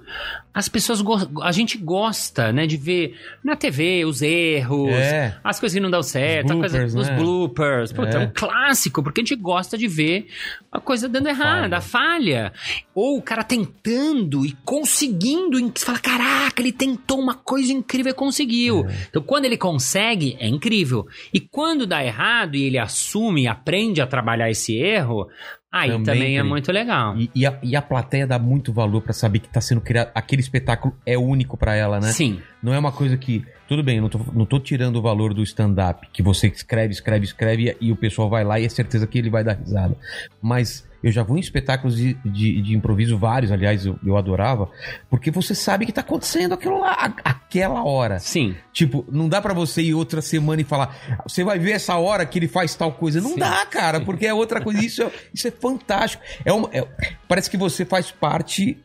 as 0.52 0.68
pessoas 0.68 1.00
a 1.42 1.52
gente 1.52 1.78
gosta, 1.78 2.52
né, 2.52 2.66
de 2.66 2.76
ver 2.76 3.14
na 3.42 3.54
TV 3.54 4.04
os 4.04 4.20
erros, 4.20 4.90
É. 4.90 5.36
as 5.44 5.60
coisas 5.60 5.74
que 5.76 5.80
não 5.80 5.90
dão 5.90 6.02
certo, 6.02 6.52
a 6.52 6.56
coisa- 6.56 6.78
bloopers, 6.78 6.94
os 6.94 7.08
né? 7.08 7.16
bloopers, 7.16 7.92
Puta, 7.92 8.18
é. 8.18 8.22
É. 8.22 8.26
um 8.26 8.30
clássico, 8.34 9.02
porque 9.02 9.20
a 9.20 9.24
gente 9.24 9.36
gosta 9.36 9.78
de 9.78 9.86
ver 9.86 10.26
a 10.72 10.80
coisa 10.80 11.08
dando 11.08 11.28
errado, 11.28 11.72
a 11.74 11.80
falha, 11.80 12.52
ou 12.94 13.18
o 13.18 13.22
cara 13.22 13.44
tentando 13.44 14.44
e 14.44 14.52
conseguindo, 14.64 15.58
e 15.58 15.62
você 15.74 15.84
fala, 15.86 15.98
caraca, 15.98 16.60
ele 16.60 16.72
tentou 16.72 17.20
uma 17.20 17.34
coisa 17.34 17.72
incrível 17.72 18.10
e 18.10 18.14
conseguiu. 18.14 18.86
É. 18.88 19.06
Então, 19.08 19.22
quando 19.22 19.44
ele 19.44 19.56
consegue, 19.56 20.36
é 20.40 20.48
incrível. 20.48 21.06
E 21.32 21.38
quando 21.40 21.86
dá 21.86 22.04
errado 22.04 22.56
e 22.56 22.64
ele 22.64 22.78
assume 22.78 23.42
e 23.42 23.46
aprende 23.48 24.00
a 24.00 24.06
trabalhar 24.06 24.50
esse 24.50 24.76
erro, 24.76 25.28
aí 25.70 25.90
Também 25.90 26.04
também, 26.04 26.38
é 26.38 26.42
muito 26.42 26.72
legal. 26.72 27.16
E, 27.16 27.30
e 27.34 27.46
a, 27.46 27.58
e 27.62 27.76
a 27.76 27.82
plateia 27.82 28.26
dá 28.26 28.38
muito 28.38 28.72
valor 28.72 29.02
pra 29.02 29.12
saber 29.12 29.38
que 29.38 29.48
tá 29.48 29.60
sendo 29.60 29.80
criado. 29.80 30.10
Aquele 30.14 30.40
espetáculo 30.40 30.96
é 31.06 31.16
único 31.16 31.56
pra 31.56 31.74
ela, 31.74 32.00
né? 32.00 32.08
Sim, 32.12 32.40
Não 32.62 32.72
é 32.74 32.78
uma 32.78 32.92
coisa 32.92 33.16
que. 33.16 33.44
Tudo 33.68 33.82
bem, 33.82 33.96
eu 33.96 34.02
não 34.02 34.08
tô, 34.08 34.18
não 34.32 34.44
tô 34.46 34.58
tirando 34.58 34.96
o 34.96 35.02
valor 35.02 35.32
do 35.32 35.42
stand-up, 35.42 36.08
que 36.12 36.22
você 36.22 36.48
escreve, 36.48 36.92
escreve, 36.92 37.24
escreve 37.24 37.76
e 37.80 37.92
o 37.92 37.96
pessoal 37.96 38.28
vai 38.28 38.42
lá 38.44 38.58
e 38.58 38.64
é 38.64 38.68
certeza 38.68 39.06
que 39.06 39.16
ele 39.18 39.30
vai 39.30 39.44
dar 39.44 39.52
risada. 39.56 39.96
Mas 40.42 40.84
eu 41.02 41.10
já 41.12 41.22
vou 41.22 41.36
em 41.36 41.40
espetáculos 41.40 41.96
de, 41.96 42.14
de, 42.24 42.60
de 42.60 42.74
improviso, 42.76 43.16
vários, 43.16 43.50
aliás, 43.52 43.86
eu, 43.86 43.98
eu 44.04 44.16
adorava, 44.16 44.68
porque 45.08 45.30
você 45.30 45.54
sabe 45.54 45.86
que 45.86 45.92
tá 45.92 46.00
acontecendo 46.00 46.52
aquilo 46.52 46.80
lá. 46.80 46.92
A, 47.24 47.30
a 47.30 47.40
naquela 47.50 47.82
hora. 47.82 48.20
Sim. 48.20 48.54
Tipo, 48.72 49.04
não 49.10 49.28
dá 49.28 49.42
pra 49.42 49.52
você 49.52 49.82
ir 49.82 49.92
outra 49.92 50.22
semana 50.22 50.62
e 50.62 50.64
falar, 50.64 50.96
você 51.26 51.42
vai 51.42 51.58
ver 51.58 51.72
essa 51.72 51.96
hora 51.96 52.24
que 52.24 52.38
ele 52.38 52.46
faz 52.46 52.76
tal 52.76 52.92
coisa. 52.92 53.20
Não 53.20 53.30
Sim, 53.30 53.40
dá, 53.40 53.66
cara, 53.66 54.00
porque 54.00 54.24
é 54.24 54.32
outra 54.32 54.60
coisa. 54.60 54.84
Isso 54.84 55.02
é, 55.02 55.10
isso 55.34 55.48
é 55.48 55.50
fantástico. 55.50 56.22
É 56.44 56.52
uma- 56.52 56.68
é- 56.72 56.86
parece 57.26 57.50
que 57.50 57.56
você 57.56 57.84
faz 57.84 58.12
parte, 58.12 58.78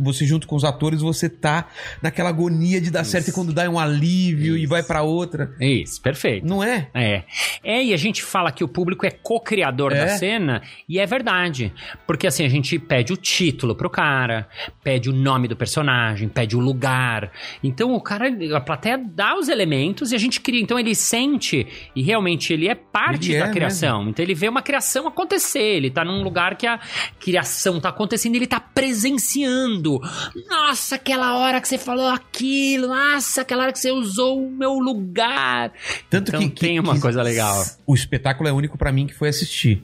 você 0.00 0.24
junto 0.24 0.46
com 0.46 0.54
os 0.54 0.62
atores, 0.64 1.00
você 1.00 1.28
tá 1.28 1.66
naquela 2.00 2.28
agonia 2.28 2.80
de 2.80 2.88
dar 2.98 3.04
certo 3.04 3.28
e 3.28 3.32
quando 3.32 3.52
dá 3.52 3.64
é 3.64 3.68
um 3.68 3.78
alívio 3.78 4.56
e 4.56 4.60
Isso. 4.62 4.68
vai 4.70 4.82
pra 4.82 5.02
outra. 5.02 5.54
Isso, 5.60 6.00
perfeito. 6.00 6.46
Não 6.46 6.62
é? 6.62 6.88
É. 6.94 7.22
É, 7.62 7.84
e 7.84 7.94
a 7.94 7.96
gente 7.96 8.22
fala 8.22 8.52
que 8.52 8.62
o 8.64 8.68
público 8.68 9.06
é 9.06 9.10
co-criador 9.10 9.92
É. 9.92 10.04
da 10.04 10.08
cena, 10.18 10.62
e 10.88 10.98
é 10.98 11.06
verdade. 11.06 11.72
Porque 12.06 12.26
assim, 12.26 12.44
a 12.44 12.48
gente 12.48 12.78
pede 12.78 13.12
o 13.12 13.16
título 13.16 13.74
pro 13.74 13.90
cara, 13.90 14.48
pede 14.82 15.08
o 15.08 15.12
nome 15.12 15.48
do 15.48 15.56
personagem, 15.56 16.28
pede 16.28 16.56
o 16.56 16.60
lugar. 16.60 17.30
Então 17.62 17.94
o 17.94 18.00
cara, 18.00 18.26
a 18.56 18.60
plateia 18.60 18.98
dá 18.98 19.36
os 19.38 19.48
elementos 19.48 20.12
e 20.12 20.14
a 20.14 20.18
gente 20.18 20.40
cria. 20.40 20.60
Então 20.60 20.78
ele 20.78 20.94
sente, 20.94 21.66
e 21.94 22.02
realmente 22.02 22.52
ele 22.52 22.68
é 22.68 22.74
parte 22.74 23.32
Ele 23.32 23.40
da 23.40 23.48
é 23.48 23.52
criação. 23.52 24.08
Então 24.08 24.24
ele 24.24 24.34
vê 24.34 24.48
uma 24.48 24.62
criação 24.62 25.06
acontecer. 25.06 25.58
Ele 25.76 25.90
tá 25.90 26.04
num 26.04 26.22
lugar 26.22 26.56
que 26.56 26.66
a 26.66 26.78
criação 27.20 27.80
tá 27.80 27.88
acontecendo, 27.90 28.34
ele 28.36 28.46
tá 28.46 28.60
presenciando. 28.60 30.00
Nossa, 30.48 30.96
aquela 30.96 31.38
hora 31.38 31.60
que 31.60 31.68
você 31.68 31.78
falou 31.78 32.08
aquilo, 32.08 32.87
nossa, 32.88 33.42
aquela 33.42 33.64
hora 33.64 33.72
que 33.72 33.78
você 33.78 33.90
usou 33.92 34.44
o 34.46 34.50
meu 34.50 34.74
lugar. 34.78 35.72
Tanto 36.10 36.28
Então 36.30 36.40
que, 36.40 36.48
que- 36.50 36.60
tem 36.60 36.80
uma 36.80 36.94
que 36.94 37.00
coisa 37.00 37.22
legal. 37.22 37.64
O 37.86 37.94
espetáculo 37.94 38.48
é 38.48 38.52
único 38.52 38.76
pra 38.78 38.90
mim 38.92 39.06
que 39.06 39.14
foi 39.14 39.28
assistir. 39.28 39.82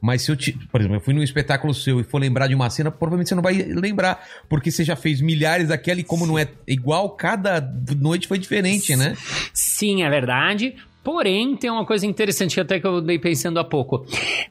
Mas 0.00 0.22
se 0.22 0.30
eu 0.30 0.36
te, 0.36 0.52
por 0.70 0.80
exemplo, 0.80 0.96
eu 0.98 1.00
fui 1.00 1.14
num 1.14 1.22
espetáculo 1.22 1.74
seu 1.74 1.98
e 2.00 2.04
for 2.04 2.18
lembrar 2.20 2.46
de 2.46 2.54
uma 2.54 2.68
cena, 2.70 2.90
provavelmente 2.90 3.30
você 3.30 3.34
não 3.34 3.42
vai 3.42 3.54
lembrar, 3.54 4.24
porque 4.48 4.70
você 4.70 4.84
já 4.84 4.94
fez 4.94 5.20
milhares 5.20 5.68
daquela 5.68 5.98
e 5.98 6.04
como 6.04 6.26
não 6.26 6.38
é 6.38 6.46
igual, 6.66 7.10
cada 7.10 7.60
noite 7.98 8.28
foi 8.28 8.38
diferente, 8.38 8.94
né? 8.94 9.16
Sim, 9.52 10.02
é 10.04 10.10
verdade. 10.10 10.76
Porém, 11.02 11.56
tem 11.56 11.70
uma 11.70 11.86
coisa 11.86 12.04
interessante 12.06 12.60
até 12.60 12.78
que 12.78 12.86
eu 12.86 13.00
dei 13.00 13.18
pensando 13.18 13.58
há 13.58 13.64
pouco. 13.64 14.06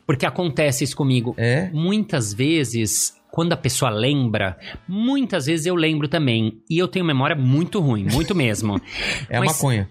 Porque 0.06 0.26
acontece 0.26 0.84
isso 0.84 0.96
comigo. 0.96 1.36
É. 1.38 1.70
Muitas 1.72 2.34
vezes, 2.34 3.14
quando 3.36 3.52
a 3.52 3.58
pessoa 3.58 3.92
lembra, 3.92 4.58
muitas 4.88 5.46
vezes 5.46 5.66
eu 5.66 5.76
lembro 5.76 6.08
também. 6.08 6.62
E 6.70 6.78
eu 6.78 6.88
tenho 6.88 7.04
memória 7.04 7.36
muito 7.36 7.82
ruim, 7.82 8.06
muito 8.10 8.34
mesmo. 8.34 8.80
É 9.30 9.36
a 9.36 9.42
Mas- 9.42 9.52
maconha. 9.58 9.90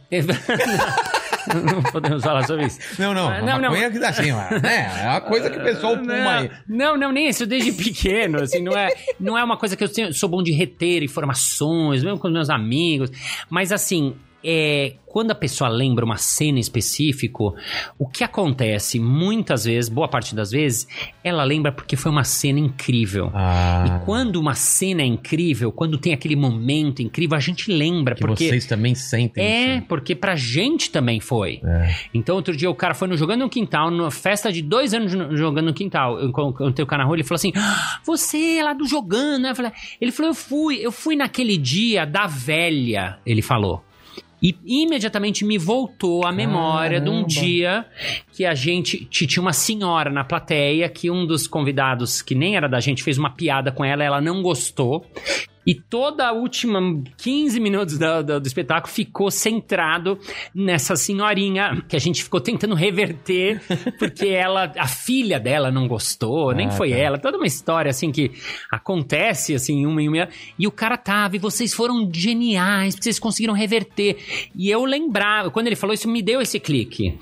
não, 1.47 1.61
não 1.77 1.83
podemos 1.83 2.23
falar 2.25 2.47
sobre 2.47 2.65
isso. 2.67 2.79
Não, 2.99 3.13
não, 3.13 3.29
Ah, 3.29 3.43
não, 3.43 3.59
não. 3.61 3.71
maconha 3.71 3.91
que 3.91 3.99
dá 3.99 4.09
assim, 4.09 4.33
né? 4.33 4.91
É 5.05 5.09
uma 5.11 5.21
coisa 5.21 5.51
que 5.51 5.59
o 5.59 5.63
pessoal 5.63 5.95
fuma 5.99 6.39
aí. 6.39 6.51
Não, 6.67 6.97
não, 6.97 7.13
nem 7.13 7.29
isso, 7.29 7.45
desde 7.45 7.71
pequeno, 7.73 8.41
assim, 8.43 8.63
não 8.63 8.73
é, 8.73 8.89
não 9.21 9.37
é 9.37 9.45
uma 9.45 9.59
coisa 9.59 9.77
que 9.77 9.85
eu 9.85 10.13
sou 10.15 10.29
bom 10.29 10.43
de 10.43 10.51
reter 10.53 11.03
informações, 11.03 12.03
mesmo 12.03 12.19
com 12.19 12.29
os 12.29 12.33
meus 12.33 12.49
amigos, 12.49 13.11
mas 13.51 13.73
assim, 13.73 14.15
é, 14.45 14.95
quando 15.07 15.31
a 15.31 15.35
pessoa 15.35 15.71
lembra 15.71 16.05
uma 16.05 16.17
cena 16.17 16.59
em 16.59 16.61
específico, 16.61 17.55
o 17.99 18.07
que 18.07 18.23
acontece 18.25 18.99
muitas 18.99 19.65
vezes, 19.65 19.89
boa 19.89 20.09
parte 20.09 20.35
das 20.35 20.51
vezes, 20.51 20.87
ela 21.23 21.45
lembra 21.45 21.73
porque 21.73 21.97
foi 21.97 22.11
uma 22.11 22.25
cena 22.25 22.59
incrível. 22.59 23.31
Ah, 23.33 23.85
E 24.03 24.05
quando 24.05 24.37
uma 24.37 24.55
cena 24.55 25.03
é 25.03 25.07
incrível, 25.07 25.73
quando 25.73 25.97
tem 25.97 26.13
aquele 26.13 26.37
momento 26.37 27.01
incrível, 27.01 27.37
a 27.37 27.41
gente 27.41 27.71
lembra, 27.73 28.15
que 28.17 28.21
porque 28.21 28.49
vocês 28.49 28.67
também 28.67 28.95
sentem 28.95 29.45
é, 29.45 29.77
isso. 29.77 29.87
porque 29.87 30.15
pra 30.15 30.37
gente 30.37 30.91
também 30.91 31.21
foi. 31.21 31.61
É. 31.65 31.95
Então, 32.13 32.37
outro 32.37 32.57
dia 32.57 32.69
o 32.69 32.75
cara 32.75 32.93
foi 32.93 33.09
no 33.09 33.17
Jogando 33.17 33.41
no 33.41 33.49
Quintal, 33.49 33.91
numa 33.91 34.11
festa 34.11 34.53
de 34.53 34.63
dois 34.63 34.93
anos 34.93 35.15
no 35.15 35.37
Jogando 35.37 35.67
no 35.67 35.75
Quintal. 35.75 36.19
Eu 36.19 36.29
encontrei 36.29 36.83
o 36.83 36.87
cara 36.87 37.03
na 37.03 37.07
rua, 37.07 37.17
ele 37.17 37.25
falou 37.25 37.37
assim: 37.37 37.53
"Ah, 37.57 38.01
Você 38.05 38.57
é 38.59 38.65
lá 38.65 38.75
do 38.75 38.87
Jogando, 38.87 39.43
né? 39.43 39.53
Ele 40.01 40.11
falou: 40.11 40.31
Eu 40.31 40.35
fui, 40.35 40.77
eu 40.77 40.93
fui 40.93 41.17
naquele 41.17 41.57
dia 41.57 42.05
da 42.05 42.27
velha, 42.27 43.19
ele 43.25 43.41
falou. 43.43 43.83
E 44.45 44.55
imediatamente 44.67 45.43
me 45.43 45.57
voltou 45.57 46.27
a 46.27 46.31
memória 46.31 47.01
de 47.01 47.09
um 47.09 47.23
Caramba. 47.23 47.29
dia 47.29 47.87
que 48.31 48.45
a 48.45 48.55
gente 48.55 49.07
tinha 49.07 49.41
uma 49.41 49.55
senhora 49.55 50.11
na 50.11 50.23
plateia 50.23 50.87
que 50.87 51.11
um 51.11 51.27
dos 51.27 51.47
convidados, 51.47 52.21
que 52.21 52.35
nem 52.35 52.55
era 52.55 52.69
da 52.69 52.79
gente, 52.79 53.03
fez 53.03 53.17
uma 53.17 53.31
piada 53.31 53.73
com 53.73 53.83
ela, 53.83 54.05
ela 54.05 54.21
não 54.21 54.43
gostou. 54.43 55.07
E 55.67 55.75
toda 55.75 56.27
a 56.29 56.33
última 56.33 56.79
15 57.17 57.59
minutos 57.61 57.99
do, 57.99 58.23
do- 58.23 58.41
do 58.41 58.47
espetáculo 58.47 58.93
ficou 58.93 59.31
centrado 59.31 60.19
nessa 60.55 60.95
senhorinha 60.97 61.83
que 61.89 61.97
a 61.97 61.99
gente 61.99 62.23
ficou 62.23 62.41
tentando 62.41 62.75
reverter, 62.75 63.63
porque 63.99 64.29
ela, 64.35 64.73
a 64.77 64.87
filha 64.87 65.41
dela 65.41 65.71
não 65.71 65.89
gostou, 65.89 66.53
nem 66.53 66.67
Ah, 66.69 66.71
foi 66.71 66.91
tá. 66.91 66.97
ela. 66.97 67.19
Toda 67.19 67.37
uma 67.39 67.47
história 67.47 67.91
assim 67.91 68.13
que 68.13 68.33
acontece 68.71 69.55
assim, 69.55 69.87
uma 69.87 70.03
em 70.03 70.09
uma. 70.09 70.29
E 70.59 70.67
o 70.67 70.71
cara 70.71 70.97
tava, 70.97 71.37
e 71.37 71.39
vocês 71.39 71.73
foram 71.73 72.11
geniais, 72.13 72.95
vocês 73.01 73.19
conseguiram 73.19 73.55
reverter. 73.55 74.17
E 74.55 74.71
eu 74.71 74.85
lembrava, 74.85 75.51
quando 75.51 75.67
ele 75.69 75.77
falou 75.77 75.95
isso, 75.95 76.09
me 76.09 76.23
deu 76.23 76.41
esse 76.41 76.61
clique. 76.61 77.19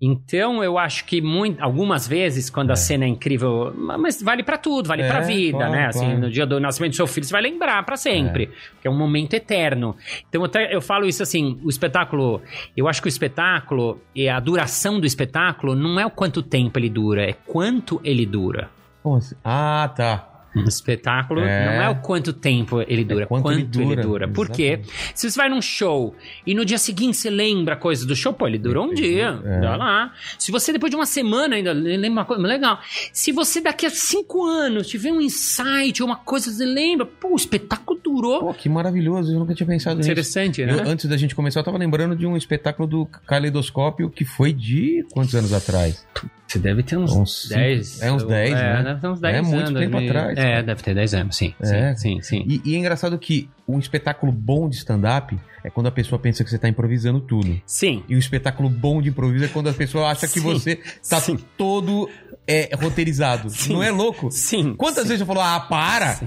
Então, 0.00 0.62
eu 0.62 0.76
acho 0.76 1.06
que 1.06 1.22
muito, 1.22 1.62
algumas 1.62 2.06
vezes, 2.06 2.50
quando 2.50 2.70
a 2.70 2.76
cena 2.76 3.06
é 3.06 3.08
incrível, 3.08 3.72
mas 3.74 4.20
vale 4.20 4.42
pra 4.42 4.58
tudo, 4.58 4.88
vale 4.88 5.02
É, 5.02 5.08
pra 5.08 5.20
vida, 5.20 5.56
claro, 5.56 5.72
né? 5.72 5.86
Assim, 5.86 6.04
claro. 6.04 6.20
no 6.20 6.30
dia 6.30 6.44
do 6.44 6.60
nascimento 6.60 6.92
do 6.92 6.96
seu 6.96 7.06
filho, 7.06 7.24
você 7.24 7.32
vai 7.32 7.40
lembrar 7.40 7.82
pra 7.84 7.96
sempre, 7.96 8.50
que 8.80 8.86
é 8.86 8.90
um 8.90 8.96
momento 8.96 9.32
eterno. 9.32 9.96
Então, 10.28 10.44
até 10.44 10.74
eu 10.74 10.82
falo 10.82 11.06
isso 11.06 11.22
assim, 11.22 11.58
o 11.64 11.70
espetáculo, 11.70 12.42
eu 12.76 12.86
acho 12.88 13.00
que 13.00 13.08
o 13.08 13.10
espetáculo 13.10 13.98
e 14.14 14.28
a 14.28 14.38
duração 14.38 15.00
do 15.00 15.06
espetáculo 15.06 15.74
não 15.74 15.98
é 15.98 16.04
o 16.04 16.10
quanto 16.10 16.42
tempo 16.42 16.78
ele 16.78 16.90
dura, 16.90 17.22
é 17.22 17.32
quanto 17.32 17.98
ele 18.04 18.26
dura. 18.26 18.68
Assim? 19.16 19.36
Ah, 19.42 19.90
tá. 19.96 20.35
Um 20.56 20.64
espetáculo 20.64 21.40
É. 21.40 21.66
não 21.66 21.82
é 21.82 21.88
o 21.90 21.96
quanto 21.96 22.32
tempo 22.32 22.80
ele 22.82 23.04
dura, 23.04 23.26
quanto 23.26 23.42
quanto, 23.42 23.54
ele 23.54 23.62
ele 23.62 23.70
dura, 23.96 24.02
dura. 24.02 24.28
Porque 24.28 24.80
se 25.14 25.30
você 25.30 25.36
vai 25.36 25.48
num 25.48 25.60
show 25.60 26.14
e 26.46 26.54
no 26.54 26.64
dia 26.64 26.78
seguinte 26.78 27.16
você 27.16 27.28
lembra 27.30 27.76
coisas 27.76 28.06
do 28.06 28.16
show, 28.16 28.32
pô, 28.32 28.46
ele 28.46 28.58
durou 28.58 28.86
um 28.86 28.94
dia, 28.94 29.38
É. 29.44 29.60
dá 29.60 29.76
lá. 29.76 30.12
Se 30.38 30.50
você 30.50 30.72
depois 30.72 30.90
de 30.90 30.96
uma 30.96 31.06
semana 31.06 31.56
ainda 31.56 31.72
lembra 31.72 32.10
uma 32.10 32.24
coisa 32.24 32.42
legal. 32.42 32.78
Se 33.12 33.32
você 33.32 33.60
daqui 33.60 33.84
a 33.86 33.90
cinco 33.90 34.44
anos 34.44 34.86
tiver 34.88 35.12
um 35.12 35.20
insight 35.20 36.02
ou 36.02 36.08
uma 36.08 36.16
coisa 36.16 36.50
você 36.50 36.64
lembra, 36.64 37.04
pô, 37.06 37.32
o 37.32 37.36
espetáculo 37.36 38.00
durou. 38.02 38.40
Pô, 38.40 38.54
que 38.54 38.68
maravilhoso, 38.68 39.32
eu 39.32 39.38
nunca 39.38 39.54
tinha 39.54 39.66
pensado 39.66 39.96
nisso. 39.96 40.08
Interessante, 40.10 40.64
né? 40.64 40.72
Eu, 40.72 40.88
antes 40.88 41.06
da 41.06 41.16
gente 41.16 41.34
começar, 41.34 41.60
eu 41.60 41.64
tava 41.64 41.76
lembrando 41.78 42.16
de 42.16 42.26
um 42.26 42.36
espetáculo 42.36 42.88
do 42.88 43.06
Caleidoscópio 43.26 44.08
que 44.10 44.24
foi 44.24 44.52
de 44.52 45.04
quantos 45.12 45.34
anos 45.34 45.52
atrás? 45.52 46.06
Você 46.46 46.60
deve 46.60 46.82
ter 46.84 46.96
uns, 46.96 47.12
Uns 47.12 47.42
cinco- 47.42 47.54
10. 47.54 48.02
é, 48.02 48.12
uns 48.12 48.22
10, 48.22 48.52
é, 48.54 48.82
né? 48.82 48.98
Ter 49.00 49.08
uns 49.08 49.20
10 49.20 49.34
É 49.34 49.38
anos. 49.38 49.50
muito 49.50 49.74
tempo 49.74 49.96
atrás, 49.96 50.38
É, 50.38 50.45
cara. 50.50 50.62
deve 50.62 50.82
ter 50.82 50.94
10 50.94 51.14
anos, 51.14 51.36
sim. 51.36 51.54
É. 51.60 51.94
Sim, 51.94 51.96
sim, 51.96 52.22
sim. 52.22 52.44
E, 52.46 52.62
e 52.64 52.74
é 52.74 52.78
engraçado 52.78 53.18
que 53.18 53.48
um 53.66 53.78
espetáculo 53.78 54.32
bom 54.32 54.68
de 54.68 54.76
stand-up 54.76 55.38
é 55.64 55.70
quando 55.70 55.88
a 55.88 55.90
pessoa 55.90 56.18
pensa 56.18 56.44
que 56.44 56.50
você 56.50 56.58
tá 56.58 56.68
improvisando 56.68 57.20
tudo. 57.20 57.60
Sim. 57.66 58.04
E 58.08 58.14
um 58.14 58.18
espetáculo 58.18 58.68
bom 58.68 59.02
de 59.02 59.08
improviso 59.08 59.44
é 59.44 59.48
quando 59.48 59.68
a 59.68 59.72
pessoa 59.72 60.10
acha 60.10 60.28
que 60.28 60.40
Sim. 60.40 60.40
você 60.40 60.80
tá 61.08 61.20
Sim. 61.20 61.38
todo 61.56 62.08
é, 62.46 62.70
roteirizado. 62.74 63.50
Sim. 63.50 63.72
Não 63.72 63.82
é 63.82 63.90
louco? 63.90 64.30
Sim. 64.30 64.74
Quantas 64.74 65.08
vezes 65.08 65.20
eu 65.20 65.26
falo, 65.26 65.40
ah, 65.40 65.60
para! 65.60 66.20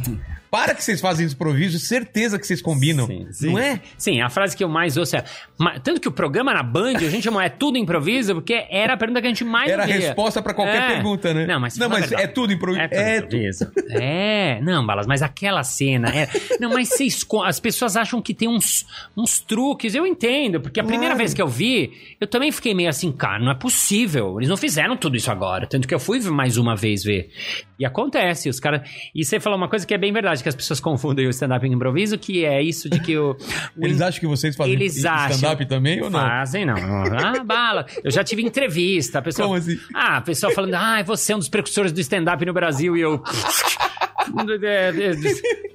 Para 0.51 0.73
que 0.73 0.83
vocês 0.83 0.99
fazem 0.99 1.27
improviso, 1.27 1.77
certeza 1.79 2.39
que 2.39 2.45
vocês 2.47 2.61
combinam. 2.61 3.05
Sim, 3.05 3.27
sim. 3.31 3.47
Não 3.51 3.59
é? 3.59 3.81
Sim, 3.97 4.21
a 4.21 4.29
frase 4.29 4.55
que 4.57 4.63
eu 4.63 4.69
mais 4.69 4.97
ouço 4.97 5.15
é. 5.15 5.23
"Ma- 5.57 5.79
Tanto 5.79 6.01
que 6.01 6.07
o 6.07 6.11
programa 6.11 6.53
na 6.53 6.63
Band, 6.63 6.95
a 6.97 7.09
gente 7.09 7.23
chamou 7.23 7.39
é 7.41 7.49
tudo 7.49 7.77
improviso, 7.77 8.33
porque 8.35 8.65
era 8.69 8.93
a 8.93 8.97
pergunta 8.97 9.21
que 9.21 9.27
a 9.27 9.29
gente 9.29 9.43
mais 9.43 9.69
Era 9.71 9.83
a 9.83 9.85
resposta 9.85 10.41
pra 10.41 10.53
qualquer 10.53 10.81
É. 10.83 10.87
pergunta, 10.95 11.33
né? 11.33 11.45
Não, 11.45 11.59
mas, 11.59 11.77
não, 11.77 11.87
mas 11.89 12.11
é 12.11 12.25
tudo 12.27 12.51
improviso. 12.53 12.81
É 12.83 12.87
tudo 12.87 12.99
É, 12.99 13.17
improviso. 13.17 13.71
É, 13.91 14.59
não, 14.61 14.85
Balas, 14.85 15.05
mas 15.07 15.21
aquela 15.21 15.63
cena. 15.63 16.09
é- 16.09 16.27
Não, 16.59 16.71
mas 16.73 16.89
você 16.89 17.03
esco- 17.03 17.43
as 17.43 17.59
pessoas 17.59 17.95
acham 17.95 18.21
que 18.21 18.33
tem 18.33 18.47
uns, 18.47 18.85
uns 19.15 19.39
truques. 19.39 19.93
Eu 19.95 20.05
entendo, 20.05 20.59
porque 20.59 20.79
a 20.79 20.83
primeira 20.83 21.07
Claro. 21.13 21.17
vez 21.19 21.33
que 21.33 21.41
eu 21.41 21.47
vi, 21.47 21.91
eu 22.19 22.27
também 22.27 22.51
fiquei 22.51 22.73
meio 22.73 22.89
assim, 22.89 23.11
cara, 23.11 23.39
não 23.43 23.51
é 23.51 23.55
possível. 23.55 24.37
Eles 24.39 24.49
não 24.49 24.57
fizeram 24.57 24.97
tudo 24.97 25.15
isso 25.15 25.31
agora. 25.31 25.67
Tanto 25.67 25.87
que 25.87 25.93
eu 25.93 25.99
fui 25.99 26.19
mais 26.21 26.57
uma 26.57 26.75
vez 26.75 27.03
ver. 27.03 27.29
E 27.77 27.85
acontece, 27.85 28.49
os 28.49 28.59
caras. 28.59 28.81
E 29.15 29.23
você 29.23 29.39
falou 29.39 29.57
uma 29.57 29.69
coisa 29.69 29.85
que 29.85 29.93
é 29.93 29.97
bem 29.97 30.11
verdade, 30.11 30.38
que 30.43 30.49
as 30.49 30.55
pessoas 30.55 30.79
confundem 30.81 31.27
o 31.27 31.29
stand-up 31.29 31.65
em 31.65 31.73
improviso, 31.73 32.17
que 32.17 32.45
é 32.45 32.61
isso 32.61 32.89
de 32.89 32.99
que 32.99 33.17
o. 33.17 33.31
o 33.77 33.85
Eles 33.85 34.01
acham 34.01 34.19
que 34.19 34.27
vocês 34.27 34.55
fazem 34.55 34.81
stand-up 34.85 35.65
também 35.65 36.01
ou 36.01 36.09
não? 36.09 36.19
Fazem, 36.19 36.65
não. 36.65 36.75
Ah, 36.75 37.41
bala. 37.45 37.85
Eu 38.03 38.11
já 38.11 38.23
tive 38.23 38.41
entrevista. 38.41 39.19
A 39.19 39.21
pessoa, 39.21 39.47
Como 39.47 39.57
assim? 39.57 39.77
Ah, 39.93 40.17
a 40.17 40.21
pessoa 40.21 40.53
falando, 40.53 40.75
ah, 40.75 41.01
você 41.03 41.33
é 41.33 41.35
um 41.35 41.39
dos 41.39 41.49
precursores 41.49 41.91
do 41.91 41.99
stand-up 41.99 42.43
no 42.45 42.53
Brasil. 42.53 42.95
E 42.97 43.01
eu. 43.01 43.21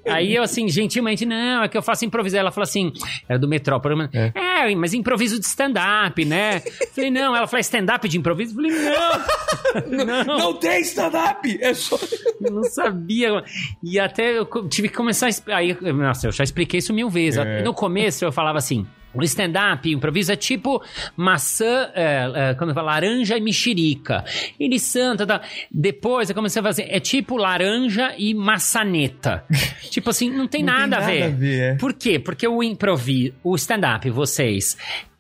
Aí 0.07 0.35
eu, 0.35 0.43
assim, 0.43 0.69
gentilmente, 0.69 1.25
não, 1.25 1.63
é 1.63 1.69
que 1.69 1.77
eu 1.77 1.83
faço 1.83 2.05
improviso. 2.05 2.37
Ela 2.37 2.51
falou 2.51 2.65
assim, 2.65 2.93
era 3.29 3.39
do 3.39 3.49
Metrópole. 3.49 4.09
É. 4.13 4.33
É, 4.35 4.75
mas 4.75 4.93
improviso 4.95 5.39
de 5.39 5.47
stand-up, 5.47 6.25
né? 6.25 6.61
Falei, 6.95 7.11
não. 7.11 7.35
Ela 7.35 7.47
falou, 7.47 7.61
stand-up 7.61 8.09
de 8.09 8.19
improviso? 8.19 8.55
Falei, 8.55 8.71
não. 8.71 10.25
não. 10.25 10.39
Não 10.39 10.55
tem 10.55 10.81
stand-up! 10.83 11.59
É 11.61 11.75
só. 11.75 11.99
Não 12.41 12.65
sabia. 12.65 13.43
E 13.83 13.99
até 13.99 14.39
eu 14.39 14.47
tive 14.69 14.89
que 14.89 14.95
começar 14.95 15.29
a. 15.29 15.57
Aí, 15.57 15.77
nossa, 15.93 16.29
eu 16.29 16.33
já 16.33 16.45
expliquei 16.45 16.79
isso 16.79 16.93
mil 16.93 17.09
vezes. 17.09 17.39
É. 17.39 17.63
No 17.63 17.73
começo 17.73 18.25
eu 18.25 18.33
falava 18.33 18.59
assim. 18.59 18.87
O 19.15 19.23
stand-up, 19.23 19.91
improviso, 19.91 20.33
é 20.33 20.37
tipo 20.37 20.83
maçã, 21.17 21.91
é, 21.95 22.33
é, 22.51 22.55
como 22.55 22.71
eu 22.71 22.75
falo, 22.75 22.87
laranja 22.87 23.37
e 23.37 23.41
mexerica. 23.41 24.25
Ele 24.59 24.79
santa, 24.79 25.27
tá? 25.27 25.41
depois 25.71 26.29
eu 26.29 26.35
comecei 26.35 26.61
a 26.61 26.63
fazer, 26.63 26.87
é 26.91 26.99
tipo 27.01 27.37
laranja 27.37 28.15
e 28.19 28.35
maçaneta. 28.35 29.45
tipo 29.91 30.11
assim, 30.11 30.29
não 30.31 30.47
tem, 30.49 30.63
Não 30.63 30.73
tem 30.73 30.81
nada, 30.89 30.97
a 30.97 31.01
nada 31.01 31.13
ver. 31.13 31.23
a 31.23 31.29
ver, 31.29 31.61
é. 31.61 31.75
Por 31.77 31.93
quê? 31.95 32.19
Porque 32.19 32.47
o 32.47 32.63
improviso, 32.63 33.35
o 33.43 33.55
stand-up, 33.57 34.09
vocês 34.11 34.77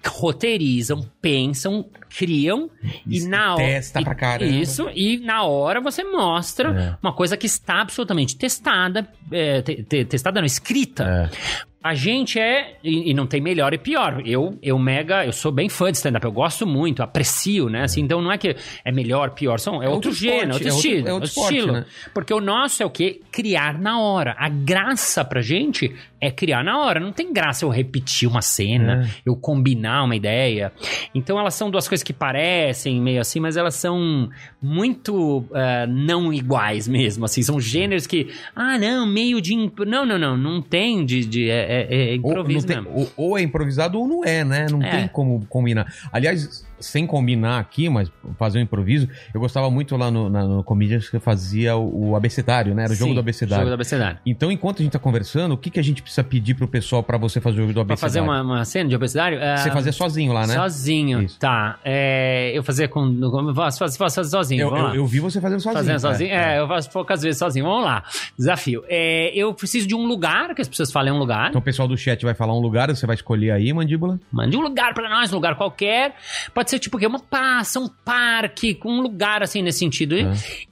roteirizam, 0.06 1.08
pensam, 1.20 1.86
criam 2.16 2.68
e 3.06 3.16
Isso, 3.16 3.28
na 3.28 3.54
hora. 3.54 3.64
testa 3.64 4.02
pra 4.02 4.14
caramba. 4.14 4.52
Isso, 4.52 4.88
e 4.94 5.18
na 5.18 5.44
hora 5.44 5.80
você 5.80 6.04
mostra 6.04 6.68
É. 6.70 6.96
uma 7.02 7.12
coisa 7.12 7.36
que 7.36 7.46
está 7.46 7.80
absolutamente 7.80 8.36
testada, 8.36 9.08
é, 9.32 9.62
te- 9.62 9.82
te- 9.82 10.04
testada 10.04 10.40
não, 10.40 10.46
escrita. 10.46 11.30
É. 11.32 11.64
A 11.84 11.94
gente 11.94 12.40
é, 12.40 12.78
e, 12.82 13.10
e 13.10 13.14
não 13.14 13.26
tem 13.26 13.42
melhor 13.42 13.74
e 13.74 13.78
pior. 13.78 14.22
Eu, 14.24 14.58
eu 14.62 14.78
mega, 14.78 15.26
eu 15.26 15.32
sou 15.34 15.52
bem 15.52 15.68
fã 15.68 15.90
de 15.92 15.98
stand-up, 15.98 16.24
eu 16.24 16.32
gosto 16.32 16.66
muito, 16.66 17.02
aprecio, 17.02 17.68
né? 17.68 17.82
Assim, 17.82 18.00
então 18.00 18.22
não 18.22 18.32
é 18.32 18.38
que 18.38 18.56
é 18.82 18.90
melhor, 18.90 19.32
pior, 19.32 19.58
são, 19.60 19.82
é, 19.82 19.84
É 19.84 19.88
outro, 19.90 20.08
outro 20.08 20.12
gênero, 20.12 20.54
outro 20.54 20.66
é 20.68 20.72
outro- 20.72 20.76
estilo, 20.88 20.96
é 21.08 21.12
outro 21.12 21.12
outro 21.12 21.28
esporte, 21.28 21.56
estilo. 21.58 21.72
né? 21.74 21.84
Porque 22.14 22.32
o 22.32 22.40
nosso 22.40 22.82
é 22.82 22.86
o 22.86 22.90
quê? 22.90 23.20
Criar 23.30 23.78
na 23.78 24.00
hora. 24.00 24.34
A 24.38 24.48
graça 24.48 25.22
pra 25.24 25.42
gente 25.42 25.94
é 26.26 26.30
criar 26.30 26.62
na 26.64 26.78
hora. 26.78 26.98
Não 27.00 27.12
tem 27.12 27.32
graça 27.32 27.64
eu 27.64 27.68
repetir 27.68 28.28
uma 28.28 28.42
cena, 28.42 29.04
É. 29.04 29.08
eu 29.26 29.36
combinar 29.36 30.04
uma 30.04 30.16
ideia. 30.16 30.72
Então 31.14 31.38
elas 31.38 31.54
são 31.54 31.70
duas 31.70 31.86
coisas 31.88 32.02
que 32.02 32.12
parecem 32.12 33.00
meio 33.00 33.20
assim, 33.20 33.40
mas 33.40 33.56
elas 33.56 33.74
são 33.74 34.28
muito 34.60 35.44
eh, 35.54 35.86
não 35.86 36.32
iguais 36.32 36.88
mesmo. 36.88 37.24
Assim, 37.24 37.42
são 37.42 37.60
gêneros 37.60 38.06
que, 38.06 38.28
ah, 38.56 38.78
não, 38.78 39.06
meio 39.06 39.40
de. 39.40 39.54
imp- 39.54 39.80
Não, 39.86 40.04
não, 40.06 40.18
não, 40.18 40.36
não 40.36 40.62
tem 40.62 41.04
de. 41.04 41.24
de 41.24 41.50
é, 41.50 41.86
é- 41.90 42.14
é 42.14 42.18
Ou, 42.22 42.30
improviso 42.32 42.66
não 42.66 42.82
tem- 42.84 42.92
ou- 42.92 43.12
ou 43.16 43.38
é 43.38 43.42
improvisado 43.42 43.98
ou 43.98 44.06
não 44.08 44.24
é, 44.24 44.44
né? 44.44 44.66
Não 44.70 44.82
É. 44.82 44.90
tem 44.90 45.08
como 45.08 45.44
combinar. 45.46 45.92
Aliás, 46.12 46.64
sem 46.80 47.06
combinar 47.06 47.58
aqui, 47.60 47.88
mas 47.88 48.10
fazer 48.38 48.58
um 48.58 48.62
improviso, 48.62 49.08
eu 49.32 49.40
gostava 49.40 49.70
muito 49.70 49.96
lá 49.96 50.10
no, 50.10 50.28
na, 50.28 50.44
no 50.44 50.62
Comedians 50.62 51.08
que 51.08 51.16
eu 51.16 51.20
fazia 51.20 51.76
o, 51.76 52.10
o 52.10 52.16
abecedário, 52.16 52.74
né? 52.74 52.84
Era 52.84 52.92
o 52.92 52.96
jogo 52.96 53.10
Sim, 53.10 53.14
do 53.14 53.20
abecedário. 53.20 53.62
Jogo 53.64 53.70
do 53.70 53.74
abecedário. 53.74 54.18
Então, 54.26 54.50
enquanto 54.52 54.80
a 54.80 54.82
gente 54.82 54.92
tá 54.92 54.98
conversando, 54.98 55.52
o 55.52 55.56
que, 55.58 55.70
que 55.70 55.80
a 55.80 55.82
gente 55.82 56.02
precisa 56.02 56.13
pedir 56.22 56.54
pro 56.54 56.68
pessoal 56.68 57.02
pra 57.02 57.16
você 57.18 57.40
fazer 57.40 57.56
o 57.56 57.60
jogo 57.62 57.72
do 57.72 57.84
Pra 57.86 57.96
fazer 57.96 58.20
uma, 58.20 58.42
uma 58.42 58.64
cena 58.64 58.88
de 58.88 58.94
abecedário? 58.94 59.38
eh, 59.40 59.56
Você 59.56 59.70
fazia 59.70 59.92
sozinho 59.92 60.32
lá, 60.32 60.46
né? 60.46 60.54
Sozinho, 60.54 61.22
Isso. 61.22 61.38
tá. 61.38 61.78
É, 61.84 62.52
eu 62.54 62.62
fazia 62.62 62.86
com. 62.86 63.12
Faço, 63.54 63.98
faço, 63.98 64.24
sozinho. 64.24 64.68
Eu, 64.68 64.76
eu, 64.76 64.94
eu 64.96 65.06
vi 65.06 65.18
você 65.20 65.40
fazendo 65.40 65.60
sozinho. 65.60 65.82
Fazendo 65.84 65.98
sozinho? 66.00 66.30
É, 66.30 66.58
eu 66.60 66.68
faço 66.68 66.90
poucas 66.90 67.22
vezes 67.22 67.38
sozinho. 67.38 67.64
Vamos 67.64 67.84
lá. 67.84 68.04
Desafio. 68.38 68.84
É, 68.88 69.32
eu 69.34 69.52
preciso 69.54 69.86
de 69.88 69.94
um 69.94 70.06
lugar, 70.06 70.54
que 70.54 70.60
as 70.62 70.68
pessoas 70.68 70.92
falem 70.92 71.12
um 71.12 71.18
lugar. 71.18 71.48
Então 71.48 71.60
o 71.60 71.64
pessoal 71.64 71.88
do 71.88 71.96
chat 71.96 72.22
vai 72.24 72.34
falar 72.34 72.54
um 72.54 72.60
lugar, 72.60 72.88
você 72.90 73.06
vai 73.06 73.14
escolher 73.16 73.50
aí, 73.50 73.72
mandíbula. 73.72 74.20
Mande 74.30 74.56
um 74.56 74.60
lugar 74.60 74.92
pra 74.94 75.08
nós, 75.08 75.32
um 75.32 75.36
lugar 75.36 75.54
qualquer. 75.56 76.14
Pode 76.52 76.70
ser 76.70 76.78
tipo 76.78 76.96
o 76.96 77.00
quê? 77.00 77.06
Uma 77.06 77.20
praça, 77.20 77.80
um 77.80 77.88
parque, 77.88 78.78
um 78.84 79.00
lugar 79.00 79.42
assim 79.42 79.62
nesse 79.62 79.78
sentido. 79.80 80.14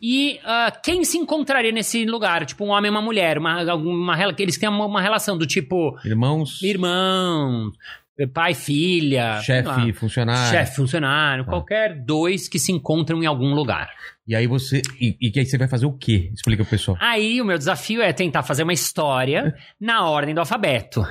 E 0.01 0.39
ah, 0.45 0.73
quem 0.83 1.05
se 1.05 1.17
encontraria 1.19 1.73
nesse 1.73 2.05
lugar? 2.05 2.45
Tipo 2.45 2.65
um 2.65 2.69
homem 2.71 2.89
e 2.89 2.91
uma 2.91 3.03
mulher. 3.03 3.39
Uma, 3.39 3.71
alguma, 3.71 4.15
rela- 4.17 4.35
eles 4.39 4.59
têm 4.59 4.69
uma, 4.69 4.85
uma 4.87 5.01
relação 5.01 5.32
do 5.37 5.47
tipo 5.47 5.97
Irmãos, 6.05 6.63
irmão, 6.63 7.71
pai, 8.33 8.55
filha. 8.55 9.41
chefe, 9.41 9.93
funcionário. 9.93 10.51
Chefe, 10.51 10.77
funcionário, 10.77 11.45
Tá. 11.45 11.51
qualquer 11.51 12.05
dois 12.05 12.49
que 12.49 12.59
se 12.59 12.71
encontram 12.71 13.23
em 13.23 13.27
algum 13.27 13.55
lugar. 13.55 13.91
E 14.29 14.37
aí 14.37 14.47
você. 14.47 14.81
E, 15.01 15.17
e 15.21 15.37
aí 15.37 15.45
você 15.45 15.59
vai 15.59 15.67
fazer 15.67 15.85
o 15.85 15.93
quê? 15.93 16.31
Explica 16.33 16.63
pro 16.63 16.71
pessoal. 16.71 16.97
Aí 17.01 17.41
o 17.41 17.45
meu 17.45 17.59
desafio 17.59 18.01
é 18.01 18.13
tentar 18.13 18.45
fazer 18.45 18.63
uma 18.63 18.73
história 18.73 19.53
na 19.81 20.09
ordem 20.09 20.33
do 20.33 20.39
alfabeto. 20.39 21.05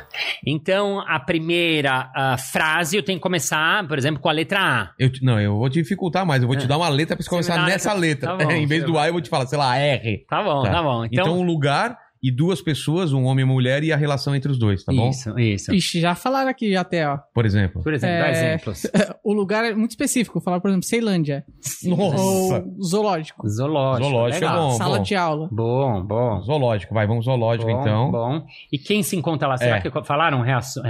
Então, 0.47 1.01
a 1.05 1.19
primeira 1.19 2.09
ah, 2.15 2.38
frase 2.38 2.95
eu 2.95 3.03
tenho 3.03 3.19
que 3.19 3.24
começar, 3.24 3.86
por 3.86 3.97
exemplo, 3.97 4.22
com 4.22 4.30
a 4.30 4.32
letra 4.32 4.59
A. 4.61 4.91
Eu, 4.97 5.11
não, 5.22 5.39
eu 5.41 5.57
vou 5.57 5.69
te 5.69 5.82
dificultar 5.82 6.26
mais. 6.26 6.41
Eu 6.41 6.47
vou 6.47 6.57
te 6.57 6.65
dar 6.67 6.78
uma 6.78 6.88
letra 6.88 7.17
pra 7.17 7.24
você 7.26 7.28
É. 7.28 7.41
Você 7.41 7.51
me 7.51 7.55
começar 7.57 7.65
nessa 7.69 7.93
letra. 7.93 8.32
letra. 8.32 8.38
Tá 8.38 8.45
bom, 8.45 8.51
em 8.55 8.65
vez 8.65 8.86
do. 8.86 8.97
A, 8.97 9.07
eu 9.07 9.13
vou 9.13 9.22
te 9.22 9.30
falar, 9.30 9.45
sei 9.45 9.57
lá, 9.57 9.78
R. 9.78 10.26
Tá 10.30 10.41
bom, 10.41 10.63
tá, 10.63 10.82
bom. 10.82 11.03
Então, 11.05 11.26
Então, 11.26 11.39
um 11.39 11.43
lugar 11.43 11.97
e 12.24 12.32
duas 12.32 12.61
pessoas, 12.61 13.11
um 13.13 13.24
homem 13.24 13.41
e 13.41 13.43
uma 13.45 13.53
mulher, 13.53 13.84
e 13.84 13.91
a 13.91 13.97
relação 13.97 14.36
entre 14.36 14.51
os 14.51 14.59
dois, 14.59 14.84
tá 14.84 14.93
bom? 14.93 15.09
isso, 15.09 15.38
isso. 15.39 15.74
Ixi, 15.74 15.99
já 16.01 16.13
falaram 16.15 16.49
aqui 16.49 16.76
até, 16.76 17.07
ó. 17.07 17.17
Por 17.34 17.45
exemplo. 17.45 17.82
Por 17.82 17.93
exemplo, 17.93 18.17
dá 18.17 18.28
É, 18.28 18.32
exemplos. 18.32 18.88
O 19.24 19.34
lugar 19.34 19.63
é 19.63 19.74
muito 19.74 19.91
específico. 19.91 20.41
Falaram, 20.41 20.61
por 20.61 20.69
exemplo, 20.69 20.86
Ceilândia. 20.88 21.45
Nossa! 21.86 22.22
Ou 22.22 22.84
zoológico. 22.84 23.47
Zoológico. 23.47 24.09
Zoológico 24.09 24.43
é 24.45 24.47
legal. 24.49 24.69
bom. 24.69 24.76
Sala 24.76 24.99
de 24.99 25.15
aula. 25.15 25.49
Bom, 25.51 26.03
bom. 26.03 26.41
Zoológico, 26.41 26.93
vai, 26.93 27.05
vamos 27.07 27.26
zoológico 27.26 27.72
Bom, 27.72 27.82
então. 27.82 28.11
Bom. 28.11 28.45
E 28.72 28.78
quem 28.78 29.03
se 29.03 29.15
encontra 29.15 29.47
lá? 29.47 29.57
Será 29.57 29.78
É. 29.78 29.82
que 29.82 29.89
falaram 30.03 30.41
relações? 30.41 30.86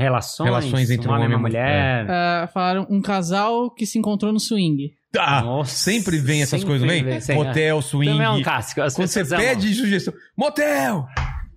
Relações 0.45 0.89
entre 0.89 1.07
um 1.09 1.11
homem 1.13 1.25
e 1.25 1.27
uma 1.27 1.39
mulher? 1.39 2.05
Ah, 2.09 2.49
falaram 2.53 2.88
um 2.89 3.01
casal 3.01 3.69
que 3.69 3.86
se 3.86 3.99
encontrou 3.99 4.32
no 4.32 4.39
swing. 4.39 4.91
Ah, 5.18 5.41
Nossa, 5.41 5.76
sempre 5.76 6.18
vem 6.18 6.41
essas 6.41 6.62
sempre 6.62 6.68
coisas, 6.68 6.88
não 6.88 6.93
vem? 6.93 7.03
vem, 7.03 7.20
sim, 7.20 7.34
Motel, 7.34 7.82
swing. 7.82 8.12
Também 8.12 8.26
é 8.26 8.30
um 8.30 8.41
clássico. 8.41 8.82
As 8.82 8.95
Quando 8.95 9.07
você 9.07 9.20
pessoas 9.20 9.39
amam. 9.41 9.53
pede 9.53 9.74
sugestão. 9.74 10.14
Motel! 10.38 11.05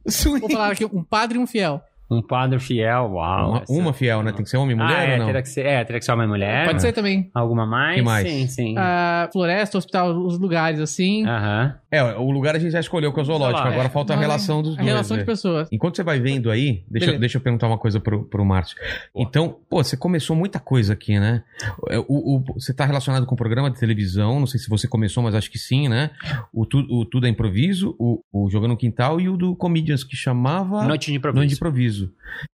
Swing! 0.09 0.41
Vou 0.41 0.51
falar 0.51 0.73
aqui 0.73 0.85
um 0.85 1.05
padre 1.05 1.39
e 1.39 1.41
um 1.41 1.47
fiel. 1.47 1.81
Um 2.11 2.21
padre 2.21 2.59
fiel, 2.59 3.13
uau. 3.13 3.51
Uma, 3.51 3.65
uma 3.69 3.93
fiel, 3.93 4.23
né? 4.23 4.33
Tem 4.33 4.45
que 4.45 4.51
ser 4.51 4.59
homem 4.59 4.77
e 4.77 4.79
mulher 4.79 4.99
ah, 4.99 5.05
é, 5.05 5.13
ou 5.13 5.19
não? 5.21 5.27
Teria 5.27 5.43
que 5.43 5.49
ser, 5.49 5.67
é, 5.67 5.85
teria 5.85 5.99
que 5.99 6.05
ser 6.05 6.13
homem 6.13 6.27
e 6.27 6.29
mulher. 6.29 6.67
Pode 6.67 6.83
ser 6.83 6.93
também. 6.93 7.31
Alguma 7.35 7.65
mais? 7.65 7.97
Que 7.97 8.03
mais? 8.03 8.29
Sim, 8.29 8.47
sim. 8.47 8.75
Ah, 8.77 9.29
floresta, 9.33 9.79
hospital, 9.79 10.11
os 10.11 10.39
lugares 10.39 10.81
assim. 10.81 11.25
Aham. 11.27 11.75
É, 11.97 12.03
o 12.17 12.31
lugar 12.31 12.55
a 12.57 12.59
gente 12.59 12.73
já 12.73 12.81
escolheu 12.81 13.13
que 13.13 13.19
é 13.19 13.23
o 13.23 13.25
zoológico. 13.25 13.57
Zoológico. 13.59 13.75
Agora 13.81 13.89
falta 13.91 14.13
a 14.13 14.17
Mas 14.17 14.27
relação 14.27 14.63
dos 14.63 14.73
A 14.75 14.77
dois. 14.77 14.89
relação 14.89 15.17
né? 15.17 15.23
de 15.23 15.27
pessoas. 15.27 15.69
Enquanto 15.71 15.97
você 15.97 16.03
vai 16.03 16.19
vendo 16.21 16.51
aí, 16.51 16.85
deixa, 16.89 17.07
Beleza. 17.07 17.19
deixa 17.21 17.37
eu 17.39 17.41
perguntar 17.43 17.67
uma 17.67 17.79
coisa 17.79 18.01
pro, 18.01 18.25
pro 18.25 18.45
Márcio. 18.45 18.77
Então, 19.15 19.59
pô, 19.69 19.83
você 19.83 19.97
começou 19.97 20.35
muita 20.35 20.59
coisa 20.59 20.93
aqui, 20.93 21.19
né? 21.19 21.43
O, 22.09 22.35
o- 22.35 22.37
o- 22.39 22.45
você 22.61 22.73
tá 22.75 22.85
relacionado 22.85 23.27
com 23.27 23.35
o 23.35 23.39
programa 23.39 23.71
de 23.71 23.79
televisão, 23.79 24.41
não 24.41 24.47
sei 24.47 24.59
se 24.61 24.69
você 24.69 24.89
começou, 24.89 25.23
mas 25.23 25.35
acho 25.35 25.51
que 25.51 25.59
sim, 25.59 25.89
né? 25.89 26.11
O, 26.53 26.67
tu, 26.67 26.79
o 26.91 27.05
Tudo 27.05 27.27
é 27.27 27.31
Improviso, 27.31 27.95
o, 27.99 28.21
o 28.33 28.51
Jogando 28.51 28.71
no 28.71 28.77
Quintal 28.77 29.21
e 29.21 29.29
o 29.29 29.37
do 29.37 29.55
Comedians, 29.55 30.03
que 30.05 30.17
chamava... 30.17 30.85
Noite 30.85 31.11
de 31.11 31.17
improviso. 31.17 31.39
Noite 31.39 31.51
de 31.51 31.57
Improviso. 31.57 32.13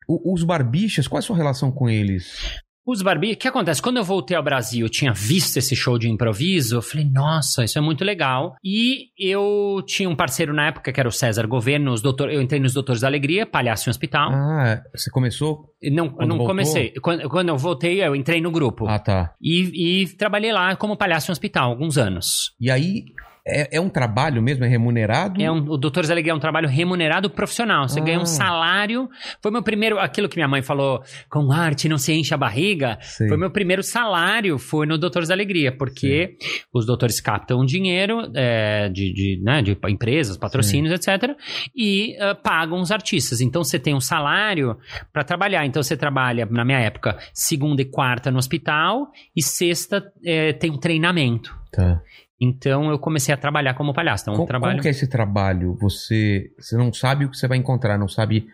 O- 0.08 0.32
os 0.34 0.42
barbichas, 0.44 1.06
qual 1.08 1.18
é 1.18 1.20
a 1.20 1.22
sua 1.22 1.36
relação 1.36 1.70
com 1.70 1.88
eles? 1.90 2.38
Os 2.86 3.02
Barbie, 3.02 3.32
o 3.32 3.36
que 3.36 3.48
acontece? 3.48 3.82
Quando 3.82 3.96
eu 3.96 4.04
voltei 4.04 4.36
ao 4.36 4.42
Brasil, 4.44 4.86
eu 4.86 4.88
tinha 4.88 5.12
visto 5.12 5.56
esse 5.56 5.74
show 5.74 5.98
de 5.98 6.08
improviso, 6.08 6.76
eu 6.76 6.82
falei, 6.82 7.04
nossa, 7.04 7.64
isso 7.64 7.76
é 7.76 7.80
muito 7.80 8.04
legal. 8.04 8.54
E 8.62 9.08
eu 9.18 9.82
tinha 9.84 10.08
um 10.08 10.14
parceiro 10.14 10.54
na 10.54 10.68
época, 10.68 10.92
que 10.92 11.00
era 11.00 11.08
o 11.08 11.12
César 11.12 11.46
Governo, 11.48 11.92
os 11.92 12.00
doutor, 12.00 12.30
eu 12.30 12.40
entrei 12.40 12.60
nos 12.60 12.72
Doutores 12.72 13.00
da 13.00 13.08
Alegria, 13.08 13.44
palhaço 13.44 13.88
em 13.88 13.90
hospital. 13.90 14.30
Ah, 14.32 14.82
você 14.94 15.10
começou... 15.10 15.74
Não, 15.82 16.08
quando 16.08 16.28
não 16.28 16.36
voltou? 16.36 16.46
comecei. 16.54 16.92
Quando, 17.02 17.28
quando 17.28 17.48
eu 17.48 17.58
voltei, 17.58 18.02
eu 18.02 18.14
entrei 18.14 18.40
no 18.40 18.52
grupo. 18.52 18.86
Ah, 18.86 19.00
tá. 19.00 19.34
E, 19.42 20.02
e 20.02 20.16
trabalhei 20.16 20.52
lá 20.52 20.76
como 20.76 20.96
palhaço 20.96 21.30
em 21.30 21.32
hospital, 21.32 21.70
alguns 21.70 21.98
anos. 21.98 22.52
E 22.60 22.70
aí, 22.70 23.04
é, 23.46 23.76
é 23.76 23.80
um 23.80 23.88
trabalho 23.88 24.42
mesmo? 24.42 24.64
É 24.64 24.68
remunerado? 24.68 25.40
É 25.40 25.50
um, 25.50 25.58
o 25.70 25.76
Doutores 25.76 26.08
da 26.08 26.14
Alegria 26.14 26.32
é 26.32 26.34
um 26.34 26.40
trabalho 26.40 26.68
remunerado 26.68 27.30
profissional. 27.30 27.88
Você 27.88 28.00
Ah. 28.00 28.04
ganha 28.04 28.18
um 28.20 28.26
salário. 28.26 29.08
Foi 29.40 29.50
meu 29.52 29.62
primeiro, 29.62 29.98
aquilo 29.98 30.28
que 30.28 30.36
minha 30.36 30.48
mãe 30.48 30.62
falou, 30.62 31.02
com 31.30 31.52
arte 31.52 31.88
não 31.88 31.98
se 31.98 32.12
enche 32.12 32.34
a 32.34 32.36
barriga. 32.36 32.98
Sei. 33.00 33.28
Foi 33.28 33.36
meu 33.36 33.50
primeiro 33.50 33.82
salário, 33.82 34.58
foi 34.58 34.86
no 34.86 34.98
Doutores 34.98 35.28
da 35.28 35.34
Alegria, 35.34 35.70
porque 35.70 36.36
os 36.72 36.84
doutores 36.84 37.20
captam 37.20 37.64
dinheiro 37.64 38.30
é, 38.34 38.88
de, 38.88 39.12
de, 39.12 39.40
né, 39.42 39.62
de 39.62 39.76
empresas, 39.88 40.36
patrocínios, 40.36 40.92
etc. 40.92 41.36
E 41.74 42.16
ah, 42.20 42.34
pagam 42.34 42.80
os 42.80 42.90
artistas. 42.90 43.40
Então 43.40 43.62
você 43.62 43.78
tem 43.78 43.94
um 43.94 44.00
salário 44.00 44.76
para 45.12 45.22
trabalhar. 45.22 45.64
Então 45.64 45.82
você 45.82 45.96
trabalha, 45.96 46.46
na 46.50 46.64
minha 46.64 46.80
época, 46.80 47.16
segunda 47.32 47.80
e 47.80 47.84
quarta 47.84 48.30
no 48.30 48.38
hospital 48.38 49.10
e 49.36 49.42
sexta 49.42 50.02
é, 50.24 50.52
tem 50.52 50.70
um 50.70 50.78
treinamento. 50.78 51.56
Tá. 51.72 52.00
Então 52.40 52.90
eu 52.90 52.98
comecei 52.98 53.32
a 53.32 53.36
trabalhar 53.36 53.74
como 53.74 53.94
palhaço. 53.94 54.24
Então, 54.24 54.34
Como, 54.34 54.46
trabalho... 54.46 54.72
como 54.74 54.82
que 54.82 54.88
é 54.88 54.90
esse 54.90 55.08
trabalho? 55.08 55.74
Você, 55.80 56.52
você 56.58 56.76
não 56.76 56.92
sabe 56.92 57.24
o 57.24 57.30
que 57.30 57.36
você 57.36 57.48
vai 57.48 57.56
encontrar, 57.56 57.98
não 57.98 58.08
sabe 58.08 58.46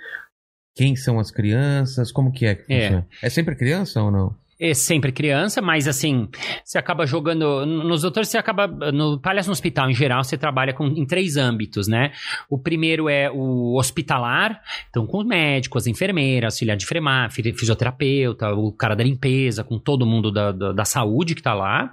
quem 0.76 0.94
são 0.96 1.18
as 1.18 1.30
crianças, 1.30 2.12
como 2.12 2.30
que 2.32 2.46
é 2.46 2.54
que 2.54 2.72
É. 2.72 2.82
funciona? 2.82 3.06
É, 3.22 3.28
sempre 3.28 3.56
criança 3.56 4.02
ou 4.02 4.10
não? 4.10 4.34
É 4.70 4.74
sempre 4.74 5.10
criança, 5.10 5.60
mas 5.60 5.88
assim, 5.88 6.28
você 6.64 6.78
acaba 6.78 7.04
jogando. 7.06 7.66
Nos 7.66 8.02
doutores, 8.02 8.28
você 8.28 8.38
acaba. 8.38 8.66
No 8.92 9.18
Palhaço 9.18 9.48
no 9.48 9.52
Hospital, 9.52 9.90
em 9.90 9.94
geral, 9.94 10.22
você 10.22 10.38
trabalha 10.38 10.72
com, 10.72 10.86
em 10.86 11.04
três 11.04 11.36
âmbitos, 11.36 11.88
né? 11.88 12.12
O 12.48 12.58
primeiro 12.58 13.08
é 13.08 13.30
o 13.30 13.76
hospitalar, 13.76 14.60
então 14.88 15.06
com 15.06 15.18
os 15.18 15.26
médicos, 15.26 15.82
as 15.82 15.86
enfermeiras, 15.86 16.54
auxiliar 16.54 16.76
de 16.76 16.86
fi- 16.86 17.52
fisioterapeuta, 17.52 18.52
o 18.54 18.72
cara 18.72 18.94
da 18.94 19.02
limpeza, 19.02 19.64
com 19.64 19.78
todo 19.78 20.06
mundo 20.06 20.30
da, 20.30 20.52
da, 20.52 20.72
da 20.72 20.84
saúde 20.84 21.34
que 21.34 21.42
tá 21.42 21.54
lá. 21.54 21.92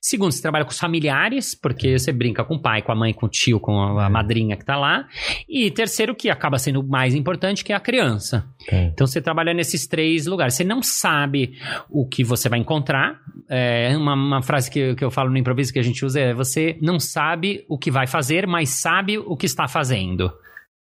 Segundo, 0.00 0.32
você 0.32 0.42
trabalha 0.42 0.64
com 0.64 0.70
os 0.70 0.78
familiares, 0.78 1.54
porque 1.54 1.98
você 1.98 2.10
brinca 2.12 2.44
com 2.44 2.54
o 2.54 2.62
pai, 2.62 2.82
com 2.82 2.92
a 2.92 2.94
mãe, 2.94 3.12
com 3.12 3.26
o 3.26 3.28
tio, 3.28 3.60
com 3.60 3.80
a, 3.80 4.06
a 4.06 4.10
madrinha 4.10 4.56
que 4.56 4.64
tá 4.64 4.76
lá. 4.76 5.06
E 5.48 5.70
terceiro, 5.70 6.14
que 6.14 6.30
acaba 6.30 6.58
sendo 6.58 6.80
o 6.80 6.88
mais 6.88 7.14
importante, 7.14 7.64
que 7.64 7.72
é 7.72 7.76
a 7.76 7.80
criança. 7.80 8.46
Então 8.92 9.06
você 9.06 9.20
trabalha 9.20 9.52
nesses 9.54 9.86
três 9.86 10.26
lugares. 10.26 10.54
Você 10.54 10.64
não 10.64 10.82
sabe 10.82 11.52
o 11.90 12.07
que 12.08 12.24
você 12.24 12.48
vai 12.48 12.58
encontrar. 12.58 13.20
É 13.48 13.96
uma, 13.96 14.14
uma 14.14 14.42
frase 14.42 14.70
que, 14.70 14.94
que 14.94 15.04
eu 15.04 15.10
falo 15.10 15.30
no 15.30 15.38
improviso 15.38 15.72
que 15.72 15.78
a 15.78 15.82
gente 15.82 16.04
usa 16.04 16.20
é: 16.20 16.34
você 16.34 16.76
não 16.80 16.98
sabe 16.98 17.64
o 17.68 17.78
que 17.78 17.90
vai 17.90 18.06
fazer, 18.06 18.46
mas 18.46 18.70
sabe 18.70 19.18
o 19.18 19.36
que 19.36 19.46
está 19.46 19.68
fazendo. 19.68 20.32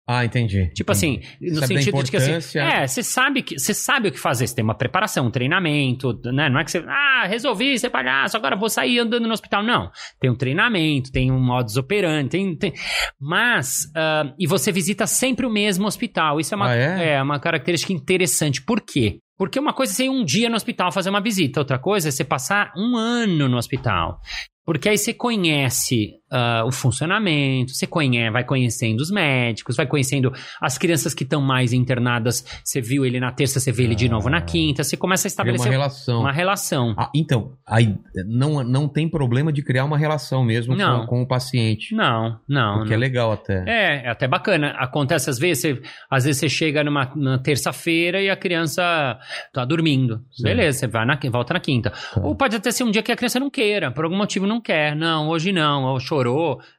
Ah, 0.10 0.24
entendi. 0.24 0.72
Tipo 0.74 0.94
assim, 0.94 1.20
no 1.42 1.60
Sabe 1.60 1.84
sentido 1.84 2.02
de 2.02 2.10
que 2.10 2.16
assim, 2.16 2.60
é, 2.60 2.88
você 2.88 3.04
sabe 3.04 3.42
que 3.42 3.60
você 3.60 3.74
sabe 3.74 4.08
o 4.08 4.12
que 4.12 4.18
fazer, 4.18 4.48
você 4.48 4.56
tem 4.56 4.64
uma 4.64 4.74
preparação, 4.74 5.28
um 5.28 5.30
treinamento, 5.32 6.18
né? 6.32 6.50
Não 6.50 6.62
é 6.62 6.64
que 6.64 6.72
você, 6.72 6.78
ah, 6.88 7.26
resolvi 7.28 7.78
ser 7.78 7.90
palhaço, 7.90 8.38
agora 8.38 8.56
vou 8.56 8.70
sair 8.70 9.00
andando 9.00 9.28
no 9.28 9.34
hospital. 9.34 9.62
Não. 9.62 9.92
Tem 10.18 10.32
um 10.32 10.36
treinamento, 10.36 11.12
tem 11.12 11.30
um 11.30 11.44
modus 11.44 11.76
operandi, 11.76 12.30
tem, 12.30 12.56
tem... 12.56 12.74
mas 13.20 13.92
ah, 13.94 14.34
e 14.40 14.48
você 14.48 14.72
visita 14.72 15.06
sempre 15.06 15.46
o 15.46 15.50
mesmo 15.50 15.86
hospital. 15.86 16.40
Isso 16.40 16.54
é 16.54 16.56
uma 16.56 16.70
Ah, 16.70 16.76
é? 16.78 17.10
é 17.16 17.22
uma 17.22 17.38
característica 17.38 17.92
interessante. 17.92 18.64
Por 18.64 18.80
quê? 18.80 19.20
Porque 19.38 19.60
uma 19.60 19.74
coisa 19.74 19.94
é 19.94 19.96
você 19.96 20.06
ir 20.06 20.10
um 20.10 20.26
dia 20.26 20.50
no 20.50 20.56
hospital 20.56 20.92
fazer 20.92 21.10
uma 21.10 21.22
visita, 21.22 21.60
outra 21.60 21.78
coisa 21.78 22.10
é 22.10 22.12
você 22.12 22.24
passar 22.24 22.74
um 22.76 22.98
ano 22.98 23.48
no 23.48 23.58
hospital. 23.58 24.20
Porque 24.66 24.90
aí 24.90 24.98
você 24.98 25.14
conhece 25.14 26.16
ah, 26.30 26.64
o 26.66 26.72
funcionamento, 26.72 27.74
você 27.74 27.88
conhece, 27.88 28.32
vai 28.32 28.44
conhecendo 28.44 29.00
os 29.00 29.10
médicos, 29.10 29.76
vai 29.78 29.88
conhecendo 29.88 30.34
as 30.62 30.78
crianças 30.78 31.14
que 31.14 31.24
estão 31.24 31.42
mais 31.42 31.74
internadas. 31.74 32.44
Você 32.64 32.82
viu 32.82 33.06
ele 33.06 33.20
na 33.20 33.32
terça, 33.32 33.60
você 33.60 33.72
vê 33.72 33.84
ele 33.84 33.96
de 33.96 34.10
novo 34.10 34.30
na 34.30 34.42
quinta. 34.42 34.84
Você 34.84 34.98
começa 34.98 35.28
a 35.28 35.30
estabelecer 35.30 35.68
uma 35.68 35.72
relação. 35.72 36.20
uma 36.20 36.32
relação. 36.32 36.96
Ah, 36.98 37.10
então, 37.16 37.54
aí 37.66 37.96
não, 38.26 38.64
não 38.64 38.88
tem 38.88 39.10
problema 39.10 39.54
de 39.54 39.62
criar 39.62 39.86
uma 39.86 39.98
relação 39.98 40.44
mesmo 40.44 40.76
Não. 40.76 41.02
com, 41.02 41.08
com 41.08 41.22
o 41.22 41.28
paciente. 41.28 41.96
Não, 41.96 42.40
não. 42.48 42.80
Porque 42.80 42.90
não. 42.90 42.96
é 42.96 43.00
legal 43.00 43.32
até. 43.32 43.64
É, 43.68 44.06
é 44.06 44.10
até 44.10 44.28
bacana. 44.28 44.72
Acontece 44.78 45.30
às 45.30 45.40
vezes, 45.40 45.62
você, 45.62 45.82
às 46.10 46.26
vezes 46.26 46.40
você 46.40 46.50
chega 46.50 46.84
numa, 46.84 47.12
numa 47.16 47.40
terça-feira 47.40 48.22
e 48.22 48.30
a 48.30 48.36
criança 48.36 49.18
tá 49.54 49.64
dormindo. 49.64 50.22
Sim. 50.32 50.44
Beleza, 50.44 50.80
você 50.80 50.88
vai 50.88 51.06
na, 51.06 51.18
volta 51.32 51.54
na 51.54 51.60
quinta. 51.60 51.92
Tá. 51.92 52.22
Ou 52.22 52.36
pode 52.36 52.56
até 52.56 52.72
ser 52.72 52.84
um 52.84 52.92
dia 52.92 53.02
que 53.02 53.12
a 53.12 53.16
criança 53.16 53.40
não 53.40 53.50
queira, 53.50 53.92
por 53.92 54.04
algum 54.04 54.18
motivo 54.18 54.46
não 54.46 54.60
quer. 54.60 54.96
Não, 54.96 55.30
hoje 55.30 55.52
não, 55.52 55.86
ou 55.86 56.00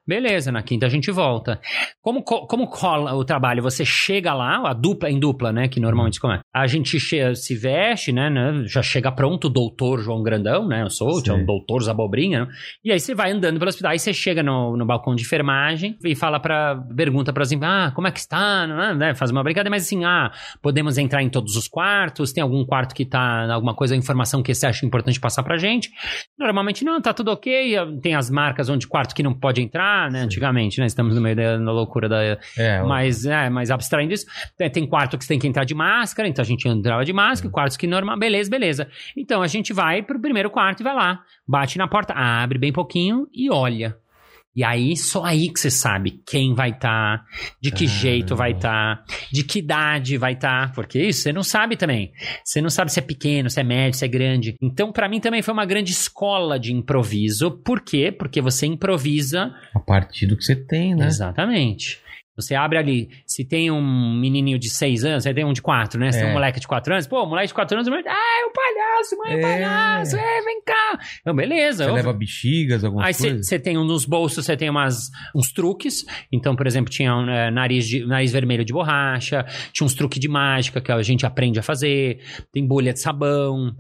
Beleza, 0.07 0.51
na 0.51 0.62
quinta 0.62 0.86
a 0.86 0.89
gente 0.89 1.11
volta. 1.11 1.61
Como, 2.01 2.22
co- 2.22 2.47
como 2.47 2.66
cola 2.66 3.14
o 3.14 3.24
trabalho? 3.24 3.62
Você 3.62 3.84
chega 3.84 4.32
lá, 4.32 4.68
a 4.68 4.72
dupla 4.72 5.11
em 5.11 5.20
dupla, 5.20 5.53
né? 5.53 5.68
Que 5.68 5.78
normalmente 5.78 6.18
como 6.18 6.32
é. 6.32 6.41
A 6.55 6.66
gente 6.66 6.99
che- 6.99 7.34
se 7.34 7.55
veste, 7.55 8.11
né, 8.12 8.30
né, 8.30 8.62
Já 8.66 8.82
chega 8.82 9.12
pronto 9.12 9.45
o 9.47 9.51
doutor 9.51 10.01
João 10.01 10.22
Grandão, 10.22 10.66
né? 10.66 10.82
Eu 10.82 10.91
sou, 10.91 11.22
tinha 11.22 11.34
um 11.36 11.45
doutor 11.45 11.82
Zabobrinha, 11.82 12.47
né? 12.47 12.49
E 12.84 12.91
aí 12.93 12.99
você 12.99 13.14
vai 13.14 13.30
andando 13.30 13.59
pelo 13.59 13.68
hospital, 13.68 13.93
aí 13.93 13.99
você 13.99 14.12
chega 14.12 14.43
no, 14.43 14.76
no 14.76 14.86
balcão 14.86 15.14
de 15.14 15.22
enfermagem 15.22 15.97
e 16.05 16.14
fala 16.14 16.41
para 16.41 16.76
pergunta 16.97 17.32
para 17.32 17.43
assim, 17.43 17.59
ah, 17.62 17.93
como 17.95 18.07
é 18.09 18.11
que 18.11 18.18
está, 18.18 18.66
né? 18.66 18.95
né, 18.95 19.14
Faz 19.14 19.30
uma 19.30 19.43
brincadeira, 19.43 19.70
mas 19.70 19.84
assim, 19.84 20.05
ah, 20.05 20.32
podemos 20.62 20.97
entrar 20.97 21.22
em 21.22 21.28
todos 21.28 21.55
os 21.57 21.68
quartos, 21.68 22.32
tem 22.32 22.43
algum 22.43 22.64
quarto 22.64 22.95
que 22.95 23.05
tá 23.05 23.53
alguma 23.53 23.74
coisa, 23.74 23.95
informação 23.95 24.43
que 24.43 24.55
você 24.55 24.66
acha 24.66 24.86
importante 24.86 25.20
passar 25.20 25.43
pra 25.43 25.59
gente? 25.59 25.91
Normalmente 26.39 26.84
não, 26.84 27.01
tá 27.01 27.12
tudo 27.12 27.30
ok, 27.30 27.76
tem 28.03 28.14
as 28.14 28.30
marcas 28.30 28.68
onde 28.68 28.86
quarto 28.86 29.14
que 29.14 29.22
não 29.22 29.28
pode 29.33 29.61
entrar, 29.61 30.11
né? 30.11 30.20
Antigamente, 30.20 30.81
né? 30.81 30.87
Estamos 30.87 31.14
no 31.14 31.20
meio 31.20 31.37
da 31.37 31.57
da 31.57 31.72
loucura 31.72 32.09
da, 32.09 32.39
É, 32.57 32.83
mas, 32.83 33.24
é, 33.24 33.49
mas 33.51 33.70
abstraindo 33.70 34.12
isso, 34.12 34.26
tem, 34.57 34.70
tem 34.70 34.87
quarto 34.87 35.16
que 35.16 35.24
você 35.24 35.29
tem 35.29 35.39
que 35.39 35.47
entrar 35.47 35.64
de 35.64 35.74
máscara, 35.74 36.29
então 36.29 36.43
a 36.43 36.47
gente 36.47 36.66
entrava 36.68 37.05
de 37.05 37.12
máscara, 37.12 37.53
quartos 37.53 37.76
que 37.76 37.87
normal, 37.87 38.18
beleza, 38.18 38.51
beleza. 38.51 38.89
Então 39.16 39.43
a 39.43 39.47
gente 39.47 39.72
vai 39.72 40.03
pro 40.03 40.20
primeiro 40.20 40.51
quarto 40.51 40.81
e 40.81 40.85
vai 40.85 40.95
lá, 40.95 41.22
bate 41.47 41.79
na 41.79 41.89
porta, 41.89 42.12
abre 42.14 42.59
bem 42.59 42.72
pouquinho 42.72 43.26
e 43.33 43.51
olha. 43.51 43.97
E 44.59 44.64
aí, 44.64 44.96
só 44.96 45.22
aí 45.24 45.52
que 45.52 45.61
você 45.61 45.70
sabe 45.70 46.20
quem 46.26 46.52
vai 46.52 46.70
estar, 46.70 47.24
de 47.62 47.70
que 47.70 47.84
Ah. 47.84 47.86
jeito 47.86 48.34
vai 48.34 48.50
estar, 48.50 49.04
de 49.32 49.44
que 49.44 49.61
idade 49.61 50.16
vai 50.18 50.32
estar, 50.32 50.72
porque 50.72 50.98
isso 51.00 51.22
você 51.22 51.32
não 51.32 51.44
sabe 51.44 51.76
também. 51.76 52.11
Você 52.44 52.61
não 52.61 52.68
sabe 52.68 52.90
se 52.90 52.98
é 52.98 53.02
pequeno, 53.02 53.48
se 53.48 53.61
é 53.61 53.62
médio, 53.62 53.96
se 53.96 54.04
é 54.04 54.09
grande. 54.09 54.56
Então, 54.61 54.90
pra 54.90 55.09
mim 55.09 55.20
também 55.20 55.42
foi 55.42 55.54
uma 55.54 55.64
grande 55.64 55.92
escola 55.92 56.59
de 56.59 56.72
improviso. 56.72 57.52
Por 57.52 57.80
quê? 57.80 58.11
Porque 58.11 58.40
você 58.40 58.66
improvisa 58.66 59.54
a 59.72 59.78
partir 59.78 60.26
do 60.26 60.36
que 60.36 60.42
você 60.42 60.56
tem, 60.56 60.92
né? 60.92 61.06
Exatamente. 61.06 62.00
Você 62.39 62.55
abre 62.55 62.78
ali, 62.78 63.09
se 63.26 63.45
tem 63.45 63.70
um 63.70 64.12
menininho 64.18 64.59
de 64.59 64.70
6 64.70 65.05
anos, 65.05 65.24
você 65.24 65.34
tem 65.34 65.45
um 65.45 65.53
de 65.53 65.61
4, 65.61 65.99
né? 65.99 66.12
Se 66.12 66.18
tem 66.18 66.28
É. 66.28 66.30
um 66.30 66.34
moleque 66.34 66.61
de 66.61 66.68
4 66.68 66.93
anos, 66.93 67.07
pô, 67.07 67.26
moleque 67.26 67.49
de 67.49 67.55
4 67.55 67.76
anos, 67.76 67.89
ah, 67.89 68.41
é 68.41 68.47
o 68.47 68.53
palhaço, 68.53 69.16
mãe, 69.18 69.32
é 69.32 69.36
o 69.36 69.39
É. 69.39 69.43
palhaço, 69.43 70.16
é, 70.16 70.43
vem 70.43 70.62
cá. 70.62 70.99
Então, 71.20 71.34
beleza. 71.34 71.84
Você 71.84 71.91
eu- 71.91 71.95
leva 71.95 72.12
bexigas, 72.12 72.84
algumas 72.84 73.07
Aí 73.07 73.14
coisas. 73.14 73.47
você 73.47 73.59
tem 73.59 73.76
um 73.76 73.84
nos 73.84 74.05
bolsos, 74.05 74.45
você 74.45 74.57
tem 74.57 74.70
umas, 74.70 75.11
uns 75.34 75.51
truques. 75.53 76.05
Então, 76.32 76.55
por 76.55 76.66
exemplo, 76.66 76.91
tinha 76.91 77.14
um, 77.14 77.28
é, 77.28 77.51
nariz, 77.51 77.86
de, 77.86 78.05
nariz 78.07 78.30
vermelho 78.32 78.64
de 78.64 78.72
borracha, 78.72 79.45
tinha 79.72 79.84
uns 79.84 79.95
truques 79.95 80.20
de 80.20 80.28
mágica 80.28 80.80
que 80.80 80.93
a 80.93 81.03
gente 81.03 81.26
aprende 81.26 81.59
a 81.59 81.62
fazer, 81.62 82.20
tem 82.53 82.66
bolha 82.66 82.93
de 82.93 83.01
sabão, 83.01 83.74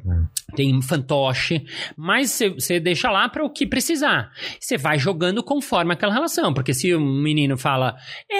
tem 0.56 0.80
fantoche, 0.82 1.64
mas 1.96 2.30
você- 2.58 2.80
deixa 2.80 3.10
lá 3.10 3.28
para 3.28 3.44
o 3.44 3.50
que 3.50 3.66
precisar. 3.66 4.30
Você 4.58 4.76
vai 4.76 4.98
jogando 4.98 5.42
conforme 5.42 5.92
aquela 5.92 6.12
relação, 6.12 6.52
porque 6.52 6.72
se 6.74 6.94
o 6.94 7.00
menino 7.00 7.56
fala, 7.56 7.96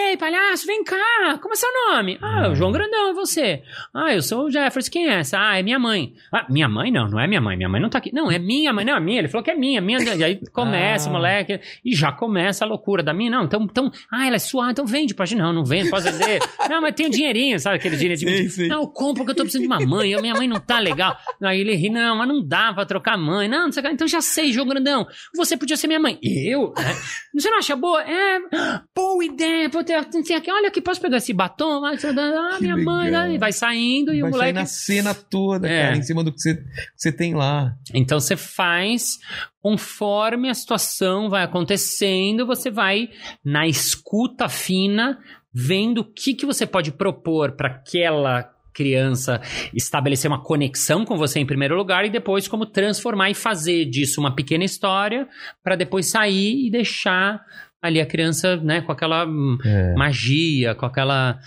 ei, 0.08 0.16
palhaço, 0.16 0.66
vem 0.66 0.82
cá, 0.84 1.38
como 1.40 1.52
é 1.52 1.56
seu 1.56 1.68
nome? 1.90 2.18
Ah, 2.22 2.48
o 2.50 2.54
João 2.54 2.72
Grandão, 2.72 3.10
é 3.10 3.12
você. 3.12 3.62
Ah, 3.94 4.12
eu 4.14 4.22
sou 4.22 4.44
o 4.46 4.50
Jefferson, 4.50 4.90
quem 4.90 5.08
é 5.08 5.20
essa? 5.20 5.38
Ah, 5.38 5.58
é 5.58 5.62
minha 5.62 5.78
mãe. 5.78 6.12
Ah, 6.32 6.46
minha 6.48 6.68
mãe? 6.68 6.90
Não, 6.90 7.08
não 7.08 7.20
é 7.20 7.26
minha 7.26 7.40
mãe, 7.40 7.56
minha 7.56 7.68
mãe 7.68 7.80
não 7.80 7.88
tá 7.88 7.98
aqui. 7.98 8.12
Não, 8.12 8.30
é 8.30 8.38
minha 8.38 8.72
mãe, 8.72 8.84
não, 8.84 8.96
é 8.96 9.00
minha. 9.00 9.18
Ele 9.20 9.28
falou 9.28 9.44
que 9.44 9.50
é 9.50 9.54
minha, 9.54 9.80
minha. 9.80 9.98
E 10.14 10.24
aí 10.24 10.40
começa, 10.52 11.08
Ah. 11.08 11.12
moleque, 11.12 11.60
e 11.84 11.94
já 11.94 12.10
começa 12.12 12.64
a 12.64 12.68
loucura 12.68 13.02
da 13.02 13.12
minha. 13.12 13.30
Não, 13.30 13.44
então, 13.44 13.62
então 13.62 13.90
ah, 14.10 14.26
ela 14.26 14.36
é 14.36 14.38
sua, 14.38 14.70
então 14.70 14.86
vende 14.86 15.14
pra 15.14 15.26
gente. 15.26 15.38
Não, 15.38 15.52
não 15.52 15.64
vende, 15.64 15.90
pode 15.90 16.10
vender. 16.10 16.38
não, 16.68 16.80
mas 16.80 16.94
tem 16.94 17.06
um 17.06 17.10
dinheirinho, 17.10 17.58
sabe 17.60 17.76
aquele 17.76 17.96
dinheiro 17.96 18.18
de 18.18 18.28
Sim, 18.28 18.48
sim. 18.48 18.68
Não, 18.68 18.82
eu 18.82 18.88
compro 18.88 19.18
porque 19.24 19.32
eu 19.32 19.36
tô 19.36 19.42
precisando 19.42 19.62
de 19.62 19.68
uma 19.68 19.80
mãe, 19.86 20.10
eu- 20.12 20.20
minha 20.20 20.34
mãe 20.34 20.48
não 20.48 20.60
tá 20.60 20.78
legal. 20.78 21.16
Aí 21.42 21.60
ele 21.60 21.74
ri, 21.74 21.90
não, 21.90 22.16
mas 22.16 22.28
não 22.28 22.44
dá 22.46 22.72
pra 22.72 22.84
trocar 22.86 23.16
mãe. 23.16 23.48
Não, 23.48 23.64
não 23.66 23.72
sei 23.72 23.82
o 23.82 23.86
que. 23.86 23.92
Então 23.92 24.08
já 24.08 24.20
sei, 24.20 24.52
João 24.52 24.66
Grandão, 24.66 25.06
você 25.34 25.56
podia 25.56 25.76
ser 25.76 25.86
minha 25.86 26.00
mãe. 26.00 26.18
Eu? 26.22 26.72
É. 26.78 27.38
Você 27.38 27.50
não 27.50 27.58
acha 27.58 27.76
boa? 27.76 28.02
É, 28.02 28.38
boa 28.94 29.24
ideia. 29.24 29.68
Pô, 29.70 29.82
tem, 29.84 29.96
tem 30.04 30.36
aqui, 30.36 30.50
olha 30.50 30.68
aqui, 30.68 30.80
posso 30.80 31.00
pegar 31.00 31.18
esse 31.18 31.32
batom? 31.32 31.82
Ah, 31.84 32.58
minha 32.60 32.76
mãe, 32.76 33.06
legal. 33.06 33.28
né? 33.28 33.34
E 33.34 33.38
vai 33.38 33.52
saindo 33.52 34.12
e 34.12 34.20
Vai 34.20 34.30
o 34.30 34.32
moleque... 34.32 34.52
na 34.52 34.66
cena 34.66 35.14
toda, 35.14 35.68
É. 35.68 35.82
cara, 35.84 35.96
em 35.96 36.02
cima 36.02 36.22
do 36.24 36.32
que 36.32 36.40
você, 36.40 36.56
que 36.56 36.62
você 36.96 37.12
tem 37.12 37.34
lá. 37.34 37.74
Então 37.94 38.18
você 38.20 38.36
faz 38.36 39.18
conforme 39.60 40.48
a 40.48 40.54
situação 40.54 41.28
vai 41.28 41.42
acontecendo, 41.42 42.46
você 42.46 42.70
vai 42.70 43.08
na 43.44 43.66
escuta 43.66 44.48
fina, 44.48 45.18
vendo 45.52 45.98
o 45.98 46.04
que, 46.04 46.34
que 46.34 46.46
você 46.46 46.66
pode 46.66 46.92
propor 46.92 47.52
para 47.52 47.68
aquela 47.68 48.50
criança 48.72 49.40
estabelecer 49.74 50.30
uma 50.30 50.40
conexão 50.40 51.04
com 51.04 51.16
você 51.16 51.40
em 51.40 51.46
primeiro 51.46 51.76
lugar 51.76 52.04
e 52.04 52.10
depois 52.10 52.46
como 52.46 52.64
transformar 52.64 53.28
e 53.28 53.34
fazer 53.34 53.84
disso 53.86 54.20
uma 54.20 54.36
pequena 54.36 54.62
história 54.64 55.26
para 55.64 55.74
depois 55.74 56.06
sair 56.08 56.66
e 56.66 56.70
deixar 56.70 57.40
ali 57.82 58.00
a 58.00 58.06
criança, 58.06 58.56
né, 58.56 58.80
com 58.80 58.92
aquela 58.92 59.26
hum, 59.26 59.58
É. 59.64 59.94
magia, 59.94 60.74
com 60.74 60.86
aquela. 60.86 61.38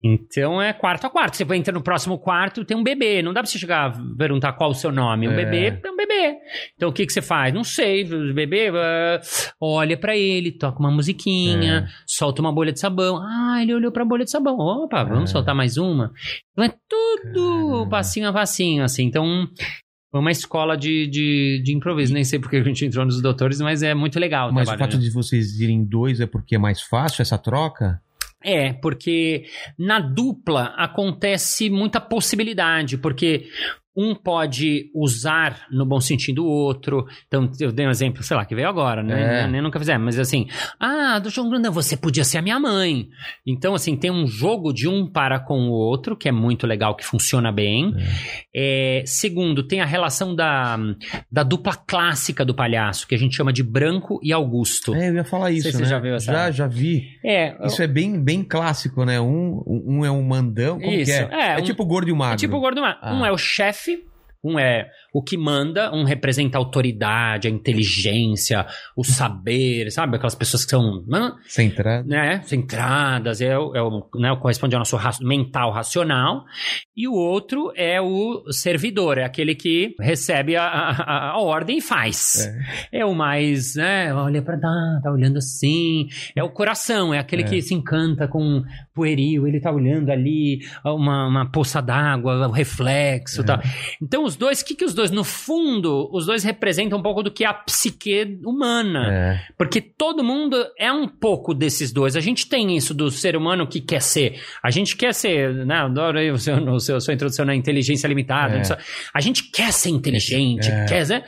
Então 0.00 0.62
é 0.62 0.72
quarto 0.72 1.06
a 1.08 1.10
quarto. 1.10 1.36
Você 1.36 1.44
vai 1.44 1.56
entrar 1.58 1.72
no 1.72 1.82
próximo 1.82 2.16
quarto, 2.20 2.64
tem 2.64 2.76
um 2.76 2.84
bebê. 2.84 3.20
Não 3.20 3.32
dá 3.32 3.40
pra 3.42 3.50
você 3.50 3.58
chegar 3.58 3.86
a 3.90 3.92
perguntar 4.16 4.52
qual 4.52 4.70
o 4.70 4.74
seu 4.74 4.92
nome. 4.92 5.26
Um 5.26 5.32
É. 5.32 5.36
bebê 5.44 5.80
é 5.84 5.90
um 5.90 5.96
bebê. 5.96 6.36
Então 6.76 6.88
o 6.88 6.92
que, 6.92 7.04
que 7.04 7.12
você 7.12 7.20
faz? 7.20 7.52
Não 7.52 7.64
sei. 7.64 8.04
O 8.04 8.32
bebê 8.32 8.70
ah, 8.72 9.20
olha 9.60 9.96
pra 9.96 10.16
ele, 10.16 10.52
toca 10.52 10.78
uma 10.78 10.90
musiquinha, 10.92 11.88
É. 11.88 11.92
solta 12.06 12.40
uma 12.40 12.52
bolha 12.52 12.72
de 12.72 12.78
sabão. 12.78 13.16
Ah, 13.20 13.58
ele 13.60 13.74
olhou 13.74 13.90
pra 13.90 14.04
bolha 14.04 14.24
de 14.24 14.30
sabão. 14.30 14.56
Opa, 14.56 15.02
vamos 15.02 15.30
É. 15.30 15.32
soltar 15.32 15.52
mais 15.54 15.76
uma. 15.76 16.12
Então 16.52 16.64
é 16.64 16.68
tudo 16.88 17.70
Caramba. 17.72 17.90
passinho 17.90 18.28
a 18.28 18.32
passinho, 18.32 18.84
assim. 18.84 19.02
Então. 19.04 19.48
Foi 20.10 20.20
uma 20.20 20.30
escola 20.30 20.76
de, 20.76 21.06
de, 21.06 21.62
de 21.62 21.74
improviso. 21.74 22.14
Nem 22.14 22.24
sei 22.24 22.38
porque 22.38 22.56
a 22.56 22.62
gente 22.62 22.84
entrou 22.84 23.04
nos 23.04 23.20
doutores, 23.20 23.60
mas 23.60 23.82
é 23.82 23.94
muito 23.94 24.18
legal. 24.18 24.50
o 24.50 24.54
Mas 24.54 24.62
o 24.62 24.70
trabalho, 24.70 24.92
fato 24.92 25.00
né? 25.00 25.06
de 25.06 25.10
vocês 25.10 25.60
irem 25.60 25.84
dois 25.84 26.20
é 26.20 26.26
porque 26.26 26.54
é 26.54 26.58
mais 26.58 26.80
fácil 26.80 27.22
essa 27.22 27.36
troca? 27.36 28.00
É, 28.42 28.72
porque 28.72 29.46
na 29.76 29.98
dupla 29.98 30.74
acontece 30.76 31.68
muita 31.68 32.00
possibilidade, 32.00 32.96
porque 32.96 33.48
um 34.00 34.14
pode 34.14 34.90
usar 34.94 35.62
no 35.72 35.84
bom 35.84 36.00
sentido 36.00 36.44
o 36.44 36.48
outro. 36.48 37.04
Então, 37.26 37.50
eu 37.58 37.72
dei 37.72 37.84
um 37.86 37.90
exemplo, 37.90 38.22
sei 38.22 38.36
lá, 38.36 38.44
que 38.44 38.54
veio 38.54 38.68
agora, 38.68 39.02
né? 39.02 39.44
É. 39.44 39.46
Nem 39.48 39.60
nunca 39.60 39.78
fizemos, 39.78 40.04
mas 40.04 40.18
assim, 40.20 40.46
ah, 40.78 41.18
do 41.18 41.30
João 41.30 41.50
Grandão, 41.50 41.72
você 41.72 41.96
podia 41.96 42.22
ser 42.24 42.38
a 42.38 42.42
minha 42.42 42.60
mãe. 42.60 43.08
Então, 43.44 43.74
assim, 43.74 43.96
tem 43.96 44.10
um 44.10 44.26
jogo 44.26 44.72
de 44.72 44.86
um 44.86 45.04
para 45.10 45.40
com 45.40 45.68
o 45.68 45.72
outro, 45.72 46.16
que 46.16 46.28
é 46.28 46.32
muito 46.32 46.64
legal, 46.66 46.94
que 46.94 47.04
funciona 47.04 47.50
bem. 47.50 47.92
É, 48.54 49.02
segundo, 49.04 49.62
tem 49.66 49.80
a 49.80 49.84
relação 49.84 50.34
da, 50.34 50.78
da 51.30 51.42
dupla 51.42 51.74
clássica 51.74 52.44
do 52.44 52.54
palhaço, 52.54 53.06
que 53.06 53.14
a 53.14 53.18
gente 53.18 53.34
chama 53.36 53.52
de 53.52 53.62
Branco 53.62 54.20
e 54.22 54.32
Augusto. 54.32 54.94
É, 54.94 55.08
eu 55.08 55.14
ia 55.14 55.24
falar 55.24 55.50
isso, 55.50 55.66
né? 55.66 55.72
você 55.72 55.84
já 55.84 55.98
viu 55.98 56.14
essa- 56.14 56.32
Já, 56.32 56.50
já 56.50 56.66
vi. 56.66 57.04
É, 57.24 57.56
Isso 57.66 57.82
é 57.82 57.86
bem, 57.86 58.22
bem 58.22 58.42
clássico, 58.44 59.04
né? 59.04 59.20
Um, 59.20 59.62
um 59.66 60.04
é 60.04 60.10
um 60.10 60.22
mandão, 60.22 60.78
como 60.78 60.92
Isso, 60.92 61.10
que 61.10 61.18
é? 61.18 61.28
é, 61.32 61.52
É, 61.54 61.58
um- 61.58 61.62
tipo 61.62 61.82
o 61.82 61.86
gordo 61.86 62.08
e 62.08 62.12
o 62.12 62.16
magro. 62.16 62.34
É 62.34 62.38
tipo 62.38 62.56
o 62.56 62.60
gordo 62.60 62.80
mar. 62.80 62.98
Ah. 63.00 63.14
Um 63.14 63.24
é 63.24 63.32
o 63.32 63.38
chefe, 63.38 63.87
um 64.44 64.58
é 64.58 64.88
o 65.12 65.22
que 65.22 65.36
manda, 65.36 65.92
um 65.94 66.04
representa 66.04 66.56
a 66.58 66.60
autoridade, 66.60 67.48
a 67.48 67.50
inteligência, 67.50 68.66
o 68.96 69.02
saber, 69.04 69.90
sabe? 69.92 70.16
Aquelas 70.16 70.34
pessoas 70.34 70.64
que 70.64 70.70
são, 70.70 71.04
hã? 71.12 71.34
Centrado. 71.46 72.08
né, 72.08 72.40
centradas, 72.44 73.40
é 73.40 73.58
o, 73.58 73.74
é 73.74 73.82
o, 73.82 74.08
né, 74.16 74.36
corresponde 74.40 74.74
ao 74.74 74.80
nosso 74.80 74.96
ra- 74.96 75.10
mental 75.20 75.70
racional. 75.72 76.44
E 76.96 77.06
o 77.08 77.12
outro 77.14 77.72
é 77.76 78.00
o 78.00 78.44
servidor, 78.52 79.18
é 79.18 79.24
aquele 79.24 79.54
que 79.54 79.94
recebe 80.00 80.56
a, 80.56 80.64
a, 80.66 81.30
a 81.32 81.38
ordem 81.40 81.78
e 81.78 81.80
faz. 81.80 82.46
É. 82.92 83.04
o 83.04 83.14
mais, 83.14 83.74
né, 83.74 84.12
olha 84.14 84.42
pra 84.42 84.56
dar, 84.56 85.00
tá 85.02 85.10
olhando 85.10 85.38
assim. 85.38 86.06
É 86.36 86.42
o 86.42 86.50
coração, 86.50 87.12
é 87.12 87.18
aquele 87.18 87.42
É. 87.42 87.44
que 87.46 87.62
se 87.62 87.74
encanta 87.74 88.28
com 88.28 88.62
pueril, 88.98 89.46
ele 89.46 89.60
tá 89.60 89.70
olhando 89.70 90.10
ali 90.10 90.58
uma, 90.84 91.28
uma 91.28 91.46
poça 91.50 91.80
d'água, 91.80 92.48
o 92.48 92.50
reflexo, 92.50 93.44
tá? 93.44 93.62
Então 94.02 94.24
os 94.24 94.34
dois, 94.34 94.60
o 94.60 94.64
que 94.64 94.74
que 94.74 94.84
os 94.84 94.92
dois, 94.92 95.12
no 95.12 95.22
fundo, 95.22 96.08
os 96.12 96.26
dois 96.26 96.42
representam 96.42 96.98
um 96.98 97.02
pouco 97.02 97.22
do 97.22 97.30
que 97.30 97.44
é 97.44 97.46
a 97.46 97.54
psique 97.54 98.38
humana. 98.44 99.06
É. 99.08 99.40
Porque 99.56 99.80
todo 99.80 100.24
mundo 100.24 100.56
é 100.76 100.92
um 100.92 101.06
pouco 101.06 101.54
desses 101.54 101.92
dois. 101.92 102.16
A 102.16 102.20
gente 102.20 102.48
tem 102.48 102.76
isso 102.76 102.92
do 102.92 103.08
ser 103.08 103.36
humano 103.36 103.68
que 103.68 103.80
quer 103.80 104.02
ser. 104.02 104.40
A 104.62 104.70
gente 104.70 104.96
quer 104.96 105.14
ser, 105.14 105.54
né? 105.64 105.76
Adoro 105.76 106.18
aí 106.18 106.30
o 106.30 106.38
seu, 106.38 106.56
o 106.56 106.80
seu, 106.80 106.96
a 106.96 107.00
sua 107.00 107.14
introdução 107.14 107.44
na 107.44 107.54
inteligência 107.54 108.08
limitada. 108.08 108.56
É. 108.56 108.62
A 109.14 109.20
gente 109.20 109.44
quer 109.50 109.72
ser 109.72 109.90
inteligente, 109.90 110.68
É. 110.68 110.86
quer 110.86 111.04
ser. 111.06 111.24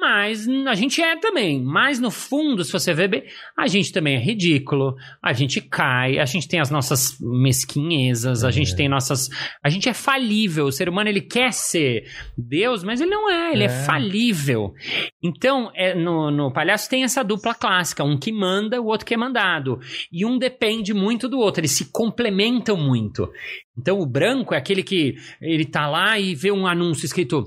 Mas 0.00 0.48
a 0.66 0.74
gente 0.74 1.02
é 1.02 1.14
também. 1.16 1.62
Mas 1.62 2.00
no 2.00 2.10
fundo, 2.10 2.64
se 2.64 2.72
você 2.72 2.94
ver 2.94 3.08
bem, 3.08 3.24
a 3.56 3.66
gente 3.66 3.92
também 3.92 4.16
é 4.16 4.18
ridículo. 4.18 4.96
A 5.22 5.34
gente 5.34 5.60
cai, 5.60 6.18
a 6.18 6.24
gente 6.24 6.48
tem 6.48 6.58
as 6.58 6.70
nossas 6.70 7.18
mesquinhezas, 7.20 8.42
a 8.44 8.50
gente 8.50 8.74
tem 8.74 8.88
nossas. 8.88 9.28
A 9.62 9.68
gente 9.68 9.88
é 9.88 9.94
falível. 9.94 10.66
O 10.66 10.72
ser 10.72 10.88
humano 10.88 11.10
ele 11.10 11.20
quer 11.20 11.52
ser 11.52 12.04
Deus, 12.36 12.82
mas 12.82 13.00
ele 13.00 13.10
não 13.10 13.30
é, 13.30 13.52
ele 13.52 13.64
é, 13.64 13.66
É. 13.66 13.68
falível. 13.84 14.72
Então, 15.22 15.70
é, 15.74 15.94
no, 15.94 16.30
no 16.30 16.52
palhaço 16.52 16.88
tem 16.88 17.04
essa 17.04 17.22
dupla 17.22 17.54
clássica: 17.54 18.02
um 18.02 18.18
que 18.18 18.32
manda, 18.32 18.80
o 18.80 18.86
outro 18.86 19.04
que 19.06 19.14
é 19.14 19.16
mandado. 19.18 19.78
E 20.10 20.24
um 20.24 20.38
depende 20.38 20.94
muito 20.94 21.28
do 21.28 21.38
outro, 21.38 21.60
eles 21.60 21.72
se 21.72 21.90
complementam 21.92 22.76
muito. 22.76 23.30
Então, 23.78 24.00
o 24.00 24.06
branco 24.06 24.54
é 24.54 24.56
aquele 24.56 24.82
que 24.82 25.14
ele 25.40 25.64
tá 25.64 25.88
lá 25.88 26.18
e 26.18 26.34
vê 26.34 26.50
um 26.50 26.66
anúncio 26.66 27.04
escrito. 27.04 27.44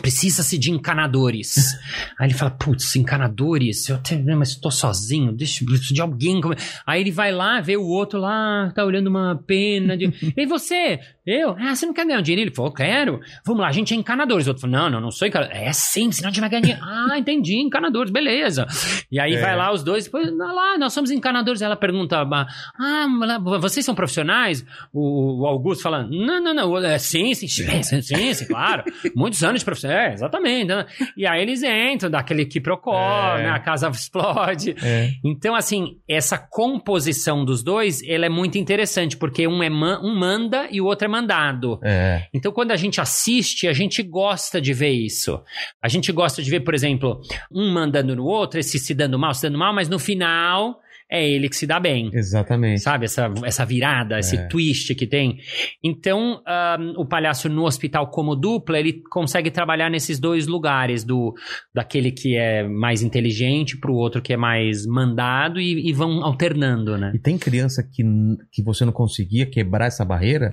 Precisa-se 0.00 0.58
de 0.58 0.70
encanadores. 0.70 1.74
Aí 2.18 2.28
ele 2.28 2.34
fala, 2.34 2.50
putz, 2.50 2.94
encanadores? 2.96 3.88
Eu 3.88 3.96
até, 3.96 4.16
né, 4.16 4.34
mas 4.34 4.54
tô 4.54 4.70
sozinho, 4.70 5.32
deixa 5.32 5.64
eu 5.64 5.68
preciso 5.68 5.94
de 5.94 6.00
alguém. 6.00 6.40
Aí 6.86 7.00
ele 7.00 7.10
vai 7.10 7.32
lá, 7.32 7.60
vê 7.60 7.76
o 7.76 7.86
outro 7.86 8.18
lá, 8.18 8.70
tá 8.74 8.84
olhando 8.84 9.08
uma 9.08 9.36
pena. 9.46 9.96
De... 9.96 10.12
e 10.36 10.46
você? 10.46 11.00
Eu? 11.26 11.56
Ah, 11.58 11.74
você 11.74 11.84
não 11.86 11.92
quer 11.92 12.06
ganhar 12.06 12.18
um 12.20 12.22
dinheiro? 12.22 12.48
Ele 12.48 12.54
falou, 12.54 12.72
quero. 12.72 13.20
Vamos 13.44 13.60
lá, 13.62 13.68
a 13.68 13.72
gente 13.72 13.92
é 13.92 13.96
encanadores. 13.96 14.46
O 14.46 14.50
outro 14.50 14.60
falou, 14.62 14.76
não, 14.76 14.88
não, 14.90 15.00
não 15.00 15.10
sou 15.10 15.26
encanador. 15.26 15.56
É 15.56 15.72
sim, 15.72 16.12
senão 16.12 16.28
a 16.28 16.32
gente 16.32 16.40
vai 16.40 16.48
ganhar 16.50 16.60
dinheiro. 16.62 16.82
ah, 16.84 17.18
entendi, 17.18 17.56
encanadores, 17.56 18.12
beleza. 18.12 18.66
E 19.10 19.18
aí 19.18 19.34
É. 19.34 19.40
vai 19.40 19.56
lá 19.56 19.72
os 19.72 19.82
dois, 19.82 20.04
depois, 20.04 20.28
"Ah 20.28 20.52
lá, 20.52 20.78
nós 20.78 20.92
somos 20.92 21.10
encanadores. 21.10 21.62
Ela 21.62 21.74
pergunta, 21.76 22.18
ah, 22.78 23.06
vocês 23.60 23.84
são 23.84 23.94
profissionais? 23.94 24.64
O, 24.92 25.42
o 25.42 25.46
Augusto 25.46 25.82
fala, 25.82 26.04
não, 26.08 26.40
não, 26.42 26.54
não, 26.54 26.78
é, 26.78 26.98
sim, 26.98 27.34
sim, 27.34 27.48
sim, 27.48 27.82
sim, 27.82 28.02
sim, 28.02 28.34
sim, 28.34 28.46
claro. 28.46 28.84
Muitos 29.14 29.42
anos 29.42 29.60
de 29.60 29.64
profissão, 29.64 29.90
é, 29.90 30.12
exatamente. 30.12 30.70
E 31.16 31.26
aí 31.26 31.42
eles 31.42 31.62
entram, 31.62 32.10
dá 32.10 32.20
aquele 32.20 32.44
quiprocó, 32.46 33.36
É. 33.38 33.42
né, 33.44 33.50
a 33.50 33.58
casa 33.58 33.88
explode. 33.88 34.76
É. 34.82 35.10
Então, 35.24 35.54
assim, 35.54 35.96
essa 36.08 36.38
composição 36.38 37.44
dos 37.44 37.62
dois, 37.62 38.02
ela 38.06 38.26
é 38.26 38.28
muito 38.28 38.58
interessante, 38.58 39.16
porque 39.16 39.46
um, 39.46 39.62
é 39.62 39.68
man- 39.70 40.00
um 40.02 40.14
manda 40.14 40.68
e 40.70 40.80
o 40.80 40.84
outro 40.86 41.06
é 41.06 41.08
mandado. 41.16 41.78
É. 41.82 42.26
Então, 42.34 42.52
quando 42.52 42.72
a 42.72 42.76
gente 42.76 43.00
assiste, 43.00 43.66
a 43.66 43.72
gente 43.72 44.02
gosta 44.02 44.60
de 44.60 44.72
ver 44.72 44.90
isso. 44.90 45.40
A 45.82 45.88
gente 45.88 46.12
gosta 46.12 46.42
de 46.42 46.50
ver, 46.50 46.60
por 46.60 46.74
exemplo, 46.74 47.20
um 47.50 47.72
mandando 47.72 48.14
no 48.14 48.24
outro, 48.24 48.60
esse 48.60 48.78
se 48.78 48.94
dando 48.94 49.18
mal, 49.18 49.32
se 49.34 49.42
dando 49.42 49.58
mal, 49.58 49.74
mas 49.74 49.88
no 49.88 49.98
final 49.98 50.80
é 51.08 51.24
ele 51.24 51.48
que 51.48 51.54
se 51.54 51.68
dá 51.68 51.78
bem. 51.78 52.10
Exatamente. 52.12 52.80
Sabe, 52.80 53.04
essa, 53.04 53.32
essa 53.44 53.64
virada, 53.64 54.18
esse 54.18 54.36
É. 54.36 54.48
twist 54.48 54.92
que 54.94 55.06
tem. 55.06 55.38
Então, 55.82 56.42
ahn, 56.44 56.94
o 56.96 57.06
palhaço 57.06 57.48
no 57.48 57.64
hospital 57.64 58.10
como 58.10 58.34
dupla, 58.34 58.76
ele 58.76 59.02
consegue 59.08 59.50
trabalhar 59.52 59.88
nesses 59.88 60.18
dois 60.18 60.48
lugares, 60.48 61.04
do 61.04 61.32
daquele 61.72 62.10
que 62.10 62.36
é 62.36 62.66
mais 62.66 63.02
inteligente 63.02 63.78
pro 63.78 63.94
outro 63.94 64.20
que 64.20 64.32
é 64.32 64.36
mais 64.36 64.84
mandado 64.84 65.60
e, 65.60 65.88
e 65.88 65.92
vão 65.92 66.24
alternando, 66.24 66.98
né? 66.98 67.12
E 67.14 67.20
tem 67.20 67.38
criança 67.38 67.84
que, 67.84 68.02
que 68.50 68.60
você 68.64 68.84
não 68.84 68.92
conseguia 68.92 69.46
quebrar 69.46 69.86
essa 69.86 70.04
barreira, 70.04 70.52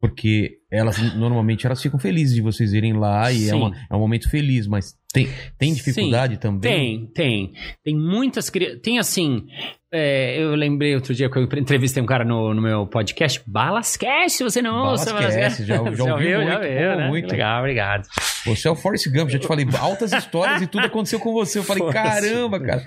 porque 0.00 0.59
elas 0.70 0.98
normalmente 1.16 1.66
elas 1.66 1.82
ficam 1.82 1.98
felizes 1.98 2.34
de 2.34 2.40
vocês 2.40 2.72
irem 2.72 2.92
lá 2.92 3.30
e 3.32 3.44
é, 3.46 3.50
Sim. 3.50 3.54
uma- 3.54 3.72
é 3.90 3.94
um 3.94 3.98
momento 4.00 4.30
feliz, 4.30 4.66
mas 4.66 4.94
tem, 5.12 5.28
tem 5.58 5.74
dificuldade 5.74 6.36
também? 6.38 6.60
Tem, 6.60 7.06
tem. 7.12 7.52
Tem 7.84 7.96
muitas 7.96 8.48
crianças. 8.48 8.80
Tem 8.80 8.98
assim. 9.00 9.44
é, 9.92 10.40
eu 10.40 10.54
lembrei 10.54 10.94
outro 10.94 11.12
dia 11.12 11.28
que 11.28 11.36
eu 11.36 11.42
entrevistei 11.58 12.00
um 12.00 12.06
cara 12.06 12.24
no, 12.24 12.54
no 12.54 12.62
meu 12.62 12.86
podcast, 12.86 13.42
Balascast, 13.44 14.44
você 14.44 14.62
não 14.62 14.90
ouça, 14.90 15.12
Balascast, 15.12 15.64
já- 15.64 15.74
já 15.82 15.82
ouvi 15.82 16.00
ouviu, 16.02 16.36
muito, 16.40 16.48
já 16.52 16.58
viu, 16.60 16.90
pô, 16.92 16.96
né? 16.96 17.08
muito. 17.08 17.30
Legal, 17.32 17.58
obrigado. 17.58 18.06
Você 18.46 18.68
é 18.68 18.70
o 18.70 18.76
Forrest 18.76 19.08
Gump, 19.10 19.28
já 19.30 19.38
te 19.40 19.46
falei 19.48 19.66
altas 19.78 20.12
histórias 20.12 20.62
e 20.62 20.66
tudo 20.68 20.86
aconteceu 20.86 21.18
com 21.18 21.32
você. 21.32 21.58
Eu 21.58 21.64
falei, 21.64 21.82
caramba, 21.92 22.60
cara. 22.60 22.84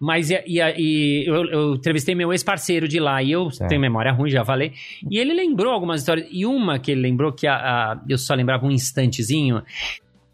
Mas 0.00 0.30
e, 0.30 0.40
e- 0.46 0.60
e 0.78 1.24
eu, 1.28 1.44
eu 1.46 1.74
entrevistei 1.74 2.14
meu 2.14 2.32
ex-parceiro 2.32 2.86
de 2.86 3.00
lá 3.00 3.20
e 3.22 3.32
eu 3.32 3.48
Tá. 3.50 3.66
tenho 3.66 3.80
memória 3.80 4.12
ruim, 4.12 4.30
já 4.30 4.44
falei. 4.44 4.72
E 5.10 5.18
ele 5.18 5.34
lembrou 5.34 5.72
algumas 5.72 6.00
histórias. 6.00 6.28
E 6.30 6.46
uma 6.46 6.78
que 6.78 6.92
ele 6.92 7.00
lembrou 7.00 7.15
que 7.32 7.46
a- 7.46 7.56
a- 7.92 8.00
eu 8.08 8.18
só 8.18 8.34
lembrava 8.34 8.66
um 8.66 8.70
instantezinho 8.70 9.62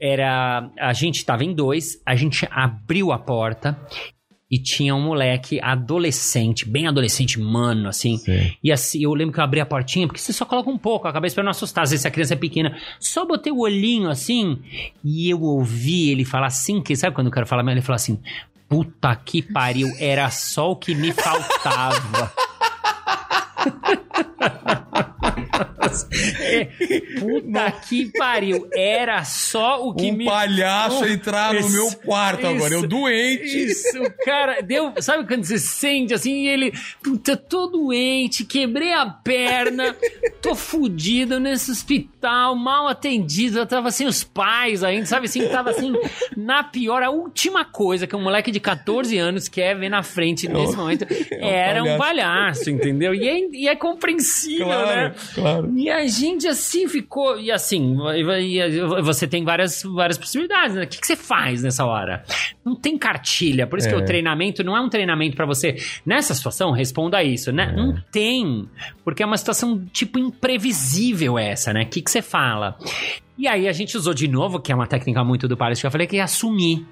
era 0.00 0.68
a 0.80 0.92
gente 0.92 1.16
estava 1.18 1.44
em 1.44 1.54
dois, 1.54 2.00
a 2.04 2.16
gente 2.16 2.46
abriu 2.50 3.12
a 3.12 3.18
porta 3.18 3.78
e 4.50 4.58
tinha 4.58 4.94
um 4.94 5.00
moleque 5.00 5.58
adolescente, 5.62 6.68
bem 6.68 6.86
adolescente, 6.86 7.40
mano, 7.40 7.88
assim. 7.88 8.18
Sei. 8.18 8.54
E 8.62 8.70
assim, 8.70 9.02
eu 9.02 9.14
lembro 9.14 9.32
que 9.32 9.40
eu 9.40 9.44
abri 9.44 9.60
a 9.60 9.66
portinha, 9.66 10.06
porque 10.06 10.20
você 10.20 10.32
só 10.32 10.44
coloca 10.44 10.68
um 10.68 10.76
pouco 10.76 11.08
a 11.08 11.12
cabeça 11.12 11.36
pra 11.36 11.44
não 11.44 11.52
assustar, 11.52 11.84
às 11.84 11.90
vezes 11.90 12.04
a 12.04 12.10
criança 12.10 12.34
é 12.34 12.36
pequena. 12.36 12.76
Só 13.00 13.24
botei 13.24 13.50
o 13.52 13.60
olhinho 13.60 14.10
assim, 14.10 14.58
e 15.02 15.30
eu 15.30 15.40
ouvi 15.40 16.10
ele 16.10 16.24
falar 16.24 16.48
assim, 16.48 16.82
que 16.82 16.94
sabe 16.96 17.14
quando 17.14 17.28
o 17.28 17.30
cara 17.30 17.46
fala, 17.46 17.70
ele 17.72 17.80
fala 17.80 17.96
assim, 17.96 18.20
puta 18.68 19.14
que 19.16 19.40
pariu, 19.40 19.88
era 19.98 20.28
só 20.30 20.72
o 20.72 20.76
que 20.76 20.94
me 20.94 21.12
faltava. 21.12 22.30
É, 26.40 26.64
puta 27.18 27.70
que 27.88 28.10
pariu, 28.18 28.68
era 28.74 29.22
só 29.24 29.86
o 29.86 29.94
que 29.94 30.10
Um 30.10 30.16
me 30.16 30.24
palhaço 30.24 31.04
entrar 31.04 31.52
no 31.54 31.60
Isso, 31.60 31.72
meu 31.72 31.90
quarto 31.92 32.46
agora, 32.46 32.74
eu 32.74 32.80
isso, 32.80 32.88
doente. 32.88 33.64
Isso, 33.64 33.98
cara, 34.24 34.60
deu. 34.62 34.92
Sabe 35.00 35.26
quando 35.26 35.44
você 35.44 35.58
sente 35.58 36.14
assim, 36.14 36.44
e 36.44 36.48
ele, 36.48 36.72
puta, 37.02 37.36
tô 37.36 37.66
doente, 37.66 38.44
quebrei 38.44 38.92
a 38.92 39.06
perna, 39.06 39.94
tô 40.40 40.54
fudido 40.54 41.38
nesse 41.38 41.70
hospital, 41.70 42.54
mal 42.56 42.88
atendido, 42.88 43.58
eu 43.58 43.66
tava 43.66 43.90
sem 43.90 44.06
os 44.06 44.24
pais 44.24 44.82
ainda, 44.84 45.06
sabe 45.06 45.26
assim, 45.26 45.46
tava 45.48 45.70
assim, 45.70 45.92
na 46.36 46.62
pior, 46.62 47.02
a 47.02 47.10
última 47.10 47.64
coisa 47.64 48.06
que 48.06 48.16
um 48.16 48.22
moleque 48.22 48.50
de 48.50 48.60
14 48.60 49.16
anos 49.18 49.48
quer 49.48 49.76
ver 49.76 49.88
na 49.88 50.02
frente 50.02 50.48
nesse 50.48 50.76
momento 50.76 51.06
era 51.30 51.82
um 51.82 51.98
palhaço, 51.98 52.70
entendeu? 52.70 53.14
E 53.14 53.28
é, 53.28 53.38
e 53.52 53.68
é 53.68 53.76
compreensível, 53.76 54.66
Claro, 54.66 54.86
né? 54.86 55.14
claro. 55.34 55.72
E 55.82 55.90
a 55.90 56.06
gente 56.06 56.46
assim 56.46 56.86
ficou. 56.86 57.40
E 57.40 57.50
assim, 57.50 57.96
você 59.02 59.26
tem 59.26 59.44
várias, 59.44 59.82
várias 59.82 60.16
possibilidades, 60.16 60.76
né? 60.76 60.84
O 60.84 60.86
que, 60.86 61.00
que 61.00 61.06
você 61.06 61.16
faz 61.16 61.62
nessa 61.62 61.84
hora? 61.84 62.22
Não 62.64 62.76
tem 62.76 62.96
cartilha. 62.96 63.66
Por 63.66 63.78
isso 63.80 63.88
que 63.88 63.94
É. 63.94 63.98
o 63.98 64.04
treinamento 64.04 64.62
não 64.62 64.76
é 64.76 64.80
um 64.80 64.88
treinamento 64.88 65.34
pra 65.34 65.44
você. 65.44 65.76
Nessa 66.06 66.34
situação, 66.34 66.70
responda 66.70 67.20
isso, 67.24 67.50
né? 67.50 67.72
Não 67.76 67.96
tem. 68.12 68.68
Porque 69.04 69.24
é 69.24 69.26
uma 69.26 69.36
situação, 69.36 69.84
tipo, 69.92 70.20
imprevisível 70.20 71.36
essa, 71.38 71.72
né? 71.72 71.82
O 71.82 71.86
que, 71.86 72.00
que 72.00 72.10
você 72.10 72.22
fala? 72.22 72.78
E 73.36 73.48
aí 73.48 73.66
a 73.66 73.72
gente 73.72 73.96
usou 73.96 74.14
de 74.14 74.28
novo, 74.28 74.60
que 74.60 74.70
é 74.70 74.74
uma 74.74 74.86
técnica 74.86 75.24
muito 75.24 75.48
do 75.48 75.56
palhaço 75.56 75.80
que 75.80 75.86
eu 75.86 75.90
falei, 75.90 76.06
que 76.06 76.18
é 76.18 76.20
assumir. 76.20 76.86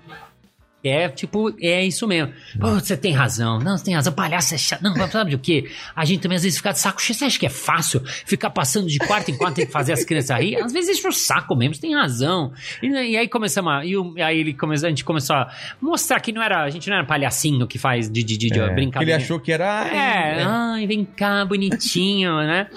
É, 0.83 1.09
tipo, 1.09 1.55
é 1.61 1.85
isso 1.85 2.07
mesmo. 2.09 2.33
Pô, 2.59 2.71
você 2.71 2.97
tem 2.97 3.13
razão. 3.13 3.59
Não, 3.59 3.77
você 3.77 3.85
tem 3.85 3.95
razão. 3.95 4.13
Palhaço 4.13 4.55
é 4.55 4.59
chato. 4.59 4.81
Não, 4.83 4.95
sabe 5.11 5.35
o 5.35 5.39
quê? 5.39 5.71
A 5.95 6.05
gente 6.07 6.21
também 6.23 6.37
às 6.37 6.43
vezes 6.43 6.57
fica 6.57 6.73
de 6.73 6.79
saco 6.79 7.03
cheio. 7.03 7.19
Você 7.19 7.25
acha 7.27 7.39
que 7.39 7.45
é 7.47 7.51
fácil 7.51 8.01
ficar 8.25 8.49
passando 8.51 8.87
de 8.89 8.99
quarto 8.99 9.31
em 9.31 9.37
quarto 9.37 9.57
tem 9.57 9.67
que 9.67 9.73
fazer 9.73 9.93
as 9.93 10.05
crianças 10.05 10.39
rir? 10.39 10.57
Às 10.57 10.73
vezes 10.73 10.99
enche 10.99 11.07
o 11.07 11.13
saco 11.13 11.55
mesmo, 11.55 11.75
você 11.75 11.83
tem 11.83 11.95
razão. 11.95 12.53
E, 12.83 12.87
e 12.89 13.17
aí 13.17 13.29
começamos 13.29 13.71
a. 13.73 13.85
E 13.85 13.97
o- 13.97 14.15
aí 14.17 14.39
ele 14.41 14.55
começou, 14.55 14.87
a 14.87 14.91
gente 14.91 15.05
começou 15.05 15.37
a 15.37 15.53
mostrar 15.83 16.19
que 16.21 16.33
não 16.33 16.43
era. 16.43 16.63
A 16.65 16.71
gente 16.71 16.89
não 16.89 16.97
era 16.97 17.05
palhacinho 17.05 17.67
que 17.67 17.79
faz 17.79 18.09
de, 18.09 18.23
de, 18.23 18.39
de, 18.39 18.49
de 18.49 18.59
É, 18.61 18.71
brincadeira. 18.75 19.15
Ele 19.17 19.23
achou 19.23 19.39
que 19.39 19.53
era. 19.53 19.87
É, 19.87 20.43
ai, 20.43 20.87
vem 20.87 21.05
cá, 21.05 21.45
bonitinho, 21.45 22.37
né? 22.39 22.69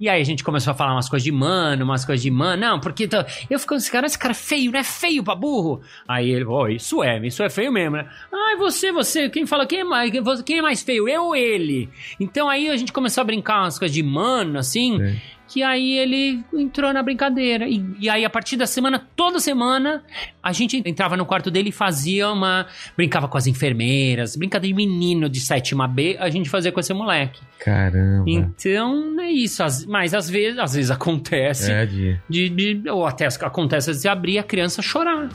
E 0.00 0.08
aí 0.08 0.20
a 0.20 0.24
gente 0.24 0.42
começou 0.42 0.72
a 0.72 0.74
falar 0.74 0.94
umas 0.94 1.08
coisas 1.08 1.22
de 1.24 1.30
mano, 1.32 1.84
umas 1.84 2.04
coisas 2.04 2.22
de 2.22 2.30
mano. 2.30 2.60
Não, 2.60 2.80
porque 2.80 3.06
tô- 3.06 3.24
eu 3.48 3.58
fico 3.58 3.72
com 3.72 3.76
esse 3.76 3.90
cara, 3.90 4.06
esse 4.06 4.18
cara 4.18 4.32
é 4.32 4.34
feio, 4.34 4.72
não 4.72 4.80
é 4.80 4.84
feio 4.84 5.22
pra 5.22 5.34
burro. 5.34 5.80
Aí 6.08 6.28
ele, 6.30 6.44
ó, 6.44 6.66
isso 6.68 7.02
é, 7.04 7.24
isso 7.26 7.42
é 7.42 7.48
feio 7.52 7.70
mesmo, 7.72 7.96
né? 7.96 8.08
Ai, 8.32 8.56
você, 8.56 8.90
você, 8.90 9.28
quem 9.28 9.46
fala, 9.46 9.66
quem 9.66 9.80
é 9.80 9.84
mais, 9.84 10.10
quem 10.44 10.58
é 10.58 10.62
mais 10.62 10.82
feio, 10.82 11.08
eu 11.08 11.24
ou 11.26 11.36
ele? 11.36 11.88
Então 12.18 12.48
aí 12.48 12.68
a 12.68 12.76
gente 12.76 12.92
começou 12.92 13.20
a 13.22 13.24
brincar 13.24 13.60
umas 13.62 13.78
coisas 13.78 13.94
de 13.94 14.02
mano, 14.02 14.58
assim, 14.58 14.98
Sim. 14.98 15.20
que 15.48 15.62
aí 15.62 15.98
ele 15.98 16.42
entrou 16.54 16.92
na 16.92 17.02
brincadeira. 17.02 17.68
E, 17.68 17.84
e 18.00 18.08
aí 18.08 18.24
a 18.24 18.30
partir 18.30 18.56
da 18.56 18.66
semana, 18.66 19.06
toda 19.14 19.38
semana, 19.38 20.02
a 20.42 20.52
gente 20.52 20.82
entrava 20.86 21.16
no 21.16 21.26
quarto 21.26 21.50
dele 21.50 21.68
e 21.68 21.72
fazia 21.72 22.30
uma. 22.30 22.66
Brincava 22.96 23.28
com 23.28 23.36
as 23.38 23.46
enfermeiras, 23.46 24.34
brincadeira 24.36 24.74
de 24.74 24.86
menino 24.86 25.28
de 25.28 25.40
sétima 25.40 25.86
B, 25.86 26.16
a 26.18 26.28
gente 26.30 26.48
fazia 26.48 26.72
com 26.72 26.80
esse 26.80 26.92
moleque. 26.94 27.40
Caramba. 27.58 28.24
Então 28.28 29.20
é 29.20 29.30
isso. 29.30 29.62
As- 29.62 29.84
mas 29.86 30.14
às 30.14 30.28
vezes, 30.28 30.58
às 30.58 30.74
vezes 30.74 30.90
acontece 30.90 31.70
É, 31.70 31.86
de. 31.86 32.18
de, 32.28 32.48
de- 32.74 32.90
Ou 32.90 33.06
até 33.06 33.26
acontece 33.26 33.92
de 34.00 34.08
abrir 34.08 34.38
a 34.38 34.42
criança 34.42 34.80
chorar. 34.82 35.28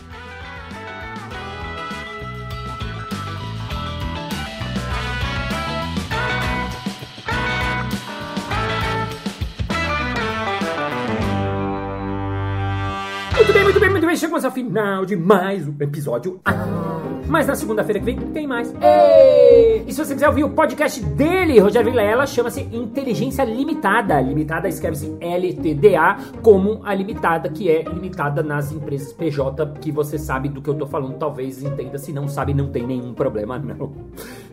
Muito 13.48 13.56
bem, 13.56 13.64
muito 13.64 13.80
bem, 13.80 13.90
muito 13.90 14.06
bem. 14.08 14.16
Chegamos 14.18 14.44
ao 14.44 14.52
final 14.52 15.06
de 15.06 15.16
mais 15.16 15.66
um 15.66 15.74
episódio. 15.80 16.38
Ah, 16.44 17.00
mas 17.30 17.48
na 17.48 17.56
segunda-feira 17.56 17.98
que 17.98 18.06
vem 18.06 18.18
tem 18.18 18.46
mais. 18.46 18.76
Ei! 18.82 19.86
E 19.88 19.94
se 19.94 20.04
você 20.04 20.14
quiser 20.16 20.28
ouvir 20.28 20.44
o 20.44 20.50
podcast 20.50 21.02
dele, 21.02 21.58
Rogério 21.58 21.90
Vilela, 21.90 22.28
chama-se 22.28 22.60
Inteligência 22.74 23.46
Limitada. 23.46 24.20
Limitada 24.20 24.68
escreve-se 24.68 25.16
LTDA, 25.22 26.18
como 26.42 26.82
a 26.84 26.94
limitada, 26.94 27.48
que 27.48 27.70
é 27.70 27.84
limitada 27.84 28.44
nas 28.44 28.74
empresas 28.74 29.14
PJ, 29.14 29.66
que 29.80 29.94
você 29.94 30.18
sabe 30.18 30.50
do 30.50 30.62
que 30.62 30.70
eu 30.70 30.76
tô 30.76 30.86
falando, 30.86 31.18
talvez 31.18 31.64
entenda. 31.64 31.98
Se 31.98 32.12
não 32.12 32.28
sabe, 32.28 32.54
não 32.54 32.68
tem 32.68 32.86
nenhum 32.86 33.14
problema, 33.14 33.58
não. 33.58 33.94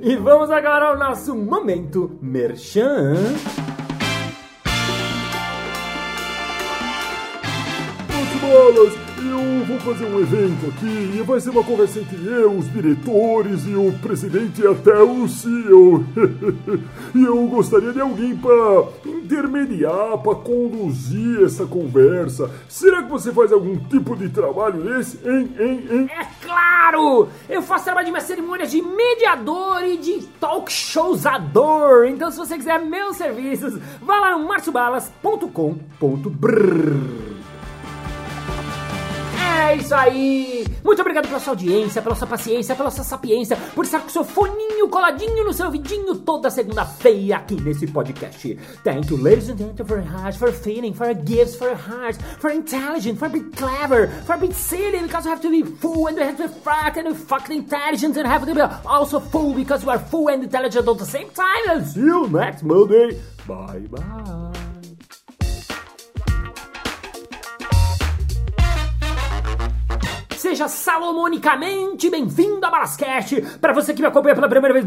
E 0.00 0.14
vamos 0.14 0.52
agora 0.52 0.90
ao 0.90 0.96
nosso 0.96 1.34
momento 1.34 2.12
merchan. 2.22 3.16
Bolas, 8.44 8.92
eu 9.16 9.64
vou 9.64 9.80
fazer 9.80 10.04
um 10.04 10.20
evento 10.20 10.66
aqui 10.66 11.16
e 11.16 11.22
vai 11.22 11.40
ser 11.40 11.48
uma 11.48 11.64
conversa 11.64 11.98
entre 11.98 12.26
eu, 12.26 12.52
os 12.52 12.70
diretores 12.70 13.66
e 13.66 13.74
o 13.74 13.90
presidente 14.02 14.60
e 14.60 14.66
até 14.66 15.02
o 15.02 15.26
CEO. 15.26 16.04
e 17.14 17.24
eu 17.24 17.46
gostaria 17.46 17.90
de 17.90 18.02
alguém 18.02 18.36
para 18.36 18.84
intermediar, 19.06 20.18
para 20.18 20.34
conduzir 20.34 21.42
essa 21.42 21.64
conversa. 21.64 22.50
Será 22.68 23.02
que 23.02 23.08
você 23.08 23.32
faz 23.32 23.50
algum 23.50 23.78
tipo 23.78 24.14
de 24.14 24.28
trabalho 24.28 24.82
desse? 24.82 25.18
Hein, 25.26 25.50
hein, 25.58 25.86
hein? 25.90 26.10
É 26.10 26.26
claro! 26.44 27.30
Eu 27.48 27.62
faço 27.62 27.84
trabalho 27.84 28.04
de 28.04 28.12
minha 28.12 28.20
cerimônia 28.20 28.66
de 28.66 28.82
mediador 28.82 29.82
e 29.84 29.96
de 29.96 30.20
talk 30.38 30.70
showsador. 30.70 32.04
Então, 32.08 32.30
se 32.30 32.36
você 32.36 32.58
quiser 32.58 32.78
meus 32.78 33.16
serviços, 33.16 33.78
vá 34.02 34.20
lá 34.20 34.36
no 34.36 34.46
marciobalas.com.br. 34.46 37.33
É 39.54 39.76
isso 39.76 39.94
aí! 39.94 40.66
Muito 40.82 41.00
obrigado 41.00 41.28
pela 41.28 41.38
sua 41.38 41.52
audiência, 41.52 42.02
pela 42.02 42.14
sua 42.14 42.26
paciência, 42.26 42.74
pela 42.74 42.90
sua 42.90 43.04
sapiência, 43.04 43.56
por 43.74 43.84
estar 43.84 44.00
com 44.00 44.08
seu 44.08 44.24
foninho 44.24 44.88
coladinho 44.88 45.44
no 45.44 45.52
seu 45.52 45.70
vidinho 45.70 46.16
toda 46.16 46.50
segunda-feira 46.50 47.36
aqui 47.36 47.60
nesse 47.60 47.86
podcast. 47.86 48.58
Thank 48.82 49.10
you, 49.10 49.16
ladies 49.16 49.48
and 49.48 49.56
gentlemen, 49.56 49.86
for 49.86 50.00
hearts, 50.00 50.36
for 50.36 50.52
feeling, 50.52 50.92
for 50.92 51.12
gifts, 51.14 51.56
for 51.56 51.74
hearts, 51.74 52.18
for 52.38 52.50
intelligent, 52.50 53.18
for 53.18 53.28
being 53.28 53.50
clever, 53.52 54.08
for 54.26 54.36
being 54.36 54.52
silly, 54.52 55.00
because 55.00 55.24
you 55.24 55.30
have 55.30 55.40
to 55.40 55.50
be 55.50 55.62
full 55.62 56.08
and 56.08 56.18
you 56.18 56.24
have 56.24 56.36
to 56.36 56.48
be 56.48 56.54
fat 56.60 56.96
and 56.96 57.16
fucking 57.16 57.56
intelligent 57.56 58.16
and 58.16 58.26
have 58.26 58.44
to 58.44 58.54
be 58.54 58.60
also 58.86 59.20
full 59.20 59.54
because 59.54 59.84
you 59.84 59.90
are 59.90 59.98
full 59.98 60.28
and 60.28 60.42
intelligent 60.44 60.86
at 60.86 60.98
the 60.98 61.06
same 61.06 61.30
time. 61.30 61.64
And 61.68 61.86
see 61.86 62.00
you 62.00 62.28
next 62.28 62.62
Monday. 62.62 63.20
Bye 63.46 63.86
bye. 63.90 64.63
Seja 70.44 70.68
salomonicamente 70.68 72.10
bem-vindo 72.10 72.66
a 72.66 72.70
Balascast. 72.70 73.40
Para 73.62 73.72
você 73.72 73.94
que 73.94 74.02
me 74.02 74.08
acompanha 74.08 74.34
pela 74.34 74.46
primeira 74.46 74.74
vez. 74.74 74.84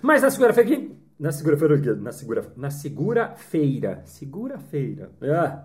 Mas 0.00 0.22
na 0.22 0.30
segunda-feira. 0.30 0.86
Na 1.18 1.32
segunda-feira. 1.32 1.96
Na 1.96 2.12
segura. 2.12 2.52
Na 2.56 2.70
segura-feira. 2.70 4.02
Segura-feira. 4.04 5.10
Ah. 5.20 5.64